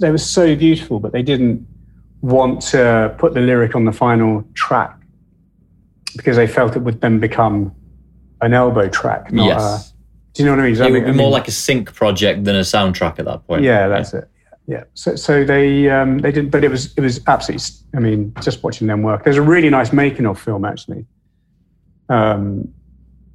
they 0.00 0.10
were 0.10 0.18
so 0.18 0.56
beautiful, 0.56 0.98
but 0.98 1.12
they 1.12 1.22
didn't 1.22 1.66
want 2.20 2.60
to 2.60 3.14
put 3.18 3.34
the 3.34 3.40
lyric 3.40 3.74
on 3.74 3.84
the 3.84 3.92
final 3.92 4.44
track 4.54 4.96
because 6.16 6.36
they 6.36 6.46
felt 6.46 6.76
it 6.76 6.80
would 6.80 7.00
then 7.00 7.18
become 7.18 7.74
an 8.40 8.54
elbow 8.54 8.88
track. 8.88 9.32
Not 9.32 9.46
yes. 9.46 9.90
A, 9.90 9.92
do 10.34 10.42
you 10.42 10.48
know 10.48 10.56
what 10.56 10.64
I 10.64 10.70
mean? 10.70 10.82
It 10.82 10.90
would 10.92 11.04
be 11.04 11.12
more 11.12 11.30
like 11.30 11.48
a 11.48 11.52
sync 11.52 11.94
project 11.94 12.44
than 12.44 12.56
a 12.56 12.60
soundtrack 12.60 13.18
at 13.18 13.24
that 13.24 13.46
point. 13.46 13.62
Yeah, 13.62 13.88
that's 13.88 14.12
yeah. 14.12 14.20
it. 14.20 14.28
yeah. 14.66 14.84
So, 14.94 15.16
so 15.16 15.44
they 15.44 15.90
um, 15.90 16.18
they 16.18 16.32
didn't, 16.32 16.50
but 16.50 16.64
it 16.64 16.70
was 16.70 16.94
it 16.94 17.00
was 17.00 17.20
absolutely. 17.26 17.64
I 17.94 18.00
mean, 18.00 18.32
just 18.40 18.62
watching 18.62 18.86
them 18.86 19.02
work. 19.02 19.24
There's 19.24 19.36
a 19.36 19.42
really 19.42 19.70
nice 19.70 19.92
making 19.92 20.26
of 20.26 20.40
film 20.40 20.64
actually, 20.64 21.06
um, 22.08 22.72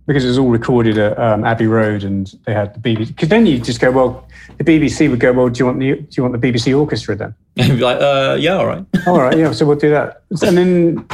because 0.07 0.23
it 0.23 0.29
was 0.29 0.37
all 0.37 0.49
recorded 0.49 0.97
at 0.97 1.19
um, 1.19 1.43
Abbey 1.43 1.67
Road, 1.67 2.03
and 2.03 2.33
they 2.45 2.53
had 2.53 2.73
the 2.73 2.79
BBC. 2.79 3.07
Because 3.07 3.27
then 3.27 3.45
you 3.45 3.59
just 3.59 3.81
go, 3.81 3.91
well, 3.91 4.27
the 4.57 4.63
BBC 4.63 5.09
would 5.09 5.19
go, 5.19 5.33
well, 5.33 5.49
do 5.49 5.59
you 5.59 5.65
want 5.65 5.79
the 5.79 5.95
do 5.95 6.07
you 6.11 6.23
want 6.23 6.39
the 6.39 6.51
BBC 6.51 6.77
orchestra 6.77 7.15
then? 7.15 7.35
And 7.57 7.77
be 7.77 7.83
like, 7.83 7.99
uh, 7.99 8.37
yeah, 8.39 8.55
all 8.55 8.67
right. 8.67 8.85
all 9.05 9.19
right, 9.19 9.37
yeah. 9.37 9.51
So 9.51 9.65
we'll 9.65 9.77
do 9.77 9.89
that. 9.89 10.23
And 10.41 10.57
then 10.57 11.07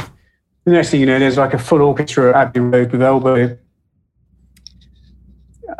the 0.64 0.72
next 0.72 0.90
thing 0.90 1.00
you 1.00 1.06
know, 1.06 1.18
there's 1.18 1.38
like 1.38 1.54
a 1.54 1.58
full 1.58 1.82
orchestra 1.82 2.30
at 2.30 2.48
Abbey 2.48 2.60
Road 2.60 2.92
with 2.92 3.02
elbow. 3.02 3.58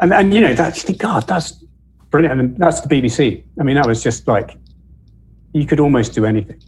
And, 0.00 0.12
and 0.12 0.34
you 0.34 0.40
know, 0.40 0.54
that, 0.54 0.74
you 0.76 0.82
think, 0.82 0.98
God, 0.98 1.26
that's 1.28 1.52
brilliant. 2.10 2.40
And 2.40 2.56
that's 2.56 2.80
the 2.80 2.88
BBC. 2.88 3.44
I 3.60 3.62
mean, 3.62 3.76
that 3.76 3.86
was 3.86 4.02
just 4.02 4.26
like, 4.26 4.56
you 5.52 5.66
could 5.66 5.80
almost 5.80 6.14
do 6.14 6.24
anything. 6.24 6.60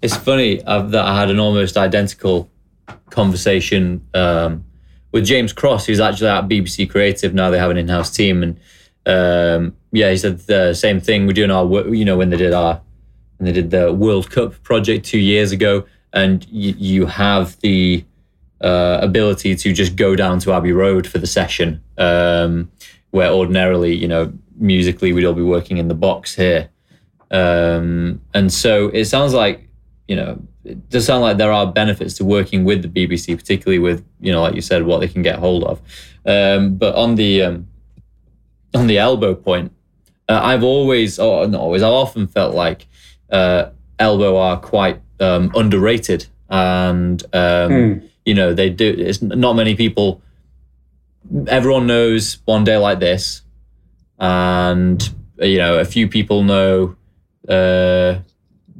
It's 0.00 0.16
funny 0.16 0.62
uh, 0.62 0.82
that 0.82 1.04
I 1.04 1.18
had 1.18 1.30
an 1.30 1.38
almost 1.38 1.76
identical 1.76 2.50
conversation 3.10 4.06
um, 4.14 4.64
with 5.14 5.24
James 5.24 5.52
Cross, 5.52 5.86
who's 5.86 6.00
actually 6.00 6.28
at 6.28 6.48
BBC 6.48 6.90
Creative 6.90 7.32
now. 7.32 7.48
They 7.48 7.58
have 7.60 7.70
an 7.70 7.76
in-house 7.76 8.10
team, 8.10 8.42
and 8.42 8.58
um, 9.06 9.76
yeah, 9.92 10.10
he 10.10 10.16
said 10.16 10.40
the 10.40 10.74
same 10.74 11.00
thing. 11.00 11.28
We're 11.28 11.34
doing 11.34 11.52
our, 11.52 11.64
you 11.88 12.04
know, 12.04 12.16
when 12.16 12.30
they 12.30 12.36
did 12.36 12.52
our, 12.52 12.82
when 13.38 13.46
they 13.46 13.52
did 13.52 13.70
the 13.70 13.92
World 13.92 14.28
Cup 14.28 14.60
project 14.64 15.06
two 15.06 15.20
years 15.20 15.52
ago, 15.52 15.86
and 16.12 16.44
you, 16.50 16.74
you 16.76 17.06
have 17.06 17.58
the 17.60 18.04
uh, 18.60 18.98
ability 19.02 19.54
to 19.54 19.72
just 19.72 19.94
go 19.94 20.16
down 20.16 20.40
to 20.40 20.52
Abbey 20.52 20.72
Road 20.72 21.06
for 21.06 21.18
the 21.18 21.28
session, 21.28 21.80
um, 21.96 22.68
where 23.12 23.30
ordinarily, 23.30 23.94
you 23.94 24.08
know, 24.08 24.32
musically 24.56 25.12
we'd 25.12 25.24
all 25.24 25.32
be 25.32 25.42
working 25.42 25.76
in 25.76 25.86
the 25.86 25.94
box 25.94 26.34
here. 26.34 26.70
Um, 27.30 28.20
and 28.34 28.52
so 28.52 28.88
it 28.88 29.04
sounds 29.04 29.32
like, 29.32 29.68
you 30.08 30.16
know, 30.16 30.42
it 30.64 30.88
does 30.90 31.04
sound 31.06 31.22
like 31.22 31.36
there 31.36 31.52
are 31.52 31.66
benefits 31.70 32.14
to 32.14 32.24
working 32.24 32.64
with 32.64 32.82
the 32.82 32.88
BBC, 32.88 33.36
particularly 33.36 33.78
with, 33.78 34.04
you 34.20 34.32
know, 34.32 34.42
like 34.42 34.54
you 34.54 34.62
said, 34.62 34.84
what 34.84 35.00
they 35.00 35.08
can 35.08 35.22
get 35.22 35.38
hold 35.38 35.64
of. 35.64 35.80
Um, 36.26 36.76
but 36.76 36.94
on 36.94 37.16
the 37.16 37.42
um, 37.42 37.68
on 38.74 38.86
the 38.86 38.98
elbow 38.98 39.34
point, 39.34 39.72
uh, 40.28 40.40
I've 40.42 40.62
always, 40.64 41.18
or 41.18 41.46
not 41.46 41.60
always, 41.60 41.82
I've 41.82 41.92
often 41.92 42.26
felt 42.26 42.54
like 42.54 42.86
uh, 43.30 43.70
elbow 43.98 44.36
are 44.38 44.58
quite 44.58 45.00
um, 45.20 45.52
underrated, 45.54 46.26
and 46.48 47.22
um, 47.34 47.70
Hmm. 47.72 48.06
you 48.24 48.34
know 48.34 48.54
they 48.54 48.70
do. 48.70 48.94
It's 48.96 49.20
not 49.22 49.54
many 49.54 49.74
people. 49.76 50.22
Everyone 51.46 51.86
knows 51.86 52.38
one 52.46 52.64
day 52.64 52.76
like 52.78 53.00
this, 53.00 53.42
and 54.18 55.06
you 55.38 55.58
know 55.58 55.78
a 55.78 55.84
few 55.84 56.08
people 56.08 56.42
know. 56.42 56.96
Uh, 57.48 58.20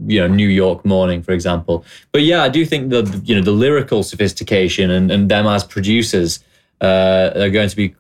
you 0.07 0.20
know 0.20 0.26
New 0.26 0.48
York 0.48 0.84
Morning, 0.84 1.22
for 1.22 1.32
example. 1.32 1.84
But 2.12 2.22
yeah, 2.22 2.42
I 2.42 2.48
do 2.48 2.64
think 2.64 2.90
the 2.90 3.20
you 3.24 3.34
know 3.34 3.42
the 3.42 3.52
lyrical 3.52 4.02
sophistication 4.02 4.90
and, 4.90 5.11
and 5.11 5.30
them 5.30 5.46
as 5.46 5.64
producers 5.64 6.40
uh, 6.80 7.30
are 7.36 7.50
going 7.50 7.68
to 7.68 7.76
be 7.76 7.94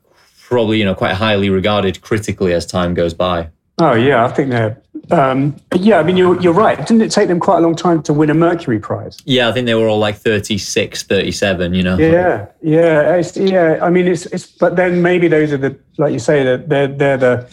probably 0.48 0.78
you 0.78 0.84
know 0.84 0.94
quite 0.94 1.14
highly 1.14 1.50
regarded 1.50 2.00
critically 2.02 2.52
as 2.52 2.66
time 2.66 2.94
goes 2.94 3.14
by. 3.14 3.48
Oh 3.78 3.94
yeah, 3.94 4.24
I 4.24 4.28
think 4.28 4.50
they're. 4.50 4.80
Um, 5.10 5.56
yeah, 5.74 5.98
I 5.98 6.02
mean, 6.02 6.16
you're, 6.16 6.40
you're 6.40 6.54
right. 6.54 6.78
Didn't 6.78 7.02
it 7.02 7.10
take 7.10 7.28
them 7.28 7.38
quite 7.40 7.58
a 7.58 7.60
long 7.60 7.74
time 7.76 8.02
to 8.04 8.12
win 8.14 8.30
a 8.30 8.34
Mercury 8.34 8.78
Prize? 8.78 9.18
Yeah, 9.26 9.48
I 9.48 9.52
think 9.52 9.66
they 9.66 9.74
were 9.74 9.88
all 9.88 9.98
like 9.98 10.16
36, 10.16 11.02
37, 11.02 11.74
you 11.74 11.82
know. 11.82 11.98
Yeah, 11.98 12.46
yeah, 12.62 13.16
it's, 13.16 13.36
yeah. 13.36 13.80
I 13.82 13.90
mean, 13.90 14.06
it's 14.06 14.26
it's. 14.26 14.46
But 14.46 14.76
then 14.76 15.02
maybe 15.02 15.28
those 15.28 15.52
are 15.52 15.58
the 15.58 15.76
like 15.98 16.12
you 16.12 16.18
say 16.20 16.44
that 16.44 16.68
they're 16.68 16.86
they're 16.86 17.16
the 17.18 17.50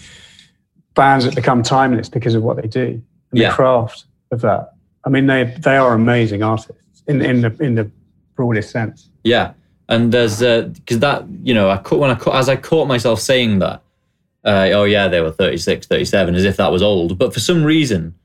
bands 0.94 1.26
that 1.26 1.36
become 1.36 1.64
timeless 1.64 2.08
because 2.08 2.36
of 2.36 2.44
what 2.44 2.62
they 2.62 2.68
do 2.68 3.02
and 3.32 3.40
Yeah. 3.40 3.50
the 3.50 3.56
craft 3.56 4.06
of 4.32 4.42
that. 4.42 4.74
I 5.06 5.10
mean, 5.10 5.28
they 5.28 5.56
they 5.60 5.78
are 5.78 5.94
amazing 5.94 6.44
artists 6.44 7.04
in 7.08 7.22
in 7.22 7.42
the 7.42 7.56
in 7.60 7.76
the 7.76 7.90
broadest 8.36 8.72
sense. 8.72 9.10
Yeah, 9.24 9.54
and 9.90 10.12
there's 10.12 10.40
because 10.40 11.00
that 11.00 11.26
you 11.44 11.54
know 11.54 11.70
I 11.70 11.78
caught 11.78 12.00
when 12.00 12.12
I 12.12 12.16
caught, 12.16 12.36
as 12.36 12.50
I 12.50 12.56
caught 12.56 12.88
myself 12.88 13.20
saying 13.20 13.60
that, 13.60 13.82
uh, 14.44 14.70
oh 14.74 14.86
yeah, 14.86 15.08
they 15.08 15.22
were 15.22 15.32
36, 15.32 15.88
37, 15.88 16.36
as 16.36 16.46
if 16.46 16.58
that 16.58 16.72
was 16.72 16.82
old. 16.82 17.18
But 17.18 17.34
for 17.34 17.40
some 17.40 17.64
reason, 17.64 18.16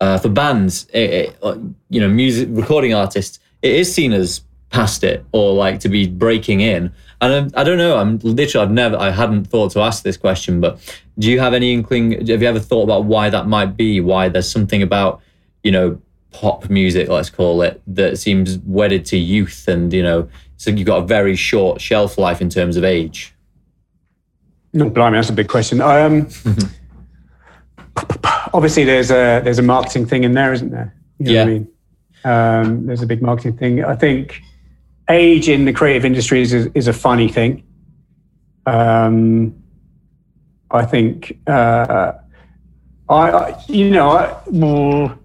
uh, 0.00 0.18
for 0.18 0.28
bands, 0.28 0.86
it, 0.92 1.10
it, 1.10 1.38
uh, 1.42 1.58
you 1.90 2.00
know, 2.00 2.08
music 2.08 2.48
recording 2.52 2.94
artists, 2.94 3.38
it 3.62 3.72
is 3.74 3.92
seen 3.92 4.12
as 4.12 4.42
past 4.70 5.02
it 5.04 5.24
or 5.32 5.52
like 5.52 5.80
to 5.80 5.88
be 5.88 6.06
breaking 6.06 6.60
in. 6.60 6.92
And 7.20 7.52
I, 7.54 7.60
I 7.60 7.64
don't 7.64 7.78
know. 7.78 7.96
I'm 7.96 8.18
literally 8.18 8.64
I've 8.64 8.72
never 8.72 8.96
I 8.96 9.10
hadn't 9.10 9.46
thought 9.46 9.72
to 9.72 9.80
ask 9.80 10.04
this 10.04 10.16
question, 10.16 10.60
but 10.60 10.78
do 11.18 11.30
you 11.30 11.40
have 11.40 11.52
any 11.52 11.72
inkling? 11.72 12.12
Have 12.26 12.42
you 12.42 12.48
ever 12.48 12.60
thought 12.60 12.84
about 12.84 13.04
why 13.04 13.28
that 13.30 13.48
might 13.48 13.76
be? 13.76 14.00
Why 14.00 14.28
there's 14.28 14.50
something 14.50 14.82
about 14.82 15.20
you 15.64 15.72
know 15.72 16.00
pop 16.30 16.70
music, 16.70 17.08
let's 17.08 17.30
call 17.30 17.62
it, 17.62 17.80
that 17.88 18.18
seems 18.18 18.58
wedded 18.58 19.04
to 19.06 19.16
youth, 19.16 19.66
and 19.66 19.92
you 19.92 20.02
know, 20.02 20.28
so 20.58 20.70
you've 20.70 20.86
got 20.86 21.02
a 21.02 21.06
very 21.06 21.34
short 21.34 21.80
shelf 21.80 22.18
life 22.18 22.40
in 22.40 22.48
terms 22.50 22.76
of 22.76 22.84
age. 22.84 23.34
No, 24.72 24.88
blimey, 24.90 25.16
that's 25.16 25.30
a 25.30 25.32
big 25.32 25.48
question. 25.48 25.80
Um, 25.80 26.28
obviously, 28.52 28.84
there's 28.84 29.10
a 29.10 29.40
there's 29.42 29.58
a 29.58 29.62
marketing 29.62 30.06
thing 30.06 30.24
in 30.24 30.32
there, 30.34 30.52
isn't 30.52 30.70
there? 30.70 30.94
You 31.18 31.32
know 31.32 31.38
what 31.44 31.48
I 31.48 31.52
Yeah. 31.52 31.58
mean, 31.58 31.68
um, 32.24 32.86
there's 32.86 33.02
a 33.02 33.06
big 33.06 33.22
marketing 33.22 33.56
thing. 33.56 33.84
I 33.84 33.96
think 33.96 34.42
age 35.08 35.48
in 35.48 35.64
the 35.64 35.72
creative 35.72 36.04
industries 36.04 36.52
is, 36.52 36.66
is 36.74 36.88
a 36.88 36.92
funny 36.92 37.28
thing. 37.28 37.64
Um, 38.66 39.54
I 40.70 40.84
think 40.84 41.38
uh, 41.46 42.12
I, 43.08 43.30
I, 43.30 43.64
you 43.68 43.90
know, 43.90 44.10
I, 44.10 44.36
well, 44.46 45.18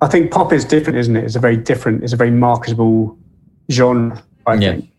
I 0.00 0.06
think 0.08 0.30
pop 0.30 0.52
is 0.52 0.64
different, 0.64 0.98
isn't 0.98 1.16
it? 1.16 1.24
It's 1.24 1.34
a 1.36 1.40
very 1.40 1.56
different, 1.56 2.04
it's 2.04 2.12
a 2.12 2.16
very 2.16 2.30
marketable 2.30 3.18
genre. 3.70 4.22
I 4.46 4.54
Yeah. 4.54 4.72
think. 4.72 4.90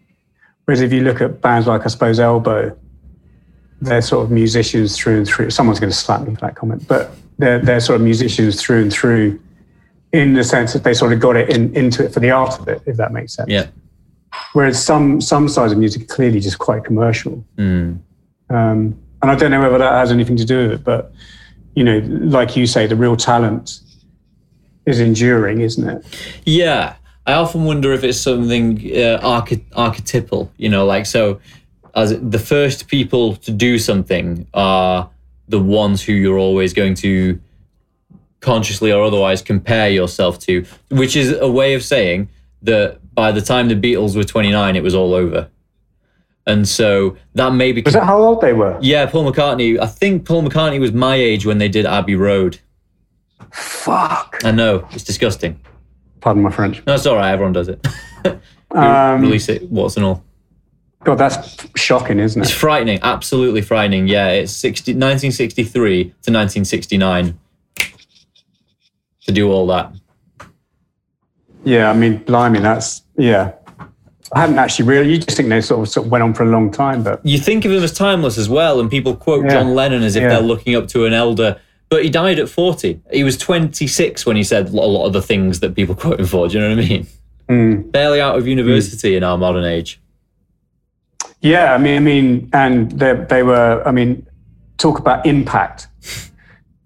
Whereas 0.66 0.82
if 0.82 0.94
you 0.94 1.02
look 1.02 1.22
at 1.22 1.42
bands 1.42 1.68
like, 1.68 1.86
I 1.86 1.88
suppose, 1.88 2.20
Elbow, 2.20 2.78
they're 3.82 4.02
sort 4.02 4.26
of 4.26 4.32
musicians 4.32 4.96
through 4.98 5.18
and 5.18 5.28
through. 5.28 5.50
Someone's 5.50 5.80
going 5.80 5.90
to 5.92 5.96
slap 5.98 6.22
me 6.22 6.36
for 6.36 6.42
that 6.42 6.56
comment, 6.56 6.88
but 6.88 7.12
they're, 7.40 7.60
they're 7.60 7.80
sort 7.80 7.96
of 7.96 8.02
musicians 8.04 8.62
through 8.62 8.84
and 8.84 8.94
through 8.94 9.40
in 10.14 10.34
the 10.34 10.44
sense 10.44 10.74
that 10.74 10.84
they 10.84 10.94
sort 10.94 11.14
of 11.14 11.20
got 11.20 11.36
it 11.36 11.50
in, 11.50 11.76
into 11.76 12.04
it 12.04 12.14
for 12.14 12.20
the 12.20 12.32
art 12.32 12.60
of 12.60 12.68
it, 12.68 12.82
if 12.86 12.98
that 12.98 13.14
makes 13.14 13.34
sense. 13.34 13.50
Yeah. 13.50 13.68
Whereas 14.54 14.84
some, 14.84 15.22
some 15.22 15.48
sides 15.48 15.72
of 15.72 15.78
music 15.78 16.04
are 16.04 16.14
clearly 16.14 16.40
just 16.40 16.60
quite 16.60 16.84
commercial. 16.84 17.46
Mm. 17.58 18.00
Um, 18.50 19.00
and 19.22 19.32
I 19.32 19.36
don't 19.36 19.52
know 19.52 19.62
whether 19.62 19.78
that 19.78 19.94
has 19.94 20.12
anything 20.12 20.36
to 20.38 20.46
do 20.46 20.64
with 20.64 20.72
it, 20.72 20.84
but, 20.84 21.14
you 21.76 21.84
know, 21.84 22.00
like 22.06 22.56
you 22.56 22.68
say, 22.68 22.88
the 22.88 22.96
real 22.96 23.16
talent 23.16 23.80
is 24.86 25.00
enduring, 25.00 25.62
isn't 25.62 25.88
it? 25.88 26.06
Yeah, 26.46 26.96
I 27.26 27.34
often 27.34 27.66
wonder 27.66 27.94
if 27.94 28.04
it's 28.04 28.20
something 28.20 28.82
uh, 28.98 29.20
archi- 29.22 29.66
archetypal. 29.74 30.52
You 30.58 30.70
know, 30.70 30.86
like 30.86 31.06
so, 31.06 31.40
as 31.94 32.20
the 32.20 32.40
first 32.40 32.88
people 32.88 33.36
to 33.36 33.52
do 33.52 33.78
something 33.78 34.48
are 34.54 35.10
the 35.48 35.60
ones 35.60 36.02
who 36.02 36.14
you're 36.14 36.40
always 36.40 36.74
going 36.74 36.96
to 36.96 37.40
consciously 38.42 38.92
or 38.92 39.04
otherwise 39.04 39.42
compare 39.42 39.90
yourself 39.90 40.38
to, 40.40 40.66
which 40.90 41.16
is 41.16 41.32
a 41.40 41.50
way 41.50 41.74
of 41.74 41.84
saying 41.84 42.30
that 42.64 43.00
by 43.16 43.32
the 43.32 43.42
time 43.42 43.68
the 43.70 43.76
Beatles 43.76 44.16
were 44.16 44.24
29, 44.24 44.76
it 44.76 44.84
was 44.84 44.94
all 44.94 45.14
over. 45.14 45.50
And 46.48 46.68
so 46.68 47.18
that 47.36 47.54
may 47.54 47.72
be 47.72 47.82
Was 47.82 47.94
that 47.94 48.04
how 48.04 48.18
old 48.22 48.42
they 48.42 48.54
were? 48.54 48.78
yeah, 48.82 49.06
Paul 49.06 49.32
McCartney. 49.32 49.80
I 49.80 49.86
think 49.86 50.26
Paul 50.26 50.44
McCartney 50.44 50.80
was 50.80 50.92
my 50.92 51.16
age 51.16 51.46
when 51.46 51.60
they 51.60 51.70
did 51.70 51.86
Abbey 51.86 52.16
Road. 52.16 52.60
Fuck. 53.52 54.42
I 54.44 54.52
know 54.52 54.88
it's 54.92 55.04
disgusting. 55.04 55.60
Pardon 56.20 56.44
my 56.44 56.52
French. 56.52 56.84
No, 56.86 56.96
it's 56.96 57.06
all 57.06 57.16
right. 57.16 57.32
Everyone 57.32 57.54
does 57.54 57.68
it. 57.70 57.86
Um, 58.74 59.20
Release 59.22 59.50
it, 59.50 59.70
what's 59.70 59.98
and 59.98 60.06
all. 60.06 60.24
God, 61.04 61.16
that's 61.16 61.58
shocking, 61.76 62.20
isn't 62.20 62.42
it? 62.42 62.46
It's 62.46 62.54
frightening, 62.54 63.00
absolutely 63.04 63.62
frightening. 63.62 64.08
Yeah, 64.08 64.30
it's 64.30 64.54
60, 64.54 64.92
1963 64.94 66.04
to 66.04 66.10
1969 66.10 67.38
to 69.26 69.32
do 69.32 69.52
all 69.52 69.68
that. 69.68 69.94
Yeah, 71.64 71.90
I 71.90 71.94
mean, 71.94 72.18
blimey, 72.20 72.60
that's, 72.60 73.04
yeah. 73.18 73.54
I 74.34 74.42
hadn't 74.42 74.58
actually 74.60 74.86
really, 74.88 75.12
you 75.12 75.18
just 75.20 75.36
think 75.38 75.50
they 75.50 75.62
sort 75.62 75.82
of, 75.82 75.90
sort 75.90 76.06
of 76.08 76.12
went 76.12 76.24
on 76.24 76.34
for 76.34 76.44
a 76.44 76.48
long 76.48 76.72
time, 76.72 77.04
but 77.04 77.24
You 77.26 77.38
think 77.38 77.66
of 77.66 77.72
him 77.72 77.84
as 77.84 77.92
timeless 77.94 78.38
as 78.38 78.48
well, 78.50 78.80
and 78.80 78.90
people 78.90 79.16
quote 79.16 79.44
Yeah. 79.46 79.52
John 79.52 79.76
Lennon 79.76 80.04
as 80.04 80.16
if 80.16 80.24
Yeah. 80.24 80.30
they're 80.30 80.42
looking 80.42 80.76
up 80.76 80.88
to 80.90 81.06
an 81.06 81.14
elder. 81.14 81.60
But 81.90 82.04
he 82.04 82.10
died 82.10 82.40
at 82.40 82.48
40. 82.48 83.02
He 83.12 83.26
was 83.26 83.38
26 83.38 84.26
when 84.26 84.38
he 84.38 84.44
said 84.46 84.70
a 84.70 84.72
lot 84.72 85.06
of 85.06 85.12
the 85.14 85.22
things 85.22 85.60
that 85.60 85.76
people 85.76 85.94
quote 86.04 86.20
him 86.20 86.26
for. 86.26 86.48
Do 86.48 86.58
you 86.58 86.64
know 86.64 86.76
what 86.76 86.86
I 86.86 86.88
mean? 86.88 87.08
mm, 87.50 87.92
Barely 87.92 88.22
out 88.22 88.38
of 88.38 88.48
university 88.48 89.16
in 89.18 89.24
our 89.24 89.38
modern 89.38 89.66
age. 89.66 90.00
yeah, 91.42 91.74
I 91.74 91.78
mean, 91.78 91.98
I 91.98 92.00
mean, 92.00 92.50
and 92.54 92.92
they, 92.94 93.14
they 93.30 93.44
were, 93.44 93.84
I 93.86 93.92
mean, 93.92 94.26
talk 94.78 94.98
about 95.00 95.26
impact. 95.26 95.88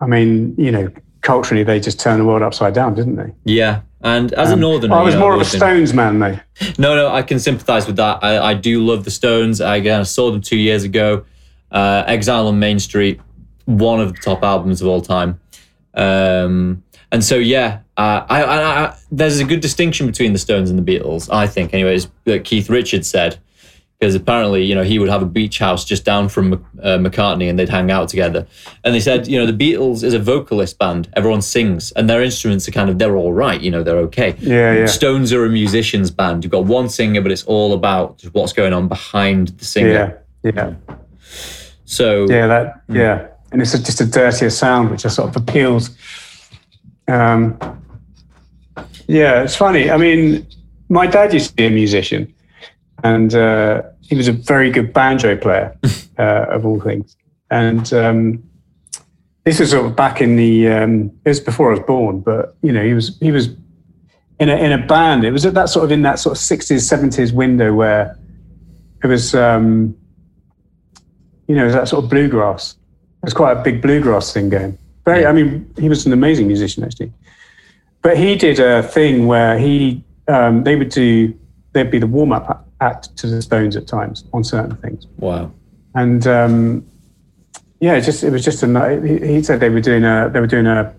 I 0.02 0.08
mean, 0.08 0.56
you 0.58 0.72
know, 0.72 0.92
culturally, 1.26 1.64
they 1.64 1.80
just 1.80 2.00
turned 2.00 2.22
the 2.22 2.26
world 2.26 2.42
upside 2.42 2.74
down, 2.74 2.94
didn't 2.94 3.16
they? 3.18 3.34
Yeah. 3.44 3.82
And 4.02 4.32
as 4.34 4.52
a 4.52 4.56
northerner, 4.56 4.94
I 4.96 5.02
was 5.02 5.16
more 5.16 5.34
of 5.34 5.42
a 5.42 5.46
Stones 5.46 5.94
man, 5.94 6.20
though. 6.20 6.40
No, 6.78 6.96
no, 6.96 7.10
I 7.10 7.24
can 7.24 7.40
sympathise 7.40 7.88
with 7.88 7.96
that. 7.96 8.24
I, 8.24 8.52
I 8.52 8.54
do 8.54 8.86
love 8.86 9.04
the 9.04 9.12
Stones. 9.12 9.60
I, 9.60 9.78
again, 9.78 10.00
I 10.00 10.04
saw 10.04 10.32
them 10.32 10.42
two 10.42 10.58
years 10.58 10.84
ago. 10.84 11.26
Uh, 11.72 12.04
Exile 12.06 12.48
on 12.48 12.60
Main 12.60 12.78
Street, 12.78 13.20
one 13.66 14.00
of 14.00 14.14
the 14.14 14.22
top 14.22 14.44
albums 14.44 14.82
of 14.82 14.88
all 14.88 15.02
time. 15.02 15.40
Um, 15.96 16.84
and 17.12 17.24
so, 17.24 17.36
yeah, 17.36 17.80
uh, 17.98 18.26
I, 18.30 18.44
I, 18.44 18.86
I, 18.86 18.98
there's 19.12 19.40
a 19.40 19.46
good 19.46 19.62
distinction 19.62 20.06
between 20.06 20.34
the 20.34 20.40
Stones 20.40 20.70
and 20.70 20.78
the 20.78 20.84
Beatles, 20.84 21.34
I 21.34 21.48
think, 21.48 21.74
anyways, 21.74 22.08
that 22.26 22.46
Keith 22.46 22.70
Richards 22.70 23.10
said. 23.10 23.40
Because 24.00 24.14
apparently, 24.14 24.64
you 24.66 24.76
know, 24.76 24.84
he 24.84 25.00
would 25.00 25.08
have 25.08 25.22
a 25.22 25.26
beach 25.26 25.58
house 25.60 25.86
just 25.86 26.04
down 26.04 26.28
from 26.28 26.54
uh, 26.84 26.98
McCartney 26.98 27.50
and 27.50 27.58
they'd 27.58 27.70
hang 27.70 27.90
out 27.90 28.10
together. 28.10 28.46
And 28.84 28.94
they 28.94 29.00
said, 29.00 29.26
you 29.26 29.40
know, 29.40 29.50
the 29.50 29.54
Beatles 29.54 30.04
is 30.04 30.14
a 30.14 30.20
vocalist 30.20 30.78
band. 30.78 31.08
Everyone 31.14 31.42
sings 31.42 31.94
and 31.94 32.10
their 32.10 32.22
instruments 32.22 32.68
are 32.68 32.72
kind 32.72 32.90
of, 32.90 33.00
they're 33.00 33.16
all 33.16 33.32
right, 33.32 33.60
you 33.62 33.72
know, 33.72 33.84
they're 33.84 34.00
okay. 34.00 34.36
Yeah, 34.40 34.74
yeah. 34.74 34.86
Stones 34.88 35.32
are 35.32 35.46
a 35.46 35.50
musician's 35.50 36.12
band. 36.12 36.44
You've 36.44 36.52
got 36.52 36.66
one 36.66 36.90
singer, 36.90 37.22
but 37.22 37.32
it's 37.32 37.44
all 37.46 37.72
about 37.74 38.18
just 38.18 38.34
what's 38.34 38.52
going 38.52 38.74
on 38.74 38.90
behind 38.90 39.48
the 39.50 39.66
singer. 39.66 40.22
Yeah, 40.44 40.52
yeah. 40.54 40.74
So, 41.86 42.30
Yeah, 42.30 42.48
that, 42.48 42.82
yeah. 42.90 43.28
And 43.54 43.62
it's 43.62 43.74
a, 43.74 43.82
just 43.82 44.02
a 44.02 44.06
dirtier 44.06 44.50
sound, 44.50 44.92
which 44.92 45.04
just 45.04 45.16
sort 45.16 45.30
of 45.30 45.38
appeals. 45.42 45.92
Um, 47.08 47.58
yeah, 49.08 49.44
it's 49.44 49.56
funny. 49.56 49.90
I 49.90 49.96
mean, 49.96 50.46
my 50.90 51.08
dad 51.08 51.34
used 51.34 51.52
to 51.52 51.56
be 51.56 51.66
a 51.66 51.70
musician, 51.70 52.34
and 53.06 53.36
uh, 53.36 53.84
he 54.02 54.16
was 54.16 54.28
a 54.28 54.32
very 54.32 54.72
good 54.72 54.92
banjo 54.92 55.38
player, 55.38 55.78
uh, 56.18 56.48
of 56.50 56.66
all 56.66 56.82
things. 56.82 57.16
And 57.52 57.94
um, 57.94 58.44
this 59.44 59.60
was 59.60 59.70
sort 59.70 59.86
of 59.86 59.96
back 59.96 60.22
in 60.22 60.36
the. 60.38 60.68
Um, 60.70 61.12
it 61.24 61.30
was 61.30 61.40
before 61.40 61.70
I 61.70 61.78
was 61.78 61.86
born, 61.86 62.22
but 62.22 62.56
you 62.64 62.72
know, 62.72 62.84
he 62.84 62.96
was 62.96 63.16
he 63.20 63.32
was 63.32 63.50
in 64.40 64.50
a 64.50 64.56
in 64.56 64.72
a 64.72 64.84
band. 64.88 65.24
It 65.24 65.30
was 65.30 65.46
at 65.46 65.54
that 65.54 65.70
sort 65.70 65.86
of 65.86 65.92
in 65.92 66.02
that 66.02 66.18
sort 66.18 66.36
of 66.36 66.40
sixties 66.40 66.90
seventies 66.90 67.32
window 67.32 67.74
where 67.74 68.18
it 69.04 69.08
was. 69.08 69.36
Um, 69.36 69.96
you 71.48 71.54
know, 71.54 71.62
it 71.62 71.66
was 71.66 71.76
that 71.76 71.88
sort 71.88 72.04
of 72.04 72.10
bluegrass. 72.10 72.72
It 72.72 73.26
was 73.26 73.36
quite 73.36 73.56
a 73.56 73.62
big 73.62 73.84
bluegrass 73.84 74.34
thing 74.34 74.50
going. 74.50 74.80
Very, 75.06 75.28
I 75.28 75.32
mean, 75.32 75.72
he 75.78 75.90
was 75.90 76.08
an 76.08 76.12
amazing 76.12 76.48
musician 76.48 76.84
actually. 76.84 77.14
But 78.02 78.18
he 78.18 78.36
did 78.36 78.60
a 78.60 78.82
thing 78.82 79.28
where 79.28 79.60
he, 79.60 80.04
um, 80.28 80.64
they 80.64 80.76
would 80.76 80.90
do, 80.90 81.38
they'd 81.74 81.92
be 81.92 82.00
the 82.00 82.08
warm 82.08 82.32
up 82.32 82.66
act 82.82 83.16
to 83.18 83.28
the 83.28 83.42
Stones 83.42 83.76
at 83.76 83.88
times 83.88 84.26
on 84.34 84.44
certain 84.44 84.76
things. 84.78 85.08
wow. 85.18 85.52
And 85.94 86.28
um, 86.28 86.86
yeah, 87.80 87.94
it 87.94 88.02
just 88.02 88.24
it 88.24 88.32
was 88.32 88.44
just 88.44 88.64
a. 88.64 89.02
He, 89.02 89.36
he 89.36 89.44
said 89.44 89.60
they 89.60 89.70
were 89.70 89.80
doing 89.80 90.04
a 90.04 90.30
they 90.32 90.40
were 90.42 90.48
doing 90.48 90.68
a 90.68 90.94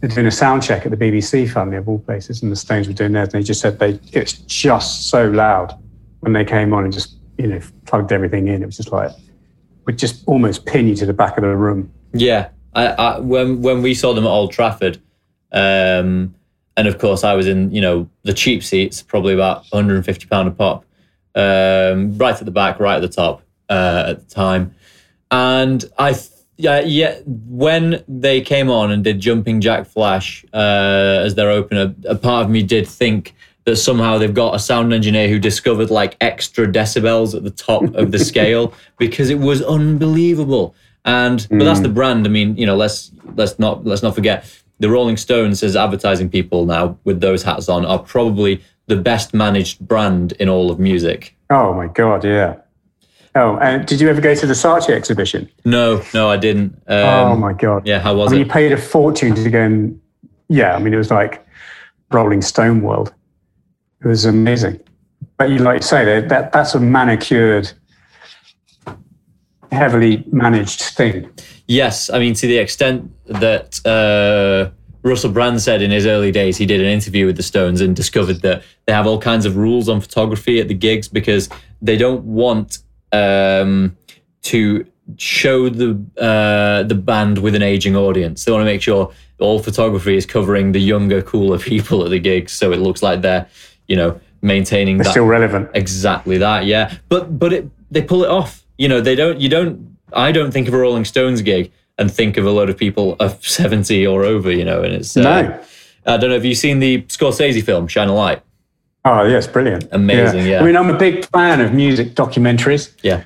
they're 0.00 0.10
doing 0.10 0.26
a 0.26 0.30
sound 0.30 0.62
check 0.62 0.86
at 0.86 0.90
the 0.90 0.96
BBC, 0.96 1.50
family 1.50 1.76
of 1.76 1.88
all 1.88 1.98
places, 1.98 2.42
and 2.42 2.52
the 2.52 2.56
Stones 2.56 2.86
were 2.86 2.94
doing 2.94 3.12
theirs. 3.12 3.34
And 3.34 3.42
they 3.42 3.46
just 3.46 3.60
said 3.60 3.78
they 3.78 4.00
it's 4.12 4.32
just 4.32 5.08
so 5.08 5.28
loud 5.28 5.74
when 6.20 6.32
they 6.32 6.44
came 6.44 6.72
on 6.72 6.84
and 6.84 6.92
just 6.92 7.16
you 7.36 7.48
know 7.48 7.60
plugged 7.86 8.12
everything 8.12 8.48
in. 8.48 8.62
It 8.62 8.66
was 8.66 8.76
just 8.76 8.92
like 8.92 9.10
would 9.86 9.98
just 9.98 10.22
almost 10.26 10.66
pin 10.66 10.86
you 10.86 10.94
to 10.96 11.06
the 11.06 11.12
back 11.12 11.36
of 11.36 11.42
the 11.42 11.56
room. 11.56 11.92
Yeah, 12.12 12.50
I, 12.74 12.86
I 12.86 13.18
when 13.18 13.62
when 13.62 13.82
we 13.82 13.94
saw 13.94 14.14
them 14.14 14.24
at 14.24 14.30
Old 14.30 14.52
Trafford, 14.52 15.00
um, 15.52 16.34
and 16.78 16.86
of 16.86 16.98
course 16.98 17.24
I 17.24 17.34
was 17.34 17.48
in 17.48 17.70
you 17.72 17.80
know 17.80 18.08
the 18.22 18.32
cheap 18.32 18.62
seats, 18.62 19.02
probably 19.02 19.34
about 19.34 19.64
150 19.70 20.26
pound 20.26 20.48
a 20.48 20.52
pop, 20.52 20.84
um, 21.34 22.16
right 22.16 22.34
at 22.34 22.44
the 22.44 22.52
back, 22.52 22.78
right 22.78 22.94
at 22.94 23.02
the 23.02 23.08
top 23.08 23.42
uh, 23.68 24.04
at 24.10 24.20
the 24.20 24.34
time, 24.34 24.74
and 25.30 25.84
I 25.98 26.16
yeah 26.56 26.80
yeah 26.80 27.18
when 27.26 28.04
they 28.06 28.40
came 28.40 28.70
on 28.70 28.92
and 28.92 29.02
did 29.02 29.18
Jumping 29.18 29.60
Jack 29.60 29.86
Flash 29.86 30.44
uh, 30.54 31.22
as 31.24 31.34
their 31.34 31.50
opener, 31.50 31.94
a 32.08 32.14
part 32.14 32.46
of 32.46 32.50
me 32.50 32.62
did 32.62 32.88
think. 32.88 33.34
That 33.64 33.76
somehow 33.76 34.16
they've 34.16 34.32
got 34.32 34.54
a 34.54 34.58
sound 34.58 34.94
engineer 34.94 35.28
who 35.28 35.38
discovered 35.38 35.90
like 35.90 36.16
extra 36.22 36.66
decibels 36.66 37.34
at 37.34 37.44
the 37.44 37.50
top 37.50 37.82
of 37.96 38.12
the 38.12 38.18
scale 38.30 38.72
because 38.96 39.28
it 39.28 39.38
was 39.38 39.60
unbelievable. 39.60 40.74
And 41.04 41.46
but 41.50 41.64
that's 41.64 41.80
the 41.80 41.90
brand. 41.90 42.24
I 42.26 42.30
mean, 42.30 42.56
you 42.56 42.64
know, 42.64 42.76
let's 42.76 43.12
let's 43.34 43.58
not 43.58 43.84
let's 43.84 44.02
not 44.02 44.14
forget 44.14 44.46
the 44.78 44.88
Rolling 44.88 45.16
Stones 45.16 45.62
as 45.62 45.76
advertising 45.76 46.28
people 46.28 46.66
now 46.66 46.98
with 47.04 47.20
those 47.20 47.42
hats 47.42 47.68
on 47.68 47.84
are 47.84 47.98
probably 47.98 48.62
the 48.86 48.96
best 48.96 49.34
managed 49.34 49.80
brand 49.80 50.32
in 50.32 50.48
all 50.48 50.70
of 50.70 50.78
music. 50.78 51.36
Oh 51.50 51.74
my 51.74 51.86
god, 51.88 52.24
yeah. 52.24 52.56
Oh, 53.34 53.56
and 53.58 53.86
did 53.86 54.00
you 54.00 54.08
ever 54.08 54.20
go 54.20 54.34
to 54.34 54.46
the 54.46 54.54
Saatchi 54.54 54.90
exhibition? 54.90 55.48
No, 55.64 56.02
no, 56.14 56.28
I 56.28 56.36
didn't. 56.36 56.74
Um, 56.86 56.98
oh 56.98 57.36
my 57.36 57.52
god. 57.52 57.86
Yeah, 57.86 58.00
how 58.00 58.12
I 58.12 58.14
was 58.14 58.30
mean, 58.32 58.40
it? 58.40 58.46
you 58.46 58.50
paid 58.50 58.72
a 58.72 58.76
fortune 58.76 59.34
to 59.34 59.50
go 59.50 59.60
and 59.60 60.00
yeah, 60.48 60.74
I 60.74 60.78
mean, 60.78 60.94
it 60.94 60.96
was 60.96 61.10
like 61.10 61.46
Rolling 62.10 62.42
Stone 62.42 62.82
World. 62.82 63.12
It 64.02 64.08
was 64.08 64.24
amazing. 64.24 64.80
But 65.36 65.50
you 65.50 65.58
like 65.58 65.76
you 65.76 65.82
say 65.82 66.04
that, 66.04 66.28
that 66.30 66.52
that's 66.52 66.74
a 66.74 66.80
manicured, 66.80 67.70
heavily 69.72 70.24
managed 70.30 70.80
thing. 70.80 71.30
Yes, 71.66 72.10
I 72.10 72.18
mean 72.18 72.34
to 72.34 72.46
the 72.46 72.58
extent 72.58 73.10
that 73.26 73.84
uh, 73.86 74.70
Russell 75.02 75.30
Brand 75.30 75.60
said 75.60 75.82
in 75.82 75.90
his 75.90 76.06
early 76.06 76.32
days, 76.32 76.56
he 76.56 76.66
did 76.66 76.80
an 76.80 76.86
interview 76.86 77.26
with 77.26 77.36
the 77.36 77.42
Stones 77.42 77.80
and 77.80 77.94
discovered 77.94 78.42
that 78.42 78.62
they 78.86 78.92
have 78.92 79.06
all 79.06 79.18
kinds 79.18 79.46
of 79.46 79.56
rules 79.56 79.88
on 79.88 80.00
photography 80.00 80.60
at 80.60 80.68
the 80.68 80.74
gigs 80.74 81.08
because 81.08 81.48
they 81.82 81.96
don't 81.96 82.24
want 82.24 82.78
um, 83.12 83.96
to 84.42 84.86
show 85.16 85.68
the 85.68 85.90
uh, 86.20 86.82
the 86.82 86.94
band 86.94 87.38
with 87.38 87.54
an 87.54 87.62
aging 87.62 87.96
audience. 87.96 88.44
They 88.44 88.52
want 88.52 88.62
to 88.62 88.66
make 88.66 88.82
sure 88.82 89.12
all 89.38 89.58
photography 89.58 90.16
is 90.16 90.26
covering 90.26 90.72
the 90.72 90.80
younger, 90.80 91.22
cooler 91.22 91.58
people 91.72 92.04
at 92.04 92.10
the 92.10 92.18
gigs, 92.18 92.52
so 92.52 92.72
it 92.72 92.80
looks 92.80 93.02
like 93.02 93.22
they're 93.22 93.46
you 93.86 93.96
know 93.96 94.20
maintaining 94.42 94.98
They're 94.98 95.04
that 95.04 95.10
still 95.10 95.26
relevant. 95.26 95.70
Exactly 95.74 96.38
that, 96.38 96.66
yeah. 96.66 96.94
But 97.08 97.38
but 97.38 97.52
it 97.52 97.70
they 97.90 98.02
pull 98.02 98.24
it 98.24 98.30
off. 98.30 98.64
You 98.78 98.88
know, 98.88 99.00
they 99.00 99.14
don't 99.14 99.40
you 99.40 99.48
don't 99.48 99.96
I 100.12 100.32
don't 100.32 100.50
think 100.52 100.68
of 100.68 100.74
a 100.74 100.78
Rolling 100.78 101.04
Stones 101.04 101.42
gig 101.42 101.70
and 101.98 102.10
think 102.10 102.36
of 102.36 102.46
a 102.46 102.50
lot 102.50 102.70
of 102.70 102.76
people 102.76 103.16
of 103.18 103.44
70 103.44 104.06
or 104.06 104.22
over, 104.24 104.50
you 104.52 104.64
know, 104.64 104.82
and 104.82 104.94
it's 104.94 105.16
uh, 105.16 105.22
No. 105.22 105.60
I 106.06 106.16
don't 106.16 106.30
know, 106.30 106.34
have 106.36 106.44
you 106.44 106.54
seen 106.54 106.78
the 106.78 107.02
Scorsese 107.02 107.62
film, 107.62 107.88
Shine 107.88 108.08
a 108.08 108.14
Light? 108.14 108.40
Oh 109.04 109.24
yes, 109.24 109.46
brilliant. 109.46 109.86
Amazing, 109.92 110.46
yeah. 110.46 110.60
I 110.60 110.64
mean, 110.64 110.76
I'm 110.76 110.90
a 110.90 110.96
big 110.98 111.24
fan 111.26 111.60
of 111.60 111.72
music 111.74 112.14
documentaries. 112.14 112.92
Yeah. 113.02 113.24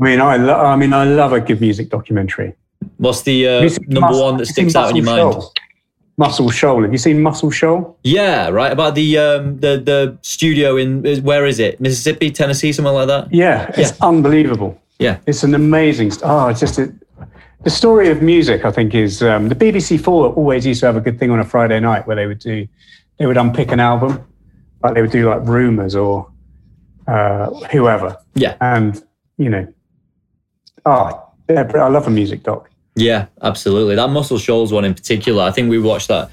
I 0.00 0.04
mean, 0.04 0.20
I, 0.20 0.36
lo- 0.36 0.60
I 0.60 0.76
mean, 0.76 0.92
I 0.92 1.04
love 1.04 1.32
a 1.32 1.40
good 1.40 1.60
music 1.60 1.88
documentary. 1.90 2.54
What's 2.98 3.22
the 3.22 3.46
uh, 3.48 3.52
Have 3.54 3.62
you 3.64 3.68
seen 3.70 3.84
number 3.88 4.10
Mus- 4.10 4.20
one 4.20 4.36
that 4.38 4.46
have 4.48 4.56
you 4.56 4.62
seen 4.62 4.70
sticks 4.70 4.76
out 4.76 4.90
in 4.90 4.96
your 4.96 5.04
mind? 5.04 5.42
Muscle 6.16 6.50
Shoal. 6.50 6.82
Have 6.82 6.90
you 6.92 6.98
seen 6.98 7.22
Muscle 7.22 7.50
Shoal? 7.50 7.96
Yeah, 8.02 8.48
right. 8.48 8.72
About 8.72 8.94
the 8.96 9.18
um 9.18 9.58
the 9.60 9.78
the 9.78 10.18
studio 10.22 10.76
in 10.76 11.04
where 11.22 11.46
is 11.46 11.58
it? 11.60 11.80
Mississippi, 11.80 12.30
Tennessee, 12.30 12.72
somewhere 12.72 12.94
like 12.94 13.06
that. 13.08 13.32
Yeah, 13.32 13.70
it's 13.76 13.92
unbelievable. 14.00 14.80
Yeah. 14.98 15.18
It's 15.26 15.42
an 15.44 15.54
amazing. 15.54 16.12
Oh, 16.22 16.48
it's 16.48 16.60
just 16.60 16.78
a, 16.78 16.92
the 17.62 17.70
story 17.70 18.08
of 18.10 18.22
music. 18.22 18.64
I 18.64 18.70
think 18.70 18.94
is 18.94 19.22
um, 19.22 19.48
the 19.48 19.54
BBC 19.54 20.00
Four 20.00 20.28
always 20.32 20.66
used 20.66 20.80
to 20.80 20.86
have 20.86 20.96
a 20.96 21.00
good 21.00 21.18
thing 21.18 21.30
on 21.30 21.38
a 21.40 21.44
Friday 21.44 21.78
night 21.80 22.06
where 22.06 22.16
they 22.16 22.26
would 22.26 22.38
do, 22.40 22.66
they 23.18 23.26
would 23.26 23.36
unpick 23.36 23.70
an 23.72 23.80
album, 23.80 24.24
like 24.82 24.94
they 24.94 25.02
would 25.02 25.10
do 25.10 25.28
like 25.28 25.42
Rumours 25.46 25.94
or 25.94 26.30
uh, 27.06 27.50
whoever, 27.70 28.16
Yeah. 28.34 28.56
and 28.60 29.02
you 29.38 29.48
know, 29.48 29.72
oh, 30.84 31.30
I 31.48 31.62
love 31.88 32.06
a 32.06 32.10
music 32.10 32.42
doc. 32.42 32.68
Yeah, 32.96 33.26
absolutely. 33.42 33.94
That 33.94 34.10
Muscle 34.10 34.38
Shoals 34.38 34.72
one 34.72 34.84
in 34.84 34.92
particular, 34.94 35.44
I 35.44 35.52
think 35.52 35.70
we 35.70 35.78
watched 35.78 36.08
that 36.08 36.30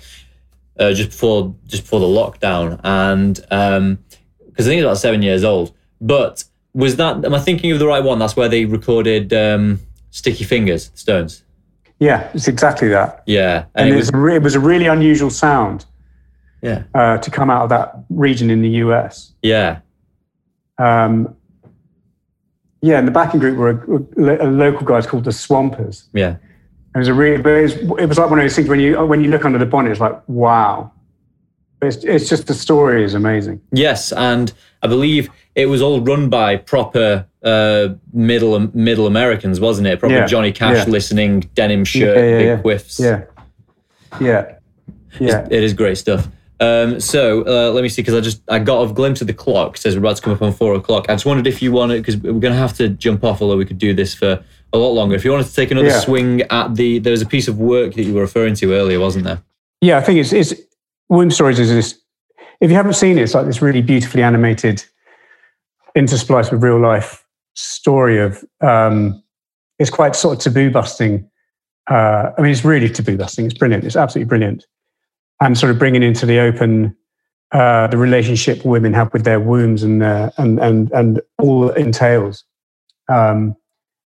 uh, 0.80 0.91
just 0.93 1.11
before 1.11 1.55
just 1.68 1.84
before 1.84 1.99
the 1.99 2.07
lockdown, 2.07 2.80
and 2.84 3.36
because 3.36 4.68
I 4.68 4.72
think 4.72 4.80
it's 4.80 4.86
about 4.86 4.97
seven 4.97 5.22
years 5.22 5.43
old. 5.43 5.74
But 6.01 6.43
was 6.76 6.97
that? 6.97 7.26
Am 7.26 7.34
I 7.34 7.39
thinking 7.39 7.71
of 7.71 7.80
the 7.80 7.88
right 7.88 8.03
one? 8.03 8.19
That's 8.19 8.36
where 8.36 8.49
they 8.49 8.65
recorded 8.65 9.34
um, 9.34 9.80
Sticky 10.11 10.43
Fingers, 10.43 10.91
Stones. 10.93 11.43
Yeah, 11.99 12.30
it's 12.34 12.47
exactly 12.49 12.89
that. 12.89 13.23
Yeah, 13.26 13.65
And, 13.73 13.88
and, 13.88 13.89
it, 13.93 13.95
was, 13.95 14.11
re- 14.11 14.36
it 14.36 14.43
was 14.43 14.53
a 14.55 14.59
really 14.59 14.86
unusual 14.86 15.30
sound 15.30 15.86
yeah, 16.61 16.84
uh, 16.93 17.17
to 17.19 17.32
come 17.32 17.49
out 17.49 17.63
of 17.63 17.69
that 17.69 17.95
region 18.09 18.49
in 18.51 18.61
the 18.61 18.69
US. 18.84 19.34
yeah, 19.41 19.80
Um, 20.78 21.34
yeah, 22.82 22.99
and 22.99 23.07
the 23.07 23.11
backing 23.11 23.39
group 23.39 23.57
were 23.57 23.69
a, 23.69 24.45
a 24.45 24.49
local 24.49 24.86
guys 24.86 25.07
called 25.07 25.23
the 25.23 25.32
Swampers. 25.32 26.09
yeah, 26.13 26.36
It 26.93 26.97
was 26.97 27.07
a 27.07 27.13
really, 27.13 27.41
but 27.41 27.53
it 27.53 27.61
was, 27.63 27.76
it 27.99 28.05
was 28.09 28.17
like 28.17 28.30
one 28.30 28.39
of 28.39 28.43
those 28.43 28.55
things 28.57 28.67
when 28.67 28.82
you 28.82 29.03
when 29.05 29.23
you 29.23 29.30
look 29.32 29.45
under 29.45 29.57
the 29.57 29.65
bonnet, 29.65 29.91
it's 29.91 30.01
like 30.01 30.21
wow. 30.28 30.91
It's, 31.82 31.97
it's 32.03 32.28
just 32.30 32.47
the 32.47 32.53
story 32.53 33.03
is 33.03 33.13
amazing. 33.13 33.61
yes, 33.71 34.11
and 34.11 34.51
I 34.86 34.88
believe 34.88 35.29
it 35.55 35.65
was 35.65 35.81
all 35.81 35.99
run 36.01 36.29
by 36.29 36.57
proper 36.57 37.25
uh, 37.43 37.89
middle 38.13 38.59
middle 38.73 39.07
Americans, 39.07 39.59
wasn't 39.59 39.88
it? 39.88 39.99
Proper 39.99 40.13
Yeah, 40.15 40.25
Johnny 40.27 40.51
Cash 40.51 40.86
yeah. 40.86 40.91
listening, 40.91 41.39
denim 41.55 41.83
shirt, 41.86 42.15
Yeah, 42.17 42.23
yeah, 42.39 42.55
big 42.55 42.63
whiffs. 42.63 42.99
Yeah, 42.99 43.23
yeah, 44.21 44.55
yeah. 45.19 45.47
It 45.49 45.63
is 45.63 45.73
great 45.73 45.97
stuff. 45.97 46.27
Um, 46.59 46.99
so 47.01 47.41
uh, 47.45 47.71
let 47.73 47.81
me 47.81 47.89
see, 47.89 48.01
because 48.01 48.13
I 48.15 48.21
just 48.21 48.41
I 48.47 48.59
got 48.59 48.89
a 48.89 48.93
glimpse 48.93 49.21
of 49.21 49.27
the 49.27 49.33
clock. 49.33 49.75
It 49.75 49.79
says 49.81 49.95
we're 49.95 49.99
about 49.99 50.17
to 50.17 50.21
come 50.21 50.33
up 50.33 50.41
on 50.41 50.53
four 50.53 50.75
o'clock. 50.75 51.07
I 51.09 51.13
just 51.15 51.25
wondered 51.25 51.47
if 51.47 51.61
you 51.61 51.71
wanted, 51.71 51.97
because 52.01 52.15
we're 52.17 52.33
going 52.33 52.53
to 52.53 52.59
have 52.59 52.73
to 52.77 52.89
jump 52.89 53.23
off, 53.23 53.41
although 53.41 53.57
we 53.57 53.65
could 53.65 53.77
do 53.79 53.93
this 53.93 54.13
for 54.13 54.43
a 54.71 54.77
lot 54.77 54.91
longer. 54.91 55.15
If 55.15 55.25
you 55.25 55.31
wanted 55.31 55.47
to 55.47 55.53
take 55.53 55.71
another 55.71 55.88
Yeah. 55.88 55.99
swing 55.99 56.41
at 56.43 56.75
the, 56.75 56.99
there 56.99 57.11
was 57.11 57.21
a 57.21 57.25
piece 57.25 57.47
of 57.47 57.57
work 57.59 57.93
that 57.95 58.03
you 58.03 58.13
were 58.13 58.21
referring 58.21 58.53
to 58.55 58.73
earlier, 58.73 58.99
wasn't 58.99 59.25
there? 59.25 59.41
Yeah, 59.81 59.97
I 59.97 60.01
think 60.01 60.19
it's 60.19 60.31
it's 60.31 60.53
Womb 61.09 61.31
Stories 61.31 61.59
is 61.59 61.69
this. 61.69 62.01
If 62.62 62.70
you 62.70 62.76
haven't 62.76 62.93
seen 62.93 63.18
it, 63.18 63.22
it's 63.22 63.34
like 63.34 63.45
this 63.45 63.62
really 63.62 63.82
beautifully 63.82 64.24
animated, 64.24 64.84
interspliced 65.97 66.51
with 66.51 66.64
real 66.64 66.80
life 66.80 67.26
story 67.56 68.20
of 68.20 68.43
um, 68.62 69.24
it's 69.80 69.89
quite 69.89 70.16
sort 70.16 70.38
of 70.38 70.43
taboo 70.43 70.72
busting. 70.72 71.30
Uh, 71.89 72.32
I 72.38 72.41
mean, 72.41 72.51
it's 72.51 72.66
really 72.66 72.89
taboo 72.89 73.18
busting. 73.18 73.45
It's 73.45 73.58
brilliant. 73.58 73.84
It's 73.84 73.95
absolutely 73.95 74.30
brilliant, 74.30 74.66
and 75.41 75.58
sort 75.58 75.72
of 75.72 75.80
bringing 75.80 76.03
into 76.03 76.26
the 76.26 76.39
open 76.39 76.95
uh, 77.51 77.88
the 77.88 77.97
relationship 77.97 78.66
women 78.66 78.93
have 78.93 79.12
with 79.14 79.24
their 79.24 79.39
wombs 79.39 79.84
and 79.84 80.01
uh, 80.01 80.32
and 80.38 80.60
and 80.60 80.91
and 80.91 81.22
all 81.39 81.70
it 81.70 81.78
entails, 81.78 82.43
um, 83.10 83.56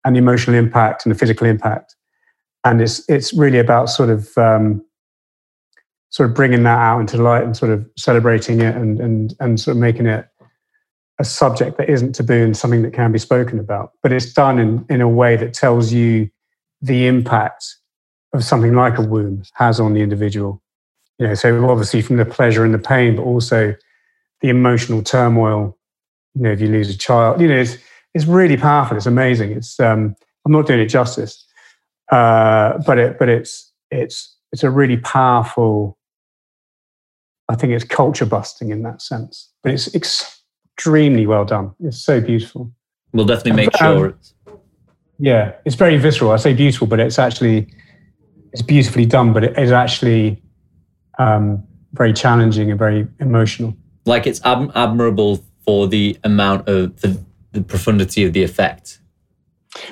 and 0.03 0.15
the 0.15 0.19
emotional 0.19 0.55
impact 0.55 1.05
and 1.05 1.13
the 1.13 1.19
physical 1.19 1.47
impact, 1.47 1.95
and 2.63 2.81
it's 2.81 3.07
it's 3.09 3.33
really 3.33 3.59
about 3.59 3.89
sort 3.89 4.09
of 4.09 4.37
um, 4.37 4.84
sort 6.15 6.29
of 6.29 6.35
bringing 6.35 6.63
that 6.63 6.79
out 6.79 6.99
into 6.99 7.21
light 7.21 7.43
and 7.43 7.57
sort 7.57 7.71
of 7.71 7.85
celebrating 7.97 8.61
it 8.61 8.75
and 8.75 8.99
and 8.99 9.35
and 9.39 9.59
sort 9.59 9.75
of 9.75 9.81
making 9.81 10.05
it 10.05 10.27
a 11.19 11.23
subject 11.23 11.77
that 11.77 11.89
isn't 11.89 12.13
taboo 12.13 12.43
and 12.43 12.57
something 12.57 12.81
that 12.81 12.93
can 12.93 13.11
be 13.11 13.19
spoken 13.19 13.59
about, 13.59 13.91
but 14.01 14.11
it's 14.11 14.31
done 14.33 14.59
in 14.59 14.85
in 14.89 15.01
a 15.01 15.09
way 15.09 15.35
that 15.35 15.53
tells 15.53 15.91
you 15.91 16.29
the 16.81 17.07
impact 17.07 17.65
of 18.33 18.43
something 18.43 18.73
like 18.73 18.97
a 18.97 19.01
womb 19.01 19.43
has 19.53 19.79
on 19.79 19.93
the 19.93 20.01
individual 20.01 20.61
you 21.17 21.27
know, 21.27 21.33
so 21.33 21.69
obviously 21.69 22.01
from 22.01 22.17
the 22.17 22.25
pleasure 22.25 22.65
and 22.65 22.73
the 22.73 22.79
pain, 22.79 23.15
but 23.15 23.23
also 23.23 23.75
the 24.41 24.49
emotional 24.49 25.01
turmoil. 25.01 25.77
You 26.33 26.43
know, 26.43 26.51
if 26.51 26.59
you 26.59 26.67
lose 26.67 26.89
a 26.89 26.97
child, 26.97 27.39
you 27.39 27.47
know, 27.47 27.57
it's 27.57 27.77
it's 28.13 28.25
really 28.25 28.57
powerful. 28.57 28.97
It's 28.97 29.05
amazing. 29.05 29.51
It's 29.51 29.79
um, 29.79 30.15
I'm 30.45 30.51
not 30.51 30.67
doing 30.67 30.81
it 30.81 30.87
justice, 30.87 31.45
uh, 32.11 32.79
but 32.85 32.97
it 32.97 33.17
but 33.17 33.29
it's 33.29 33.71
it's 33.91 34.35
it's 34.51 34.63
a 34.63 34.69
really 34.69 34.97
powerful. 34.97 35.97
I 37.49 37.55
think 37.55 37.73
it's 37.73 37.83
culture 37.83 38.25
busting 38.25 38.69
in 38.69 38.83
that 38.83 39.01
sense, 39.01 39.51
but 39.61 39.71
it's 39.71 39.93
extremely 39.93 41.27
well 41.27 41.45
done. 41.45 41.73
It's 41.79 41.97
so 41.97 42.19
beautiful. 42.19 42.71
We'll 43.13 43.25
definitely 43.25 43.53
make 43.53 43.81
um, 43.81 43.97
sure. 43.97 44.17
yeah, 45.19 45.53
it's 45.63 45.75
very 45.75 45.97
visceral. 45.97 46.31
I 46.31 46.37
say 46.37 46.53
beautiful, 46.53 46.87
but 46.87 46.99
it's 46.99 47.19
actually 47.19 47.67
it's 48.51 48.61
beautifully 48.61 49.05
done. 49.05 49.31
But 49.31 49.43
it 49.43 49.57
is 49.57 49.71
actually 49.71 50.41
um, 51.19 51.63
very 51.93 52.13
challenging 52.13 52.69
and 52.71 52.79
very 52.79 53.07
emotional. 53.19 53.75
Like 54.05 54.27
it's 54.27 54.43
ab- 54.43 54.71
admirable 54.75 55.43
for 55.65 55.87
the 55.87 56.17
amount 56.23 56.67
of 56.67 56.99
the, 57.01 57.19
the 57.51 57.61
profundity 57.61 58.23
of 58.23 58.33
the 58.33 58.43
effect. 58.43 58.99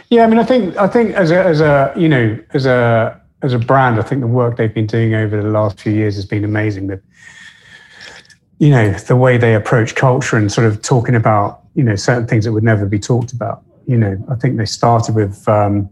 Yeah, 0.10 0.24
I 0.24 0.28
mean, 0.28 0.39
I 0.39 0.43
think 0.43 0.76
I 0.78 0.88
think 0.88 1.14
as 1.16 1.32
a 1.32 1.43
as 1.43 1.62
a 1.62 1.93
you 1.95 2.08
know 2.08 2.39
as 2.54 2.66
a 2.66 3.20
as 3.41 3.54
a 3.54 3.60
brand, 3.60 3.99
I 3.99 4.04
think 4.04 4.22
the 4.22 4.28
work 4.28 4.58
they've 4.58 4.74
been 4.74 4.88
doing 4.88 5.14
over 5.14 5.41
the 5.41 5.49
last 5.49 5.80
few 5.80 5.93
years 5.93 6.16
has 6.16 6.26
been 6.26 6.43
amazing. 6.43 6.88
That 6.88 7.01
you 8.64 8.70
know 8.70 8.93
the 8.93 9.18
way 9.18 9.36
they 9.38 9.55
approach 9.55 9.93
culture 9.95 10.38
and 10.38 10.49
sort 10.49 10.66
of 10.66 10.82
talking 10.82 11.16
about 11.16 11.64
you 11.76 11.84
know 11.84 11.97
certain 11.97 12.26
things 12.26 12.45
that 12.45 12.53
would 12.53 12.64
never 12.64 12.86
be 12.86 12.97
talked 12.97 13.34
about. 13.34 13.61
You 13.88 13.97
know, 13.97 14.26
I 14.32 14.36
think 14.36 14.55
they 14.55 14.66
started 14.66 15.16
with 15.16 15.45
um, 15.49 15.89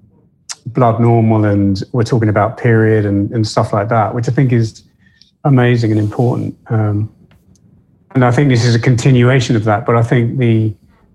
blood 0.68 1.02
normal, 1.02 1.44
and 1.44 1.84
we're 1.92 2.06
talking 2.06 2.30
about 2.30 2.58
period 2.58 3.06
and, 3.06 3.30
and 3.32 3.46
stuff 3.46 3.74
like 3.74 3.90
that, 3.90 4.16
which 4.16 4.30
I 4.30 4.32
think 4.32 4.54
is 4.54 4.84
amazing 5.44 5.92
and 5.92 6.00
important. 6.00 6.58
Um, 6.68 7.14
and 8.16 8.24
I 8.24 8.32
think 8.32 8.48
this 8.48 8.64
is 8.64 8.74
a 8.74 8.80
continuation 8.80 9.58
of 9.58 9.66
that. 9.66 9.86
But 9.86 9.98
I 9.98 10.04
think 10.04 10.38
the 10.38 10.74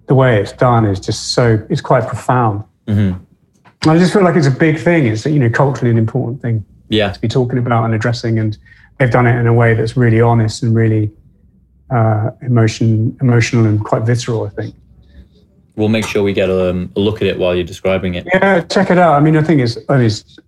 the 0.09 0.15
way 0.15 0.39
it's 0.39 0.53
done 0.53 0.85
is 0.85 1.01
just 1.01 1.33
so 1.33 1.67
it's 1.71 1.81
quite 1.81 2.07
profound. 2.07 2.65
Mm-hmm. 2.87 3.89
I 3.89 3.97
just 3.97 4.13
feel 4.13 4.23
like 4.23 4.37
it's 4.37 4.47
a 4.47 4.59
big 4.67 4.79
thing. 4.79 5.07
It's 5.07 5.25
you 5.25 5.39
know 5.39 5.49
culturally 5.49 5.91
an 5.91 5.97
important 5.97 6.43
thing. 6.43 6.67
Yeah. 6.91 7.13
To 7.13 7.19
be 7.19 7.29
talking 7.29 7.59
about 7.59 7.87
and 7.87 7.95
addressing, 7.95 8.39
and 8.39 8.59
they've 8.99 9.11
done 9.11 9.27
it 9.27 9.41
in 9.41 9.47
a 9.47 9.55
way 9.55 9.73
that's 9.73 9.97
really 9.97 10.21
honest 10.21 10.63
and 10.63 10.75
really 10.75 11.11
uh, 11.91 12.31
emotion 12.43 13.17
emotional 13.21 13.67
and 13.67 13.85
quite 13.85 14.03
visceral. 14.03 14.45
I 14.45 14.51
think. 14.51 14.75
We'll 15.77 15.89
make 15.91 16.07
sure 16.07 16.23
we 16.23 16.33
get 16.33 16.49
a, 16.49 16.71
um, 16.71 16.91
a 16.97 17.01
look 17.01 17.17
at 17.17 17.29
it 17.29 17.39
while 17.39 17.55
you're 17.55 17.65
describing 17.65 18.15
it. 18.15 18.27
Yeah, 18.33 18.63
check 18.63 18.91
it 18.91 18.97
out. 18.97 19.13
I 19.13 19.21
mean, 19.21 19.37
I 19.37 19.43
think 19.43 19.61
it's, 19.61 19.77
I, 19.91 19.99
mean, 19.99 20.07
it's, 20.07 20.39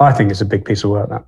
I 0.00 0.10
think 0.10 0.30
it's 0.30 0.40
a 0.40 0.46
big 0.46 0.64
piece 0.64 0.84
of 0.84 0.90
work. 0.90 1.10
That. 1.10 1.26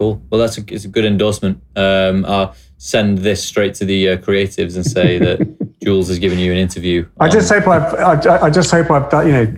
Cool. 0.00 0.20
Well, 0.30 0.40
that's 0.40 0.58
a, 0.58 0.64
it's 0.66 0.84
a 0.84 0.88
good 0.88 1.04
endorsement. 1.04 1.62
Um, 1.76 2.24
I'll 2.24 2.56
send 2.78 3.18
this 3.18 3.44
straight 3.44 3.74
to 3.74 3.84
the 3.84 4.10
uh, 4.10 4.16
creatives 4.16 4.74
and 4.74 4.84
say 4.84 5.18
that 5.18 5.78
Jules 5.82 6.08
has 6.08 6.18
given 6.18 6.40
you 6.40 6.50
an 6.50 6.58
interview. 6.58 7.06
I 7.20 7.28
just 7.28 7.48
hope 7.52 7.68
I've. 7.68 7.94
I, 7.94 8.46
I 8.46 8.50
just 8.50 8.70
hope 8.72 8.90
I've 8.90 9.08
done. 9.10 9.26
You 9.28 9.32
know, 9.32 9.56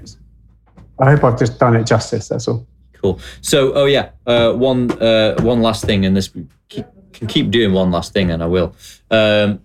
I 0.98 1.10
hope 1.10 1.24
I've 1.24 1.38
just 1.38 1.58
done 1.58 1.76
it 1.76 1.84
justice. 1.86 2.28
That's 2.28 2.46
all. 2.46 2.66
Cool. 2.92 3.18
So, 3.40 3.72
oh 3.72 3.86
yeah, 3.86 4.10
uh, 4.26 4.52
one 4.52 4.90
uh, 5.00 5.40
one 5.40 5.62
last 5.62 5.84
thing, 5.84 6.04
and 6.04 6.14
this 6.14 6.30
keep, 6.68 6.86
can 7.20 7.28
keep 7.28 7.50
doing 7.50 7.72
one 7.72 7.90
last 7.90 8.12
thing, 8.12 8.30
and 8.30 8.42
I 8.42 8.46
will. 8.46 8.74
Um, 9.10 9.60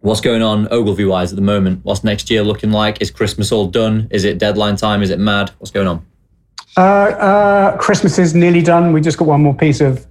what's 0.00 0.20
going 0.20 0.42
on 0.42 0.68
Ogilvy 0.70 1.06
wise 1.06 1.32
at 1.32 1.36
the 1.36 1.42
moment? 1.42 1.84
What's 1.84 2.04
next 2.04 2.30
year 2.30 2.42
looking 2.44 2.70
like? 2.70 3.00
Is 3.00 3.10
Christmas 3.10 3.50
all 3.50 3.66
done? 3.66 4.06
Is 4.10 4.24
it 4.24 4.38
deadline 4.38 4.76
time? 4.76 5.02
Is 5.02 5.10
it 5.10 5.18
mad? 5.18 5.50
What's 5.58 5.72
going 5.72 5.88
on? 5.88 6.06
Uh, 6.76 6.80
uh, 6.80 7.76
Christmas 7.78 8.18
is 8.18 8.34
nearly 8.34 8.62
done. 8.62 8.92
We 8.92 9.00
just 9.00 9.18
got 9.18 9.26
one 9.26 9.42
more 9.42 9.54
piece 9.54 9.80
of 9.80 10.06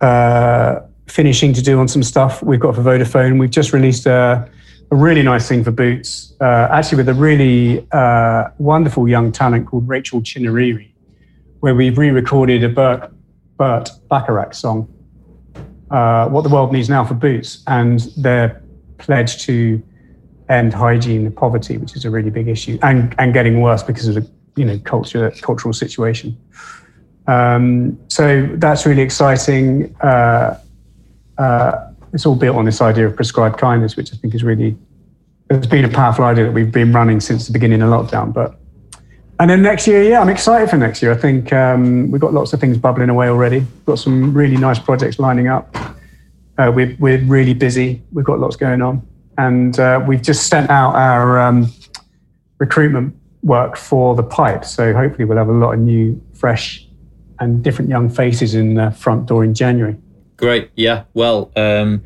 uh, 0.00 0.80
finishing 1.06 1.54
to 1.54 1.62
do 1.62 1.78
on 1.78 1.88
some 1.88 2.02
stuff 2.02 2.42
we've 2.42 2.60
got 2.60 2.74
for 2.74 2.82
Vodafone. 2.82 3.38
We've 3.38 3.48
just 3.48 3.72
released 3.72 4.04
a, 4.06 4.50
a 4.90 4.96
really 4.96 5.22
nice 5.22 5.48
thing 5.48 5.64
for 5.64 5.70
Boots, 5.70 6.34
uh, 6.40 6.68
actually 6.70 6.98
with 6.98 7.08
a 7.08 7.14
really 7.14 7.86
uh, 7.92 8.48
wonderful 8.58 9.08
young 9.08 9.32
talent 9.32 9.68
called 9.68 9.88
Rachel 9.88 10.20
Chinouriri, 10.20 10.90
where 11.60 11.74
we've 11.74 11.96
re-recorded 11.96 12.64
a 12.64 12.68
Burt, 12.68 13.10
Burt 13.56 13.90
Bacharach 14.10 14.52
song, 14.52 14.92
uh, 15.92 16.28
"What 16.28 16.42
the 16.42 16.48
World 16.48 16.72
Needs 16.72 16.88
Now" 16.88 17.04
for 17.04 17.14
Boots, 17.14 17.62
and 17.66 18.00
their 18.16 18.62
pledge 18.98 19.44
to 19.44 19.82
end 20.48 20.74
hygiene 20.74 21.30
poverty, 21.32 21.78
which 21.78 21.94
is 21.96 22.04
a 22.04 22.10
really 22.10 22.30
big 22.30 22.48
issue, 22.48 22.78
and 22.82 23.14
and 23.18 23.32
getting 23.32 23.60
worse 23.60 23.82
because 23.82 24.08
of 24.08 24.14
the 24.14 24.30
you 24.56 24.64
know 24.64 24.78
culture 24.80 25.30
cultural 25.40 25.72
situation. 25.72 26.36
Um, 27.26 27.98
so 28.08 28.48
that's 28.54 28.84
really 28.86 29.02
exciting. 29.02 29.94
Uh, 30.00 30.58
uh, 31.38 31.88
it's 32.12 32.26
all 32.26 32.34
built 32.34 32.56
on 32.56 32.64
this 32.64 32.80
idea 32.80 33.06
of 33.06 33.16
prescribed 33.16 33.58
kindness, 33.58 33.96
which 33.96 34.12
I 34.12 34.16
think 34.16 34.34
is 34.34 34.44
really 34.44 34.76
has 35.50 35.66
been 35.66 35.84
a 35.84 35.88
powerful 35.88 36.24
idea 36.24 36.44
that 36.44 36.52
we've 36.52 36.72
been 36.72 36.92
running 36.92 37.20
since 37.20 37.46
the 37.46 37.52
beginning 37.52 37.82
of 37.82 37.90
lockdown. 37.90 38.32
But 38.32 38.58
and 39.40 39.50
then 39.50 39.62
next 39.62 39.86
year, 39.86 40.02
yeah, 40.02 40.20
I'm 40.20 40.28
excited 40.28 40.70
for 40.70 40.76
next 40.76 41.02
year. 41.02 41.12
I 41.12 41.16
think 41.16 41.52
um, 41.52 42.10
we've 42.10 42.20
got 42.20 42.32
lots 42.32 42.52
of 42.52 42.60
things 42.60 42.78
bubbling 42.78 43.08
away 43.08 43.28
already. 43.28 43.60
We've 43.60 43.84
got 43.86 43.98
some 43.98 44.32
really 44.32 44.56
nice 44.56 44.78
projects 44.78 45.18
lining 45.18 45.48
up. 45.48 45.74
Uh, 46.58 46.70
we're, 46.74 46.96
we're 46.98 47.22
really 47.24 47.54
busy. 47.54 48.02
We've 48.12 48.24
got 48.24 48.38
lots 48.38 48.56
going 48.56 48.82
on. 48.82 49.06
And 49.38 49.78
uh, 49.80 50.04
we've 50.06 50.22
just 50.22 50.48
sent 50.48 50.70
out 50.70 50.94
our 50.94 51.40
um, 51.40 51.72
recruitment 52.58 53.16
work 53.42 53.76
for 53.76 54.14
the 54.14 54.22
pipe. 54.22 54.64
So 54.64 54.92
hopefully 54.92 55.24
we'll 55.24 55.38
have 55.38 55.48
a 55.48 55.52
lot 55.52 55.72
of 55.72 55.80
new, 55.80 56.22
fresh, 56.34 56.86
and 57.40 57.64
different 57.64 57.90
young 57.90 58.08
faces 58.08 58.54
in 58.54 58.74
the 58.74 58.90
front 58.90 59.26
door 59.26 59.42
in 59.42 59.54
January. 59.54 59.96
Great. 60.36 60.70
Yeah. 60.76 61.04
Well, 61.14 61.50
um, 61.56 62.04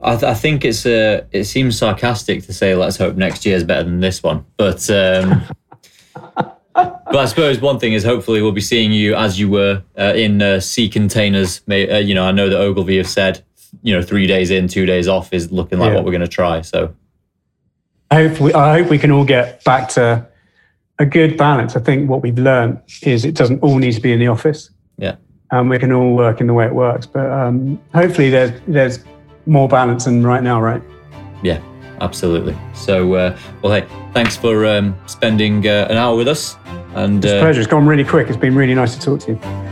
I, 0.00 0.12
th- 0.12 0.24
I, 0.24 0.34
think 0.34 0.64
it's 0.64 0.84
uh, 0.84 1.24
it 1.30 1.44
seems 1.44 1.78
sarcastic 1.78 2.42
to 2.44 2.52
say 2.52 2.74
let's 2.74 2.96
hope 2.96 3.16
next 3.16 3.46
year 3.46 3.56
is 3.56 3.64
better 3.64 3.84
than 3.84 4.00
this 4.00 4.22
one, 4.22 4.44
but 4.56 4.90
um, 4.90 5.42
but 6.74 7.16
I 7.16 7.24
suppose 7.26 7.60
one 7.60 7.78
thing 7.78 7.92
is 7.92 8.04
hopefully 8.04 8.40
we'll 8.42 8.52
be 8.52 8.60
seeing 8.60 8.92
you 8.92 9.14
as 9.14 9.38
you 9.38 9.50
were 9.50 9.82
uh, 9.98 10.14
in 10.14 10.40
uh, 10.40 10.60
sea 10.60 10.88
containers. 10.88 11.60
May, 11.66 11.88
uh, 11.88 11.98
you 11.98 12.14
know, 12.14 12.24
I 12.24 12.32
know 12.32 12.48
that 12.48 12.58
Ogilvy 12.58 12.96
have 12.96 13.08
said 13.08 13.44
you 13.82 13.94
know 13.94 14.02
three 14.02 14.26
days 14.26 14.50
in, 14.50 14.68
two 14.68 14.86
days 14.86 15.08
off 15.08 15.32
is 15.32 15.50
looking 15.50 15.78
like 15.78 15.90
yeah. 15.90 15.94
what 15.96 16.04
we're 16.04 16.12
going 16.12 16.22
to 16.22 16.28
try. 16.28 16.60
So 16.60 16.94
I 18.10 18.28
hope 18.28 18.40
we, 18.40 18.52
I 18.52 18.78
hope 18.78 18.90
we 18.90 18.98
can 18.98 19.10
all 19.10 19.24
get 19.24 19.64
back 19.64 19.88
to 19.90 20.26
a 20.98 21.06
good 21.06 21.36
balance. 21.36 21.76
I 21.76 21.80
think 21.80 22.10
what 22.10 22.22
we've 22.22 22.38
learned 22.38 22.80
is 23.02 23.24
it 23.24 23.34
doesn't 23.34 23.60
all 23.62 23.78
need 23.78 23.92
to 23.92 24.00
be 24.00 24.12
in 24.12 24.18
the 24.18 24.28
office. 24.28 24.70
Yeah. 24.98 25.16
And 25.50 25.68
we 25.68 25.78
can 25.78 25.92
all 25.92 26.14
work 26.14 26.40
in 26.40 26.46
the 26.46 26.54
way 26.54 26.66
it 26.66 26.74
works. 26.74 27.06
But 27.06 27.30
um, 27.30 27.80
hopefully 27.94 28.30
there's 28.30 28.52
there's 28.66 29.04
more 29.46 29.68
balance 29.68 30.04
than 30.04 30.24
right 30.24 30.42
now, 30.42 30.60
right? 30.60 30.82
Yeah, 31.42 31.60
absolutely. 32.00 32.56
So, 32.74 33.14
uh, 33.14 33.38
well, 33.62 33.72
hey, 33.72 33.86
thanks 34.12 34.36
for 34.36 34.64
um, 34.66 34.96
spending 35.06 35.66
uh, 35.66 35.88
an 35.90 35.96
hour 35.96 36.16
with 36.16 36.28
us. 36.28 36.56
And 36.94 37.24
it's 37.24 37.32
a 37.32 37.38
uh, 37.38 37.40
pleasure. 37.40 37.60
It's 37.60 37.70
gone 37.70 37.86
really 37.86 38.04
quick. 38.04 38.28
It's 38.28 38.36
been 38.36 38.54
really 38.54 38.74
nice 38.74 38.96
to 38.96 39.00
talk 39.00 39.20
to 39.20 39.32
you. 39.32 39.71